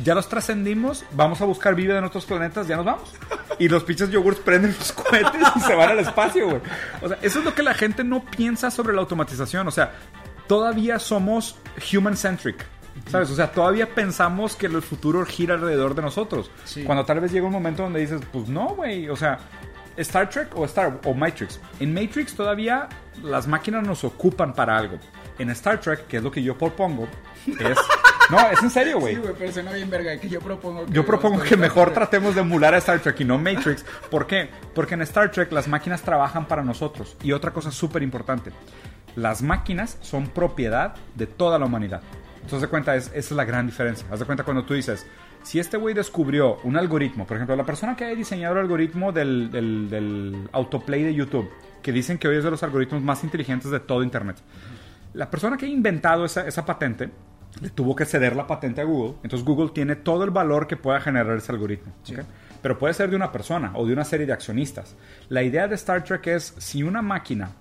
ya 0.05 0.15
los 0.15 0.29
trascendimos, 0.29 1.05
vamos 1.13 1.41
a 1.41 1.45
buscar 1.45 1.75
vida 1.75 1.99
en 1.99 2.05
otros 2.05 2.25
planetas, 2.25 2.69
ya 2.69 2.77
nos 2.77 2.85
vamos. 2.85 3.13
Y 3.59 3.69
los 3.69 3.83
pinches 3.85 4.11
yogurts 4.11 4.41
prenden 4.41 4.75
los 4.79 4.93
cohetes 4.93 5.41
y 5.57 5.61
se 5.61 5.75
van 5.75 5.91
al 5.91 5.99
espacio, 5.99 6.47
güey. 6.49 6.61
O 7.03 7.09
sea, 7.09 7.19
eso 7.23 7.39
es 7.41 7.45
lo 7.45 7.55
que 7.55 7.63
la 7.65 7.75
gente 7.75 8.05
no 8.05 8.25
piensa 8.25 8.71
sobre 8.71 8.95
la 8.95 9.01
automatización. 9.01 9.67
O 9.67 9.73
sea, 9.73 9.93
todavía 10.47 10.99
somos 10.99 11.57
human-centric. 11.93 12.65
¿Sabes? 13.11 13.31
O 13.31 13.37
sea, 13.37 13.51
todavía 13.53 13.95
pensamos 13.95 14.57
que 14.57 14.67
el 14.67 14.83
futuro 14.83 15.25
gira 15.25 15.55
alrededor 15.55 15.95
de 15.95 16.03
nosotros. 16.03 16.51
Sí. 16.65 16.83
Cuando 16.85 17.05
tal 17.05 17.21
vez 17.21 17.31
llega 17.33 17.47
un 17.47 17.53
momento 17.53 17.85
donde 17.85 18.01
dices, 18.01 18.21
pues 18.33 18.49
no, 18.49 18.69
güey. 18.71 19.09
O 19.09 19.17
sea, 19.17 19.39
Star 19.99 20.29
Trek 20.31 20.57
o 20.57 20.65
Star 20.65 21.01
o 21.05 21.15
Matrix. 21.15 21.61
En 21.81 21.93
Matrix 21.93 22.35
todavía 22.35 22.89
las 23.23 23.47
máquinas 23.47 23.87
nos 23.87 24.05
ocupan 24.05 24.55
para 24.55 24.77
algo. 24.77 24.99
En 25.39 25.51
Star 25.51 25.81
Trek, 25.81 26.07
que 26.07 26.19
es 26.19 26.23
lo 26.23 26.31
que 26.31 26.43
yo 26.43 26.57
propongo, 26.57 27.09
es 27.47 27.79
No, 28.31 28.39
es 28.51 28.63
en 28.63 28.71
serio, 28.71 29.01
güey. 29.01 29.15
Sí, 29.15 29.21
güey, 29.21 29.35
pero 29.39 29.53
suena 29.53 29.73
bien 29.73 29.89
verga. 29.89 30.19
Que 30.19 30.29
yo 30.29 30.41
propongo 30.41 30.85
que. 30.85 30.93
Yo 30.93 31.05
propongo 31.05 31.39
los 31.39 31.49
que 31.49 31.57
mejor 31.57 31.93
tratemos 31.93 32.35
de 32.35 32.43
emular 32.43 32.75
a 32.75 32.79
Star 32.79 33.01
Trek 33.01 33.21
y 33.21 33.25
no 33.25 33.39
Matrix. 33.39 33.85
¿Por 34.11 34.27
qué? 34.27 34.51
Porque 34.75 34.95
en 34.95 35.03
Star 35.03 35.31
Trek 35.31 35.51
las 35.53 35.67
máquinas 35.67 36.03
trabajan 36.03 36.47
para 36.47 36.63
nosotros. 36.63 37.17
Y 37.23 37.33
otra 37.33 37.53
cosa 37.53 37.71
súper 37.71 38.03
importante. 38.03 38.53
Las 39.17 39.43
máquinas 39.43 39.99
son 40.03 40.29
propiedad 40.29 40.95
de 41.15 41.27
toda 41.27 41.59
la 41.59 41.65
humanidad. 41.65 42.03
Entonces, 42.37 42.63
de 42.63 42.69
cuenta, 42.69 42.97
es, 42.97 43.07
esa 43.09 43.19
es 43.19 43.33
la 43.33 43.45
gran 43.45 43.67
diferencia. 43.67 44.07
Haz 44.11 44.21
de 44.21 44.27
cuenta 44.27 44.45
cuando 44.45 44.65
tú 44.65 44.75
dices, 44.75 45.07
si 45.49 45.59
este 45.59 45.79
güey 45.79 45.95
descubrió 45.95 46.59
un 46.65 46.77
algoritmo, 46.77 47.27
por 47.27 47.37
ejemplo, 47.39 47.57
la 47.57 47.65
persona 47.65 47.97
que 47.97 48.05
ha 48.05 48.15
diseñado 48.15 48.55
el 48.57 48.61
algoritmo 48.61 49.13
del, 49.13 49.51
del- 49.51 49.89
del 49.89 50.49
autoplay 50.53 51.03
de 51.05 51.15
YouTube, 51.15 51.49
que 51.81 51.91
dicen 51.91 52.19
que 52.19 52.29
hoy 52.29 52.37
es 52.37 52.45
de 52.45 52.51
los 52.51 52.63
algoritmos 52.63 53.01
más 53.03 53.25
inteligentes 53.25 53.71
de 53.71 53.81
todo 53.81 54.03
Internet. 54.03 54.37
La 55.15 55.31
persona 55.31 55.57
que 55.57 55.65
ha 55.65 55.69
inventado 55.71 56.27
esa, 56.27 56.47
esa 56.47 56.67
patente 56.67 57.09
le 57.63 57.71
tuvo 57.71 57.97
que 57.97 58.05
ceder 58.05 58.37
la 58.37 58.47
patente 58.47 58.83
a 58.83 58.85
Google. 58.85 59.15
Entonces 59.23 59.43
Google 59.47 59.71
tiene 59.71 59.97
todo 59.97 60.23
el 60.25 60.31
valor 60.31 60.67
que 60.67 60.77
pueda 60.77 61.01
generar 61.01 61.39
ese 61.39 61.51
algoritmo. 61.51 61.95
Pero 62.61 62.77
puede 62.79 62.93
ser 62.93 63.09
de 63.09 63.17
una 63.17 63.33
persona 63.33 63.73
o 63.75 63.87
de 63.87 63.95
una 63.95 64.05
serie 64.05 64.27
de 64.27 64.35
accionistas. 64.35 64.97
La 65.31 65.43
idea 65.43 65.67
de 65.67 65.77
Star 65.77 66.05
Trek 66.05 66.27
es 66.27 66.55
si 66.59 66.83
una 66.83 67.01
máquina 67.01 67.53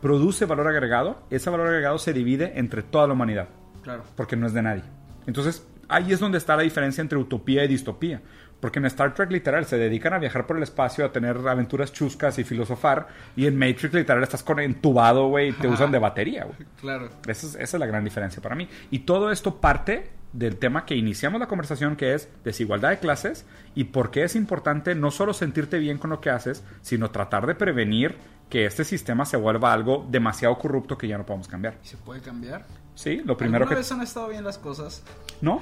produce 0.00 0.44
valor 0.46 0.68
agregado, 0.68 1.22
ese 1.30 1.50
valor 1.50 1.66
agregado 1.66 1.98
se 1.98 2.12
divide 2.12 2.52
entre 2.54 2.82
toda 2.84 3.08
la 3.08 3.14
humanidad. 3.14 3.48
Claro. 3.82 4.04
Porque 4.14 4.36
no 4.36 4.46
es 4.46 4.52
de 4.52 4.62
nadie. 4.62 4.84
Entonces 5.26 5.66
ahí 5.92 6.12
es 6.12 6.20
donde 6.20 6.38
está 6.38 6.56
la 6.56 6.62
diferencia 6.62 7.02
entre 7.02 7.18
utopía 7.18 7.64
y 7.64 7.68
distopía. 7.68 8.20
Porque 8.60 8.78
en 8.78 8.86
Star 8.86 9.12
Trek 9.12 9.32
literal 9.32 9.64
se 9.64 9.76
dedican 9.76 10.12
a 10.12 10.18
viajar 10.18 10.46
por 10.46 10.56
el 10.56 10.62
espacio, 10.62 11.04
a 11.04 11.10
tener 11.10 11.36
aventuras 11.48 11.92
chuscas 11.92 12.38
y 12.38 12.44
filosofar. 12.44 13.08
Y 13.34 13.46
en 13.46 13.58
Matrix 13.58 13.92
literal 13.92 14.22
estás 14.22 14.44
con 14.44 14.60
entubado, 14.60 15.26
güey, 15.26 15.48
y 15.48 15.52
te 15.52 15.66
usan 15.66 15.90
de 15.90 15.98
batería, 15.98 16.44
güey. 16.44 16.58
Claro. 16.80 17.08
Esa 17.26 17.46
es, 17.46 17.54
esa 17.56 17.62
es 17.62 17.74
la 17.74 17.86
gran 17.86 18.04
diferencia 18.04 18.40
para 18.40 18.54
mí. 18.54 18.68
Y 18.92 19.00
todo 19.00 19.32
esto 19.32 19.60
parte 19.60 20.10
del 20.32 20.58
tema 20.58 20.86
que 20.86 20.94
iniciamos 20.94 21.40
la 21.40 21.48
conversación, 21.48 21.96
que 21.96 22.14
es 22.14 22.28
desigualdad 22.44 22.90
de 22.90 22.98
clases 22.98 23.46
y 23.74 23.84
por 23.84 24.10
qué 24.10 24.24
es 24.24 24.36
importante 24.36 24.94
no 24.94 25.10
solo 25.10 25.34
sentirte 25.34 25.78
bien 25.78 25.98
con 25.98 26.10
lo 26.10 26.20
que 26.20 26.30
haces, 26.30 26.64
sino 26.80 27.10
tratar 27.10 27.46
de 27.46 27.54
prevenir 27.54 28.16
que 28.48 28.66
este 28.66 28.84
sistema 28.84 29.24
se 29.24 29.36
vuelva 29.36 29.72
algo 29.72 30.06
demasiado 30.10 30.56
corrupto 30.58 30.98
que 30.98 31.08
ya 31.08 31.18
no 31.18 31.26
podemos 31.26 31.48
cambiar. 31.48 31.78
¿Y 31.82 31.88
se 31.88 31.96
puede 31.96 32.20
cambiar? 32.20 32.64
Sí, 32.94 33.22
lo 33.24 33.36
primero 33.36 33.64
¿Alguna 33.64 33.76
que... 33.76 33.80
vez 33.80 33.92
han 33.92 34.02
estado 34.02 34.28
bien 34.28 34.44
las 34.44 34.58
cosas? 34.58 35.02
No, 35.40 35.60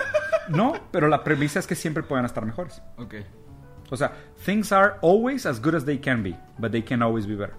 no, 0.48 0.72
pero 0.90 1.08
la 1.08 1.22
premisa 1.22 1.58
es 1.58 1.66
que 1.66 1.74
siempre 1.74 2.02
pueden 2.02 2.24
estar 2.24 2.44
mejores. 2.44 2.82
Ok. 2.96 3.14
O 3.90 3.96
sea, 3.96 4.12
things 4.44 4.72
are 4.72 4.94
always 5.02 5.46
as 5.46 5.60
good 5.60 5.74
as 5.74 5.84
they 5.84 5.98
can 5.98 6.22
be, 6.22 6.36
but 6.58 6.70
they 6.70 6.82
can 6.82 7.02
always 7.02 7.26
be 7.26 7.34
better. 7.34 7.56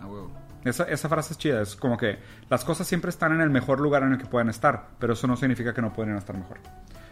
A 0.00 0.06
huevo. 0.06 0.30
Esa, 0.64 0.84
esa 0.84 1.08
frase 1.08 1.32
es 1.32 1.38
chida, 1.38 1.60
es 1.60 1.74
como 1.74 1.96
que 1.96 2.20
las 2.48 2.64
cosas 2.64 2.86
siempre 2.86 3.10
están 3.10 3.32
en 3.32 3.40
el 3.40 3.50
mejor 3.50 3.80
lugar 3.80 4.04
en 4.04 4.12
el 4.12 4.18
que 4.18 4.26
pueden 4.26 4.48
estar, 4.48 4.90
pero 5.00 5.14
eso 5.14 5.26
no 5.26 5.36
significa 5.36 5.74
que 5.74 5.82
no 5.82 5.92
pueden 5.92 6.16
estar 6.16 6.36
mejor. 6.36 6.58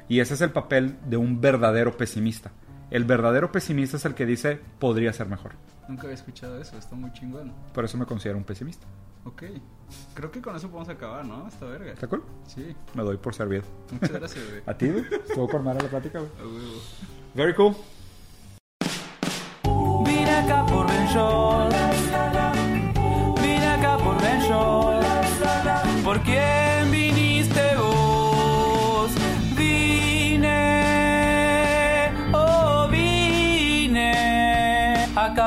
Y 0.08 0.20
ese 0.20 0.34
es 0.34 0.40
el 0.40 0.50
papel 0.50 0.98
de 1.06 1.16
un 1.16 1.40
verdadero 1.40 1.96
pesimista. 1.96 2.52
El 2.90 3.04
verdadero 3.04 3.52
pesimista 3.52 3.96
es 3.96 4.04
el 4.04 4.14
que 4.14 4.26
dice, 4.26 4.60
podría 4.80 5.12
ser 5.12 5.28
mejor. 5.28 5.52
Nunca 5.88 6.02
había 6.04 6.14
escuchado 6.14 6.60
eso. 6.60 6.76
Está 6.76 6.96
muy 6.96 7.12
chingón. 7.12 7.52
Por 7.72 7.84
eso 7.84 7.96
me 7.96 8.04
considero 8.04 8.36
un 8.38 8.44
pesimista. 8.44 8.86
Ok. 9.24 9.44
Creo 10.14 10.30
que 10.30 10.40
con 10.40 10.56
eso 10.56 10.68
podemos 10.68 10.88
acabar, 10.88 11.24
¿no? 11.24 11.46
Esta 11.46 11.66
verga. 11.66 11.92
¿Está 11.92 12.08
cool? 12.08 12.24
Sí. 12.46 12.74
Me 12.94 13.02
doy 13.02 13.16
por 13.16 13.34
servido. 13.34 13.62
Muchas 13.92 14.12
gracias, 14.12 14.44
güey. 14.48 14.62
¿A 14.66 14.74
ti, 14.74 14.88
güey? 14.88 15.04
Estuvo 15.04 15.48
con 15.48 15.62
madre 15.62 15.84
la 15.84 15.88
plática, 15.88 16.18
güey. 16.18 16.30
A 16.40 16.42
huevo. 16.46 16.80
Very 17.34 17.54
cool. 17.54 17.76
Vine 20.04 20.30
acá 20.30 20.66
por 20.66 20.86
Ben. 20.88 21.06
Vine 23.42 23.66
acá 23.66 23.98
por 23.98 24.20
Ben. 24.20 24.40
¿Por 26.04 26.20
quién 26.22 26.59